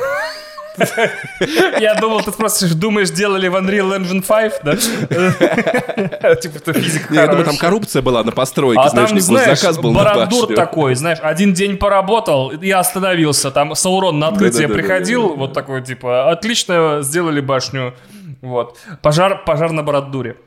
[1.80, 4.76] Я думал, ты спросишь, думаешь, делали в Unreal Engine 5, да?
[6.35, 9.22] Типа, ты физик Не, я думаю, там коррупция была на постройке, А знаешь, там, не
[9.22, 10.48] знаешь, заказ был башню.
[10.56, 16.31] такой, знаешь, один день поработал, я остановился, там Саурон на открытие приходил, вот такой, типа,
[16.31, 17.93] отлично сделали башню,
[18.41, 18.77] вот.
[19.02, 20.38] Пожар, пожар на Бородуре.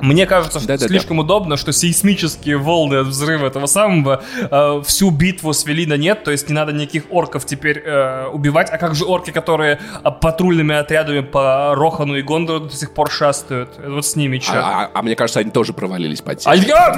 [0.00, 0.88] Мне кажется, что Да-да-да.
[0.88, 6.24] слишком удобно, что сейсмические волны от взрыва этого самого э, всю битву свели на нет,
[6.24, 8.68] то есть не надо никаких орков теперь э, убивать.
[8.70, 13.10] А как же орки, которые э, патрульными отрядами по Рохану и Гондору до сих пор
[13.10, 13.78] шастают?
[13.86, 14.54] Вот с ними что?
[14.54, 16.74] А, а- а мне кажется, они тоже провалились А, землю.
[16.74, 16.94] а,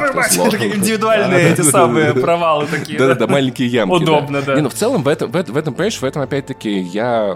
[0.76, 2.98] индивидуальные эти самые провалы такие.
[2.98, 4.02] Да-да-да, маленькие ямки.
[4.02, 4.54] Удобно, да.
[4.54, 5.30] Не, ну в целом в этом,
[5.74, 7.34] понимаешь, в этом опять-таки я...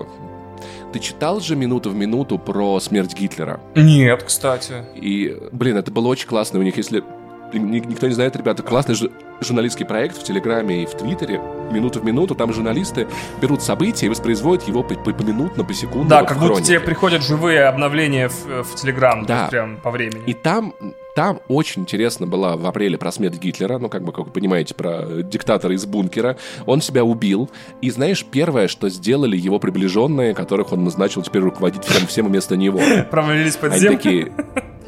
[0.92, 3.60] Ты читал же минуту в минуту про смерть Гитлера?
[3.74, 4.84] Нет, кстати.
[4.94, 6.58] И, блин, это было очень классно.
[6.58, 7.04] У них, если
[7.52, 11.40] никто не знает, ребята, классный жу- журналистский проект в Телеграме и в Твиттере.
[11.70, 12.34] Минуту в минуту.
[12.34, 13.06] Там журналисты
[13.40, 16.08] берут события и воспроизводят его по- по- поминутно, посекундно.
[16.08, 19.40] Да, вот как будто тебе приходят живые обновления в, в Телеграм, Да.
[19.40, 20.22] есть прям по времени.
[20.26, 20.74] И там,
[21.14, 24.74] там очень интересно была в апреле про смерть Гитлера, ну, как бы, как вы понимаете,
[24.74, 26.36] про диктатора из бункера.
[26.66, 27.50] Он себя убил.
[27.82, 32.56] И знаешь, первое, что сделали его приближенные, которых он назначил теперь руководить всем, всем вместо
[32.56, 32.80] него.
[33.10, 33.96] Провалились под Они землю.
[33.96, 34.32] такие,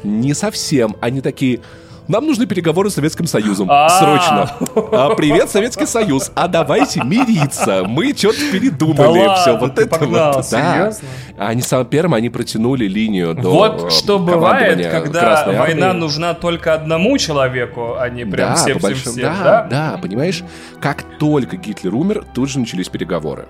[0.03, 1.61] не совсем, они такие...
[2.07, 3.67] Нам нужны переговоры с Советским Союзом.
[3.69, 3.89] А.
[3.89, 4.51] Срочно.
[4.91, 6.31] А, привет, Советский Союз.
[6.35, 7.83] А давайте мириться.
[7.85, 9.41] Мы что-то передумали.
[9.41, 10.11] Все, вот это вот.
[10.11, 10.43] Да.
[10.43, 11.07] серьезно?
[11.37, 17.17] Они самым первым они протянули линию до Вот что бывает, когда война нужна только одному
[17.17, 19.91] человеку, а не прям да, всем, по всем, большому- всем, да, да?
[19.91, 20.43] да, понимаешь,
[20.79, 23.47] как только Гитлер умер, тут же начались переговоры.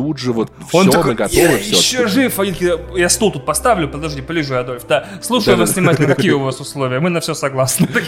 [0.00, 1.76] Тут же вот Он все, такой, мы готовы, я все.
[1.76, 2.38] еще жив.
[2.40, 4.86] Они такие, я стул тут поставлю, подожди, полежу, Адольф.
[4.88, 5.66] Да, слушаю Да-да-да.
[5.66, 7.00] вас внимательно, какие у вас условия?
[7.00, 7.86] Мы на все согласны.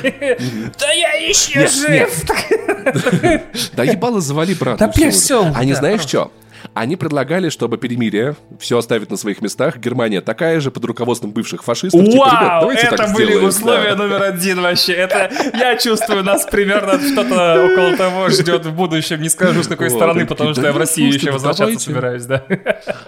[0.80, 2.24] Да я еще жив.
[3.74, 4.78] Да ебало завали, брат.
[4.78, 5.10] Да всё.
[5.10, 6.32] всё, Они да, знаешь что?
[6.74, 9.78] Они предлагали, чтобы перемирие, все оставить на своих местах.
[9.78, 12.04] Германия такая же, под руководством бывших фашистов.
[12.04, 13.48] Типа, Вау, типа, это были сделаем.
[13.48, 13.96] условия да.
[13.96, 14.92] номер один вообще.
[14.92, 19.20] Это, я чувствую, нас примерно что-то около того ждет в будущем.
[19.22, 22.44] Не скажу, с какой вот, стороны, потому что я в Россию еще возвращаться собираюсь, да.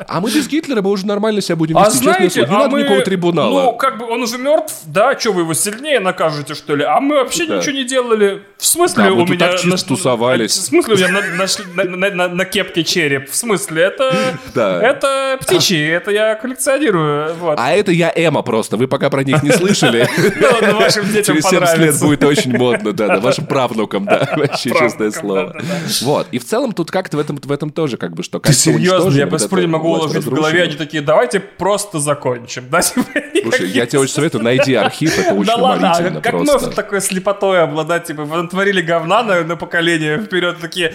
[0.07, 2.09] А мы без Гитлера мы уже нормально себя будем а вести.
[2.09, 3.63] А знаете, не надо никакого трибунала.
[3.63, 5.19] Ну, как бы он уже мертв, да?
[5.19, 6.85] Что вы его сильнее накажете, что ли?
[6.85, 8.43] А мы вообще ничего не делали.
[8.59, 9.49] В смысле у меня...
[9.49, 10.53] так чисто тусовались.
[10.53, 13.31] В смысле у меня на кепке череп?
[13.31, 13.83] В смысле?
[13.83, 14.39] Это...
[14.55, 17.35] Это птичьи, это я коллекционирую.
[17.57, 18.77] А это я Эма просто.
[18.77, 20.09] Вы пока про них не слышали.
[20.65, 24.71] Ну, вашим детям Через 70 лет будет очень модно, да, да, вашим правнукам, да, вообще
[24.71, 25.57] честное слово.
[26.03, 26.27] Вот.
[26.33, 29.11] И в целом тут как-то в этом, в этом тоже как бы что Ты серьезно?
[29.17, 32.65] Я просто не могу уложить в голове, они такие, давайте просто закончим.
[32.71, 32.83] Да?
[32.83, 37.01] Слушай, я тебе очень советую, найди архив, это очень Да ладно, а как можно такой
[37.01, 40.95] слепотой обладать, типа, натворили говна на, на поколение вперед, такие,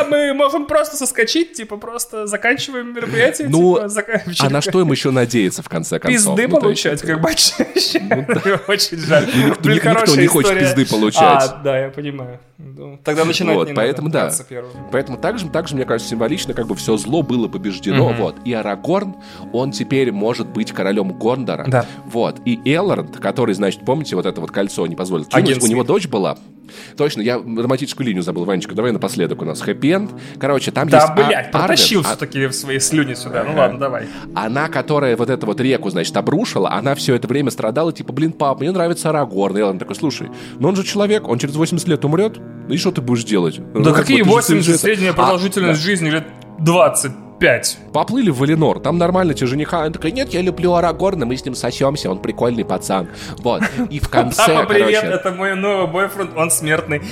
[0.00, 3.48] а, мы можем просто соскочить, типа, просто заканчиваем мероприятие.
[3.48, 6.36] Ну, типа, а на что им еще надеяться, в конце концов?
[6.36, 9.26] Пизды ну, получать, как бы, ну, Очень жаль.
[9.26, 11.42] Никто не хочет пизды получать.
[11.42, 12.38] А, да, я понимаю.
[12.58, 14.34] Ну, тогда начинать вот, не поэтому, надо.
[14.48, 14.62] Да.
[14.92, 18.10] Поэтому также, также, мне кажется, символично, как бы все зло было побеждено.
[18.10, 18.16] Mm-hmm.
[18.16, 18.36] Вот.
[18.44, 19.16] И Арагорн,
[19.52, 21.64] он теперь может быть королем Гондора.
[21.66, 21.86] Да.
[22.06, 22.40] Вот.
[22.44, 26.06] И Элронд, который, значит, помните, вот это вот кольцо не позволит кинуть, у него дочь
[26.06, 26.38] была.
[26.96, 28.74] Точно, я романтическую линию забыл, Ванечка.
[28.74, 29.60] Давай напоследок у нас
[29.94, 30.10] хэппи-энд.
[30.38, 31.08] Короче, там да, есть...
[31.08, 32.04] Да, блядь, а- протащил а...
[32.04, 33.40] все-таки в свои слюни сюда.
[33.40, 33.50] Ага.
[33.50, 34.06] Ну ладно, давай.
[34.34, 38.32] Она, которая вот эту вот реку, значит, обрушила, она все это время страдала, типа, блин,
[38.32, 39.58] пап, мне нравится Арагорн.
[39.58, 42.38] И он такой, слушай, ну он же человек, он через 80 лет умрет,
[42.68, 43.58] и что ты будешь делать?
[43.58, 44.80] Да ну, какие вот, 80?
[44.80, 46.26] Средняя а, продолжительность а, жизни лет
[46.58, 47.12] 20.
[47.38, 47.78] 5.
[47.92, 49.84] Поплыли в Валенор, там нормально тебе жениха.
[49.84, 53.08] Он такой, нет, я люблю Арагорна, мы с ним сосемся, он прикольный пацан.
[53.38, 53.62] Вот.
[53.90, 57.02] И в конце, Папа, привет, это мой новый бойфренд, он смертный.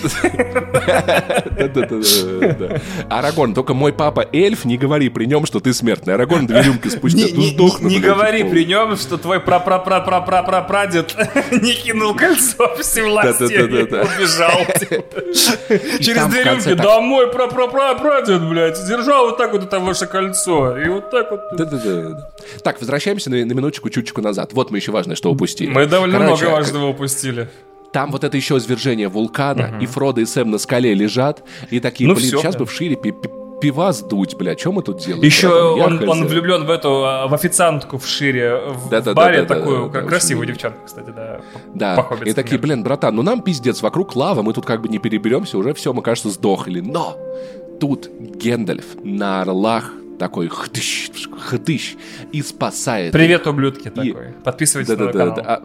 [3.09, 6.15] Арагорн, только мой папа эльф, не говори при нем, что ты смертный.
[6.15, 7.89] Арагорн две рюмки спустя, ну сдохну.
[7.89, 11.15] Не говори при нем, что твой пра-пра-пра-пра-пра-прадед
[11.51, 14.51] не кинул кольцо все власти убежал.
[16.01, 20.78] Через две рюмки, да мой пра-пра-пра-прадед, блядь, держал вот так вот это ваше кольцо.
[20.78, 21.40] И вот так вот.
[21.56, 22.30] Да-да-да.
[22.62, 24.52] Так, возвращаемся на, на минуточку, чуточку назад.
[24.52, 25.70] Вот мы еще важное, что упустили.
[25.70, 27.48] Мы довольно Короче, много важного упустили.
[27.93, 29.82] Там вот это еще извержение вулкана, угу.
[29.82, 32.60] и Фродо и Сэм на скале лежат, и такие, ну, блин, все, сейчас да.
[32.60, 32.97] бы в шире
[33.62, 35.22] пива сдуть, бля, что мы тут делаем?
[35.22, 39.43] Еще он, он влюблен в эту, а, в официантку в шире, в да, да, баре
[39.43, 40.55] да, да, такую, да, да, красивую очень...
[40.55, 41.40] девчонку, кстати, да.
[41.74, 44.98] Да, и такие, блин, братан, ну нам пиздец, вокруг лава, мы тут как бы не
[44.98, 46.80] переберемся, уже все, мы, кажется, сдохли.
[46.80, 47.18] Но
[47.78, 51.97] тут Гендальф на орлах такой хтыщ, хтыщ,
[52.32, 53.12] и спасает.
[53.12, 53.90] Привет, ублюдки, и...
[53.90, 54.34] такой.
[54.44, 55.36] Подписывайтесь да, на да, канал.
[55.36, 55.62] Да, да.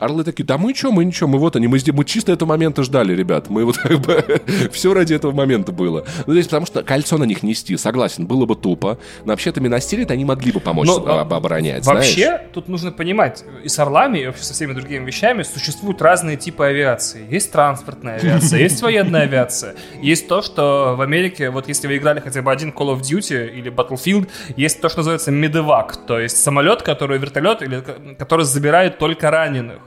[0.00, 2.82] Орлы такие, да мы что, мы ничего, мы вот они, мы, мы чисто этого момента
[2.82, 3.50] ждали, ребят.
[3.50, 4.40] Мы вот как бы
[4.72, 6.04] все ради этого момента было.
[6.26, 8.98] Ну, здесь потому что кольцо на них нести, согласен, было бы тупо.
[9.24, 12.40] Но вообще-то Минастирит они могли бы помочь Но, об, оборонять, Вообще, знаешь?
[12.54, 16.64] тут нужно понимать, и с Орлами, и вообще со всеми другими вещами существуют разные типы
[16.64, 17.26] авиации.
[17.30, 19.74] Есть транспортная авиация, есть военная авиация.
[20.00, 23.52] Есть то, что в Америке, вот если вы играли хотя бы один Call of Duty
[23.54, 27.82] или Battlefield, есть то, что называется медевак, то есть самолет, который вертолет, или
[28.18, 29.80] который забирает только раненых.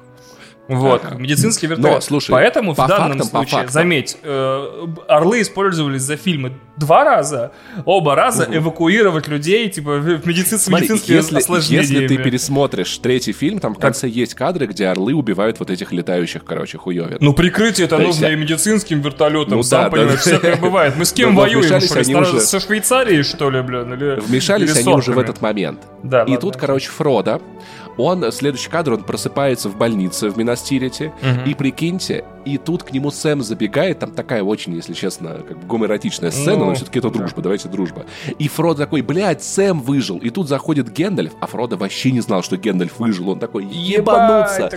[0.67, 1.15] Вот, ага.
[1.17, 1.95] медицинский вертолет.
[1.95, 7.03] Но, слушай, Поэтому по в данном фактам, случае, заметь, э, орлы использовались за фильмы два
[7.03, 7.51] раза,
[7.85, 8.55] оба раза угу.
[8.55, 12.03] эвакуировать людей, типа, в медицинские, Смотри, медицинские если, осложнениями.
[12.03, 14.11] Если ты пересмотришь третий фильм, там в конце так.
[14.11, 17.17] есть кадры, где орлы убивают вот этих летающих, короче, хуёвин.
[17.19, 20.95] Ну, прикрытие это нужно и медицинским вертолетом, ну, сам да, понимаешь, да, всякое бывает.
[20.97, 22.15] Мы с кем воюем, что ли?
[22.15, 22.39] Уже...
[22.39, 23.93] Со Швейцарией, что ли, блин?
[23.93, 25.81] Или, вмешались они уже в этот момент.
[26.03, 27.41] Да, и тут, короче, Фрода
[27.97, 31.49] он, следующий кадр, он просыпается в больнице в Минастирите, угу.
[31.49, 35.67] и прикиньте, и тут к нему Сэм забегает, там такая очень, если честно, как бы
[35.67, 38.05] гомоэротичная сцена, ну, но все-таки это дружба, давайте дружба.
[38.37, 40.17] И Фрод такой, блядь, Сэм выжил.
[40.17, 43.29] И тут заходит Гендальф, а Фродо вообще не знал, что Гендальф выжил.
[43.29, 44.69] Он такой, ебануться.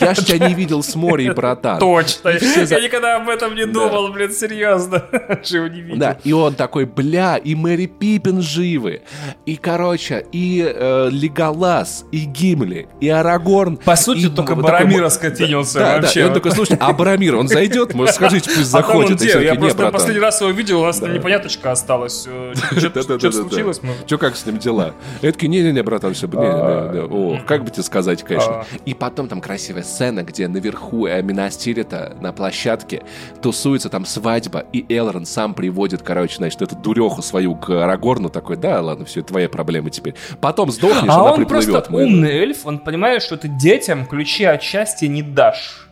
[0.00, 1.78] Я ж тебя не видел с моря, братан.
[1.78, 2.28] Точно.
[2.28, 5.04] Я никогда об этом не думал, блин, серьезно.
[5.44, 5.98] Живо не видел.
[5.98, 9.02] Да, и он такой, бля, и Мэри Пиппин живы.
[9.46, 13.78] И, короче, и э, Леголас, и Гимли, и Арагорн.
[13.78, 16.20] По сути, только Барамир скотинился вообще.
[16.20, 17.94] Да, и он такой, слушай, а Барамир, он зайдет?
[17.94, 19.22] Может, скажите, пусть а заходит.
[19.22, 22.26] Я просто последний раз его видел, у нас непоняточка осталась.
[22.26, 23.80] Э, что случилось?
[24.06, 24.92] Что, как с ним дела?
[25.22, 28.60] Я такой, не-не-не, братан, все, О, как бы тебе сказать, конечно.
[28.60, 28.66] А.
[28.84, 33.02] И потом там красивая сцена, где наверху Минастирита на площадке
[33.40, 38.56] тусуется там свадьба, и Элрон сам приводит, короче, значит, эту дуреху свою к Арагорну, такой,
[38.56, 40.14] да, ладно, все, твоя проблема теперь.
[40.40, 44.62] Потом сдохнешь, а она он просто умный эльф, он понимает, что ты детям ключи от
[44.62, 45.88] счастья не дашь.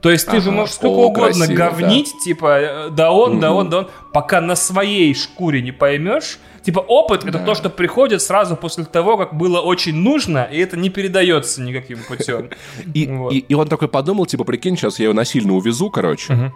[0.00, 0.40] То есть ты ага.
[0.40, 2.24] же можешь сколько О, угодно красиво, говнить, да.
[2.24, 3.40] типа, э, да он, угу.
[3.40, 6.38] да он, да он, пока на своей шкуре не поймешь.
[6.62, 10.76] Типа опыт это то, что приходит сразу после того, как было очень нужно, и это
[10.76, 12.50] не передается никаким путем.
[12.94, 13.32] И, вот.
[13.32, 16.32] и, и он такой подумал, типа, прикинь, сейчас я его насильно увезу, короче.
[16.32, 16.52] Угу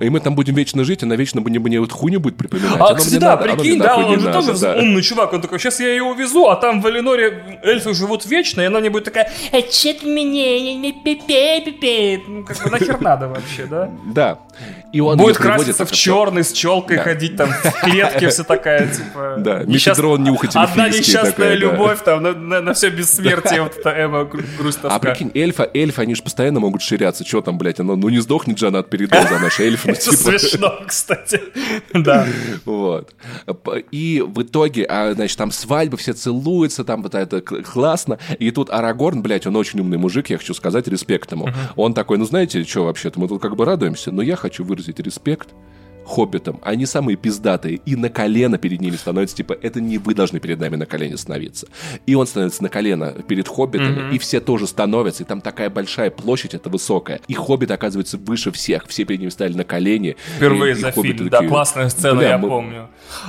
[0.00, 2.78] и мы там будем вечно жить, она вечно мне, мне вот хуйню будет припоминать.
[2.78, 4.76] А, кстати, да, надо, прикинь, да, он же тоже да.
[4.76, 8.60] умный чувак, он такой, сейчас я ее увезу, а там в Эленоре эльфы живут вечно,
[8.60, 13.28] и она мне будет такая, а че ты мне, пипе, ну как бы нахер надо
[13.28, 13.90] вообще, да?
[14.06, 14.38] Да.
[14.92, 17.02] И он будет краситься в черный, с челкой да.
[17.02, 19.36] ходить там в клетке, вся такая, типа...
[19.38, 22.04] Да, Мефедрон нюхать Одна несчастная такая, любовь, да.
[22.04, 24.96] там, на, на, на все бессмертие, вот эта Эма Грустовка.
[24.96, 28.18] А прикинь, эльфа, эльфы, они же постоянно могут ширяться, что там, блядь, оно, ну не
[28.20, 30.16] сдохнет же она от передоза, наша эльфа, ну типа...
[30.16, 31.42] смешно, кстати,
[31.92, 32.26] да.
[32.64, 33.14] Вот.
[33.90, 38.70] И в итоге, а, значит, там свадьбы, все целуются, там вот это классно, и тут
[38.70, 41.50] Арагорн, блядь, он очень умный мужик, я хочу сказать, респект ему.
[41.76, 44.77] Он такой, ну знаете, что вообще-то, мы тут как бы радуемся, но я хочу выразить
[44.86, 45.54] респект
[46.08, 50.40] хоббитам, они самые пиздатые, и на колено перед ними становятся, типа, это не вы должны
[50.40, 51.68] перед нами на колено становиться.
[52.06, 54.14] И он становится на колено перед хоббитами, mm-hmm.
[54.14, 58.50] и все тоже становятся, и там такая большая площадь, это высокая, и хоббит оказывается выше
[58.50, 60.16] всех, все перед ним стали на колени.
[60.36, 62.48] Впервые и, за и фильм, такие, да, классная сцена, я мы...
[62.48, 62.88] помню.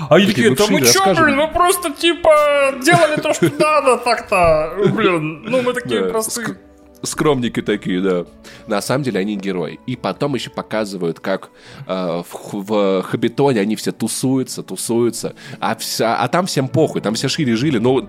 [0.09, 4.73] А они такие, да мы чё, блин, мы просто, типа, делали то, что надо так-то,
[4.95, 6.57] блин, ну мы такие простые
[7.03, 8.25] скромники такие, да.
[8.67, 9.79] На самом деле они герои.
[9.85, 11.49] И потом еще показывают, как
[11.87, 17.13] э, в, в Хабитоне они все тусуются, тусуются, а, вся, а там всем похуй, там
[17.15, 18.07] все шире жили, но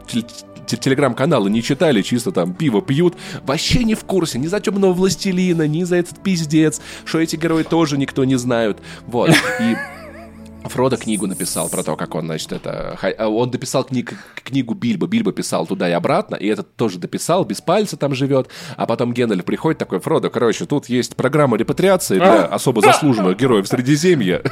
[0.66, 5.66] телеграм-каналы не читали, чисто там пиво пьют, вообще не в курсе ни за темного властелина,
[5.66, 8.78] ни за этот пиздец, что эти герои тоже никто не знают.
[9.06, 9.30] Вот.
[9.60, 9.76] И
[10.64, 12.98] Фродо книгу написал про то, как он, значит, это...
[13.18, 17.44] А он дописал книг, книгу Бильбо, Бильбо писал туда и обратно, и этот тоже дописал,
[17.44, 22.18] без пальца там живет, а потом Геннель приходит такой, Фродо, короче, тут есть программа репатриации
[22.18, 24.42] для особо заслуженных героев Средиземья.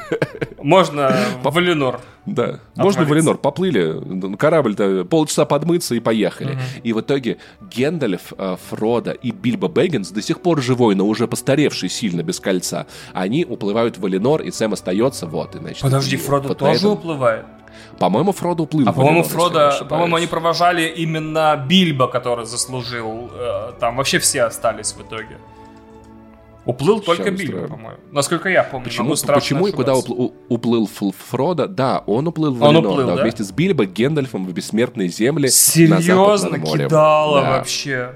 [0.63, 2.01] Можно в Валенор.
[2.27, 3.39] Да, можно в Валенор.
[3.39, 6.59] Поплыли, корабль-то полчаса подмыться и поехали.
[6.83, 7.39] И в итоге
[7.71, 12.41] Гендальф, э, Фродо и Бильбо Бэггинс до сих пор живой, но уже постаревший сильно без
[12.41, 12.87] кольца.
[13.13, 17.47] Они уплывают в Валенор, и Сэм остается, вот, и, значит, Подожди, Фродо вот тоже уплывает?
[17.99, 18.89] По-моему, Фродо уплыл.
[18.89, 23.31] А по-моему, Фродо, по-моему, они провожали именно Бильбо, который заслужил.
[23.33, 25.39] Э, там вообще все остались в итоге.
[26.65, 27.99] Уплыл только Бильбо, по-моему.
[28.13, 28.85] Насколько я помню.
[28.85, 30.89] Почему, почему и куда уплыл, уплыл
[31.31, 31.67] Фродо?
[31.67, 33.23] Да, он уплыл в Валенор, уплыл, да, да?
[33.23, 35.49] вместе с Бильбо, Гендальфом в бессмертные земли.
[35.49, 36.59] Серьезно?
[36.59, 37.51] Кидало да.
[37.51, 38.13] вообще.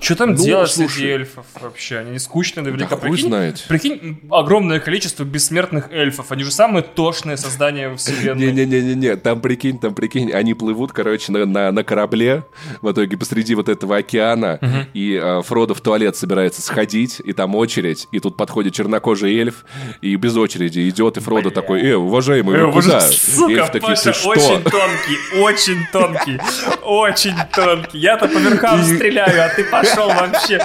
[0.00, 1.98] Что там ну, делать слушай, среди эльфов вообще?
[1.98, 2.96] Они не скучные наверняка.
[2.96, 3.64] Да прикинь, знает.
[3.68, 6.30] прикинь, огромное количество бессмертных эльфов.
[6.32, 8.52] Они же самые тошные создания вселенной.
[8.52, 12.44] Не-не-не-не, там прикинь, там прикинь, они плывут, короче, на, на, на корабле,
[12.82, 14.86] в итоге посреди вот этого океана, угу.
[14.94, 19.64] и э, Фродо в туалет собирается сходить, и там очередь, и тут подходит чернокожий эльф,
[20.02, 21.50] и без очереди идет, и Фродо Бля.
[21.50, 23.00] такой, э, уважаемый, вы э, куда?
[23.10, 24.28] Сука, эльф такие, Паша, что?
[24.28, 26.40] очень тонкий, очень тонкий,
[26.82, 27.98] очень тонкий.
[27.98, 30.60] Я-то по верхам стреляю, а ты пошел пошел вообще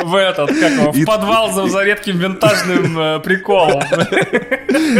[0.00, 3.82] в этот, как его, в подвал за, за редким винтажным э, приколом.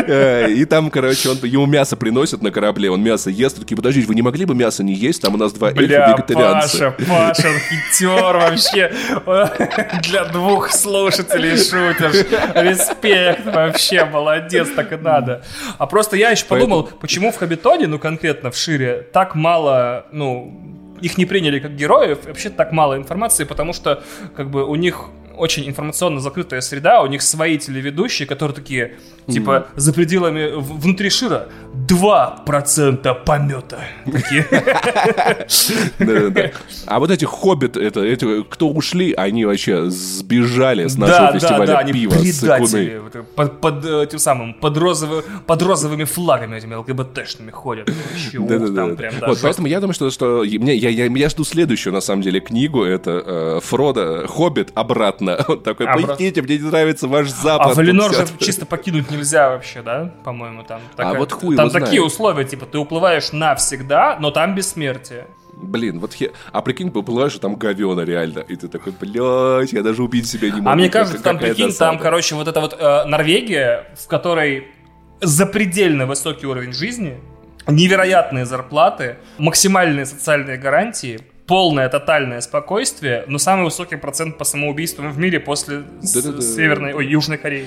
[0.06, 4.06] Э, и там, короче, он, ему мясо приносят на корабле, он мясо ест, такие, подождите,
[4.06, 5.22] вы не могли бы мясо не есть?
[5.22, 6.90] Там у нас два вегетарианца.
[6.90, 8.92] Паша, Паша, хитер вообще.
[10.02, 12.26] Для двух слушателей шутишь.
[12.54, 15.42] Респект вообще, молодец, так и надо.
[15.78, 20.79] А просто я еще подумал, почему в Хабитоне, ну конкретно в Шире, так мало, ну,
[21.00, 24.02] их не приняли как героев, вообще так мало информации, потому что
[24.36, 25.06] как бы у них
[25.36, 28.96] очень информационно закрытая среда, у них свои телеведущие, которые такие,
[29.26, 29.80] типа, mm-hmm.
[29.80, 31.48] за пределами, внутри Шира
[31.88, 33.78] 2% помета.
[36.86, 42.12] А вот эти хоббиты, это, эти, кто ушли, они вообще сбежали с нашего фестиваля пива.
[42.12, 43.02] предатели.
[43.36, 47.90] Под, э, тем самым, под, розовыми флагами этими ЛГБТшными ходят.
[49.26, 52.84] Вот, поэтому я думаю, что, я, жду следующую, на самом деле, книгу.
[52.84, 55.54] Это э, Фродо, Хоббит, обратно обратно.
[55.54, 57.72] Он такой, поясните, мне не нравится ваш запад.
[57.72, 60.12] А Валенор же чисто покинуть нельзя вообще, да?
[60.24, 60.80] По-моему, там.
[60.96, 65.26] А вот хуй Там такие условия, типа, ты уплываешь навсегда, но там бессмертие.
[65.62, 66.30] Блин, вот я...
[66.52, 68.38] А прикинь, поплываешь, там говена реально.
[68.40, 70.70] И ты такой, блядь, я даже убить себя не могу.
[70.70, 74.68] А мне кажется, там, прикинь, там, короче, вот это вот э, Норвегия, в которой
[75.20, 77.18] запредельно высокий уровень жизни,
[77.66, 81.20] невероятные зарплаты, максимальные социальные гарантии,
[81.50, 87.38] полное тотальное спокойствие, но самый высокий процент по самоубийствам в мире после Северной, ой, Южной
[87.38, 87.66] Кореи.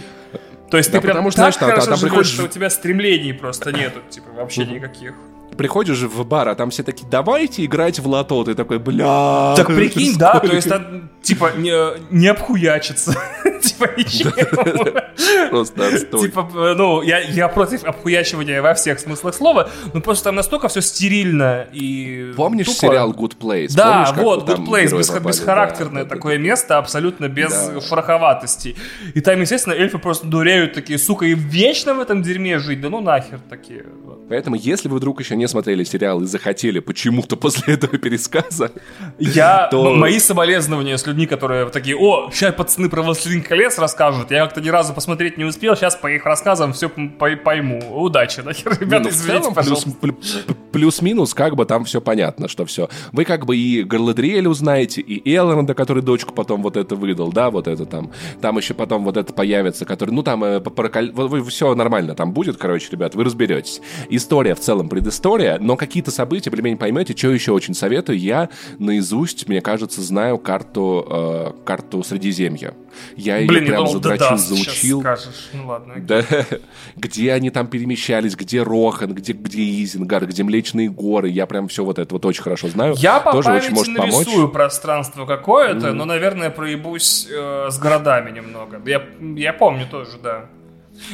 [0.71, 2.31] То есть да, ты прям потому, так знаешь, хорошо там, там приходишь...
[2.31, 5.15] что у тебя стремлений просто нету, типа, вообще никаких
[5.55, 8.43] приходишь в бар, а там все такие, давайте играть в лото.
[8.43, 9.53] Ты такой, бля.
[9.55, 10.69] Так прикинь, да, то есть,
[11.21, 11.73] типа, не,
[12.11, 13.15] не обхуячиться.
[13.61, 14.31] типа ничего.
[15.49, 16.21] Просто отстой.
[16.27, 20.81] Типа, ну, я, я против обхуячивания во всех смыслах слова, но просто там настолько все
[20.81, 22.77] стерильно и Помнишь тупо.
[22.79, 23.73] сериал Good Place?
[23.75, 25.27] Да, Помнишь, вот, Good Place, бес- попали?
[25.27, 27.81] бесхарактерное Да, да, такое место, абсолютно без Да.
[27.81, 28.75] шероховатостей.
[29.13, 32.89] И там, естественно, эльфы просто дуреют такие, сука, и вечно в этом дерьме жить, да
[32.89, 33.85] ну нахер такие.
[34.29, 38.71] Поэтому, если вы вдруг еще не смотрели сериал и захотели почему-то после этого пересказа,
[39.19, 44.31] Я, То- мои соболезнования с людьми, которые такие, о, сейчас пацаны про «Властелин колец» расскажут,
[44.31, 47.81] я как-то ни разу посмотреть не успел, сейчас по их рассказам все пойму.
[48.01, 49.91] Удачи, нахер, ребята, Ну, извините, целом, пожалуйста.
[50.01, 50.15] плюс-
[50.45, 52.89] плю- плюс-минус, как бы там все понятно, что все.
[53.11, 57.49] Вы как бы и Гарладриэля узнаете, и Элронда, который дочку потом вот это выдал, да,
[57.51, 58.11] вот это там.
[58.41, 60.43] Там еще потом вот это появится, который, ну там
[61.47, 63.81] все нормально там будет, короче, ребят, вы разберетесь.
[64.09, 65.22] История в целом предыстория,
[65.59, 68.19] но какие-то события, более-менее поймете, что еще очень советую.
[68.19, 72.73] Я наизусть, мне кажется, знаю карту, э, карту Средиземья.
[73.15, 74.99] Я ее я прям думал, задрочил, заучил.
[74.99, 75.49] скажешь.
[75.53, 75.95] Ну ладно.
[75.97, 76.23] Да,
[76.95, 81.29] где они там перемещались, где Рохан, где, где Изенгард, где Млечные горы.
[81.29, 82.93] Я прям все вот это вот очень хорошо знаю.
[82.97, 84.13] Я по Тоже памяти очень может помочь.
[84.13, 88.81] нарисую пространство какое-то, но, наверное, проебусь э, с городами немного.
[88.85, 89.01] Я,
[89.35, 90.45] я помню тоже, да.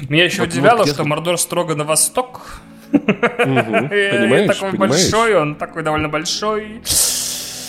[0.10, 2.60] Меня еще Вот, удивляло, ну, где- что Мордор строго на восток.
[2.92, 5.12] Понимаешь, такой понимаешь?
[5.12, 6.82] большой, он такой довольно большой.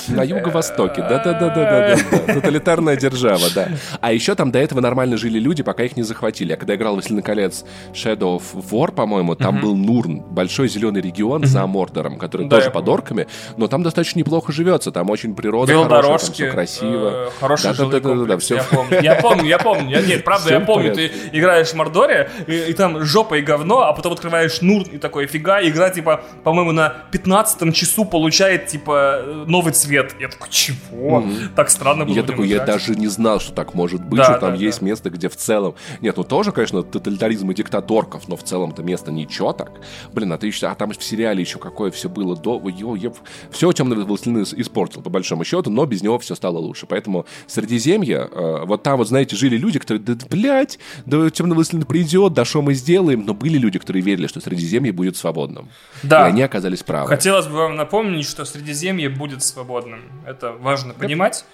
[0.09, 2.35] На юго-востоке, да-да-да-да-да.
[2.35, 3.69] Тоталитарная держава, да.
[4.01, 6.51] А еще там до этого нормально жили люди, пока их не захватили.
[6.51, 11.45] Я когда играл «Властелин колец» Shadow of War, по-моему, там был Нурн, большой зеленый регион
[11.45, 12.85] за Мордором, который тоже я помню.
[12.87, 17.27] подорками, но там достаточно неплохо живется, там очень природа хорошая, там все красиво.
[17.27, 18.51] э, хороший жилой комплекс.
[18.51, 20.07] Я помню, я помню, я помню.
[20.07, 20.95] Нет, правда, я помню.
[20.95, 25.27] Ты играешь в Мордоре, и, там жопа и говно, а потом открываешь Нурн и такой,
[25.27, 29.90] фига, игра, типа, по-моему, на 15 часу получает, типа, э, новый цвет.
[29.91, 31.25] Я такой, чего?
[31.57, 32.67] Так странно было Я такой, я играть.
[32.69, 34.87] даже не знал, что так может быть, Да, что там да, есть да.
[34.87, 35.75] место, где в целом...
[36.01, 39.73] Нет, ну тоже, конечно, тоталитаризм и диктаторков, но в целом-то место ничего так.
[40.13, 40.67] Блин, а ты еще...
[40.67, 42.61] А там в сериале еще какое все было до...
[42.69, 43.13] Ё, я...
[43.51, 46.87] Все темный властелин ис- испортил, по большому счету, но без него все стало лучше.
[46.87, 51.85] Поэтому Средиземье, э, вот там вот, знаете, жили люди, которые, да, блядь, да темный властелин
[51.85, 55.69] придет, да что мы сделаем, но были люди, которые верили, что Средиземье будет свободным.
[56.03, 56.27] Да.
[56.27, 57.09] И они оказались правы.
[57.09, 59.80] Хотелось бы вам напомнить, что Средиземье будет свободным.
[60.27, 61.45] Это важно понимать.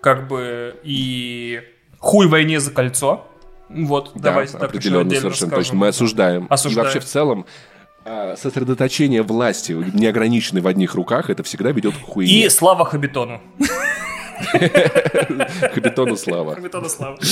[0.00, 1.60] Как бы и
[1.98, 3.26] хуй войне за кольцо.
[3.68, 5.64] Вот, Да, давайте так еще определенно, отдельно совершенно скажем.
[5.64, 5.76] точно.
[5.78, 6.46] Мы осуждаем.
[6.50, 6.82] Осуждаем.
[6.82, 7.46] И вообще в целом
[8.04, 12.50] а, сосредоточение власти, неограниченной в одних руках, это всегда ведет к И хуйне.
[12.50, 13.40] слава Хабитону.
[15.74, 16.54] Капитану слава.
[16.54, 17.18] Хабитону слава.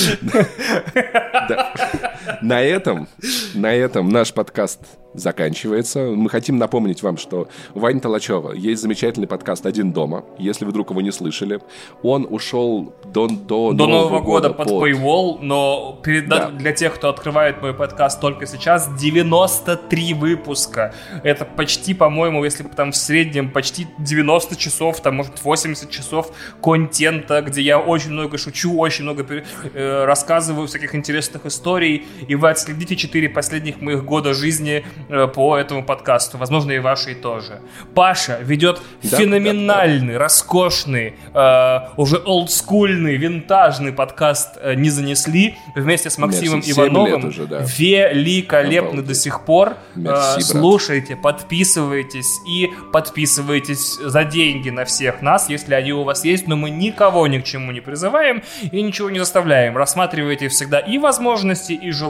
[2.41, 3.07] На этом,
[3.53, 4.79] на этом наш подкаст
[5.13, 6.11] заканчивается.
[6.15, 10.23] Мы хотим напомнить вам, что у Вани Толачева есть замечательный подкаст «Один дома».
[10.37, 11.59] Если вы вдруг его не слышали,
[12.03, 16.49] он ушел до, до, До Нового года под Paywall, но перед, Да.
[16.49, 20.93] для тех, кто открывает мой подкаст только сейчас, 93 выпуска.
[21.23, 26.31] Это почти, по-моему, если там в среднем почти 90 часов, там, может, 80 часов
[26.61, 29.25] контента, где я очень много шучу, очень много
[29.73, 35.57] э, рассказываю всяких интересных историй, и вы отследите 4 последних моих года жизни э, по
[35.57, 37.61] этому подкасту, возможно, и вашей тоже.
[37.95, 46.17] Паша ведет Да, феноменальный, роскошный, э, уже олдскульный, винтажный подкаст э, «Не занесли» вместе с
[46.17, 47.25] Максимом семь Ивановым.
[47.25, 47.65] уже, да.
[47.77, 49.07] Великолепно Обалдеть.
[49.07, 49.77] до сих пор.
[49.95, 56.25] Merci, Э, слушайте, подписывайтесь и подписывайтесь за деньги на всех нас, если они у вас
[56.25, 59.77] есть, но мы никого ни к чему не призываем и ничего не заставляем.
[59.77, 62.08] Рассматривайте всегда и возможности, и желания.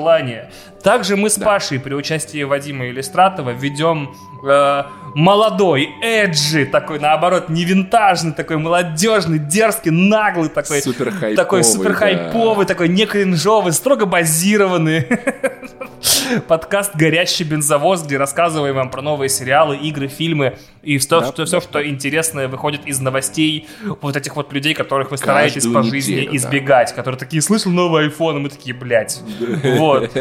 [0.83, 7.65] Также мы с Пашей при участии Вадима Иллистратова ведем э, молодой, эджи, такой, наоборот, не
[7.65, 10.81] винтажный, такой молодежный, дерзкий, наглый такой.
[10.81, 15.07] Супер хайповый, Такой супер хайповый, такой не кринжовый, строго базированный.
[16.47, 21.37] Подкаст «Горящий бензовоз», где рассказываем вам про новые сериалы, игры, фильмы и все, Да, что,
[21.37, 23.67] да, все, что интересное выходит из новостей
[24.01, 26.37] вот этих вот людей, которых вы стараетесь по жизни неделю, да.
[26.37, 29.21] избегать, которые такие, слышал новый iPhone, и мы такие, блядь.
[29.63, 30.11] Вот.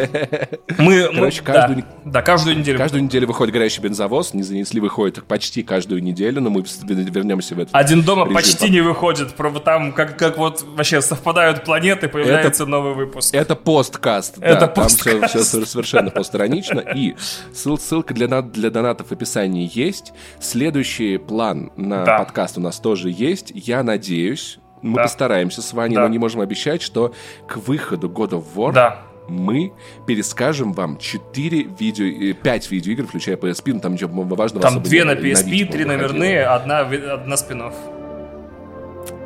[0.78, 2.78] Мы, мы- Короче, да, каждую не- да, каждую неделю.
[2.78, 7.60] Каждую неделю выходит горящий бензовоз, не занесли выходит почти каждую неделю, но мы вернемся в
[7.60, 7.76] это.
[7.76, 8.34] Один дома режим.
[8.34, 13.34] почти не выходит, там как, как вот вообще совпадают планеты, появляется новый выпуск.
[13.34, 14.38] Это посткаст.
[14.38, 15.28] Это да, там посткаст.
[15.28, 16.80] все, совершенно постранично.
[16.80, 17.14] И
[17.52, 20.12] ссыл- ссылка для, для донатов в описании есть.
[20.40, 22.18] Следующий план на Да.
[22.18, 23.52] подкаст у нас тоже есть.
[23.54, 25.02] Я надеюсь, мы Да.
[25.02, 26.02] постараемся с Ваней, Да.
[26.02, 27.12] но не можем обещать, что
[27.46, 29.02] к выходу God of War Да.
[29.28, 29.72] мы
[30.06, 34.98] перескажем вам 4 видео, 5 видеоигр, включая PSP, ну там ничего важного Там особо две
[35.00, 36.08] не- на на PSP, видео три выходило.
[36.08, 37.62] номерные, одна, одна спин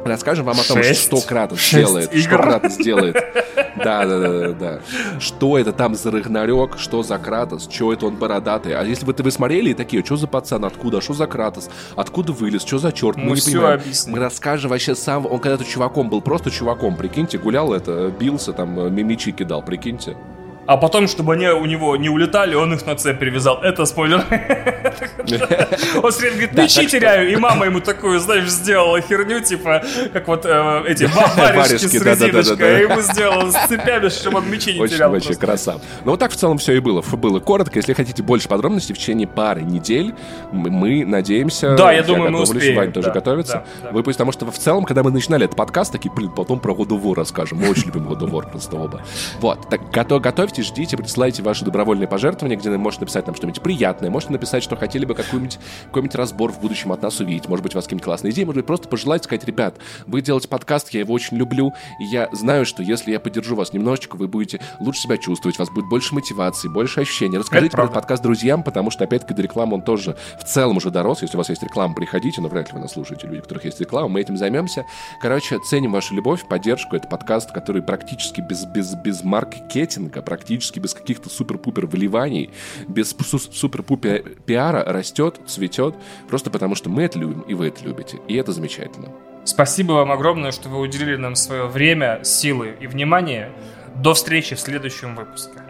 [0.04, 1.02] Расскажем вам о том, Шесть.
[1.02, 2.12] что Кратос делает.
[2.12, 2.22] Игр.
[2.22, 3.16] Что Кратос делает.
[3.74, 4.80] Да, да, да, да, да.
[5.18, 8.74] Что это там за Рагнарёк, что за Кратос, что это он бородатый.
[8.74, 12.32] А если бы вы смотрели и такие, что за пацан, откуда, что за Кратос, откуда
[12.32, 13.80] вылез, что за черт, мы, мы не понимаем.
[13.80, 14.14] Объясним.
[14.14, 18.94] Мы расскажем вообще сам, он когда-то чуваком был, просто чуваком, прикиньте, гулял это, бился, там,
[18.94, 20.16] мимичи кидал, прикиньте.
[20.64, 23.60] А потом, чтобы они у него не улетали, он их на цепь привязал.
[23.62, 24.24] Это спойлер.
[26.02, 27.32] Он все говорит, мечи теряю.
[27.32, 29.82] И мама ему такую, знаешь, сделала херню, типа,
[30.12, 31.04] как вот э, эти
[31.36, 32.82] варежки с резиночкой.
[32.82, 35.12] Ему сделала с цепями, чтобы он мечи не терял.
[35.12, 35.80] Очень красав.
[36.04, 37.02] Ну вот так в целом все и было.
[37.02, 37.78] Было коротко.
[37.78, 40.14] Если хотите больше подробностей, в течение пары недель
[40.52, 41.74] мы надеемся...
[41.76, 42.76] Да, я думаю, мы успеем.
[42.76, 43.64] Ваня тоже готовится.
[43.90, 46.88] Выпустить, потому что в целом, когда мы начинали этот подкаст, такие, блин, потом про God
[46.88, 47.58] of War расскажем.
[47.58, 49.02] Мы очень любим God of War просто оба.
[49.40, 49.68] Вот.
[49.68, 54.32] Так, готовь готовьте, ждите, присылайте ваши добровольные пожертвования, где можете написать нам что-нибудь приятное, можете
[54.32, 57.78] написать, что хотели бы какой-нибудь какой разбор в будущем от нас увидеть, может быть, у
[57.78, 59.76] вас какие-нибудь классные идеи, может быть, просто пожелать сказать, ребят,
[60.06, 63.72] вы делаете подкаст, я его очень люблю, и я знаю, что если я поддержу вас
[63.72, 67.38] немножечко, вы будете лучше себя чувствовать, у вас будет больше мотивации, больше ощущений.
[67.38, 71.22] Расскажите про подкаст друзьям, потому что, опять-таки, до рекламы он тоже в целом уже дорос.
[71.22, 73.64] Если у вас есть реклама, приходите, но вряд ли вы нас слушаете, люди, у которых
[73.64, 74.84] есть реклама, мы этим займемся.
[75.20, 76.96] Короче, ценим вашу любовь, поддержку.
[76.96, 82.50] Это подкаст, который практически без, без, без маркетинга, практически без каких-то супер-пупер вливаний,
[82.88, 83.14] без
[83.52, 85.94] супер-пупер пиара растет, цветет,
[86.28, 88.18] просто потому что мы это любим, и вы это любите.
[88.28, 89.08] И это замечательно.
[89.44, 93.50] Спасибо вам огромное, что вы уделили нам свое время, силы и внимание.
[93.96, 95.62] До встречи в следующем выпуске.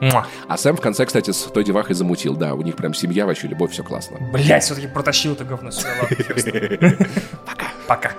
[0.00, 2.36] А Сэм в конце, кстати, с той девахой замутил.
[2.36, 4.18] Да, у них прям семья, вообще любовь, все классно.
[4.32, 5.90] Блять, все-таки протащил это говно сюда.
[6.00, 6.16] Ладно,
[7.46, 7.66] Пока.
[7.86, 8.12] Пока.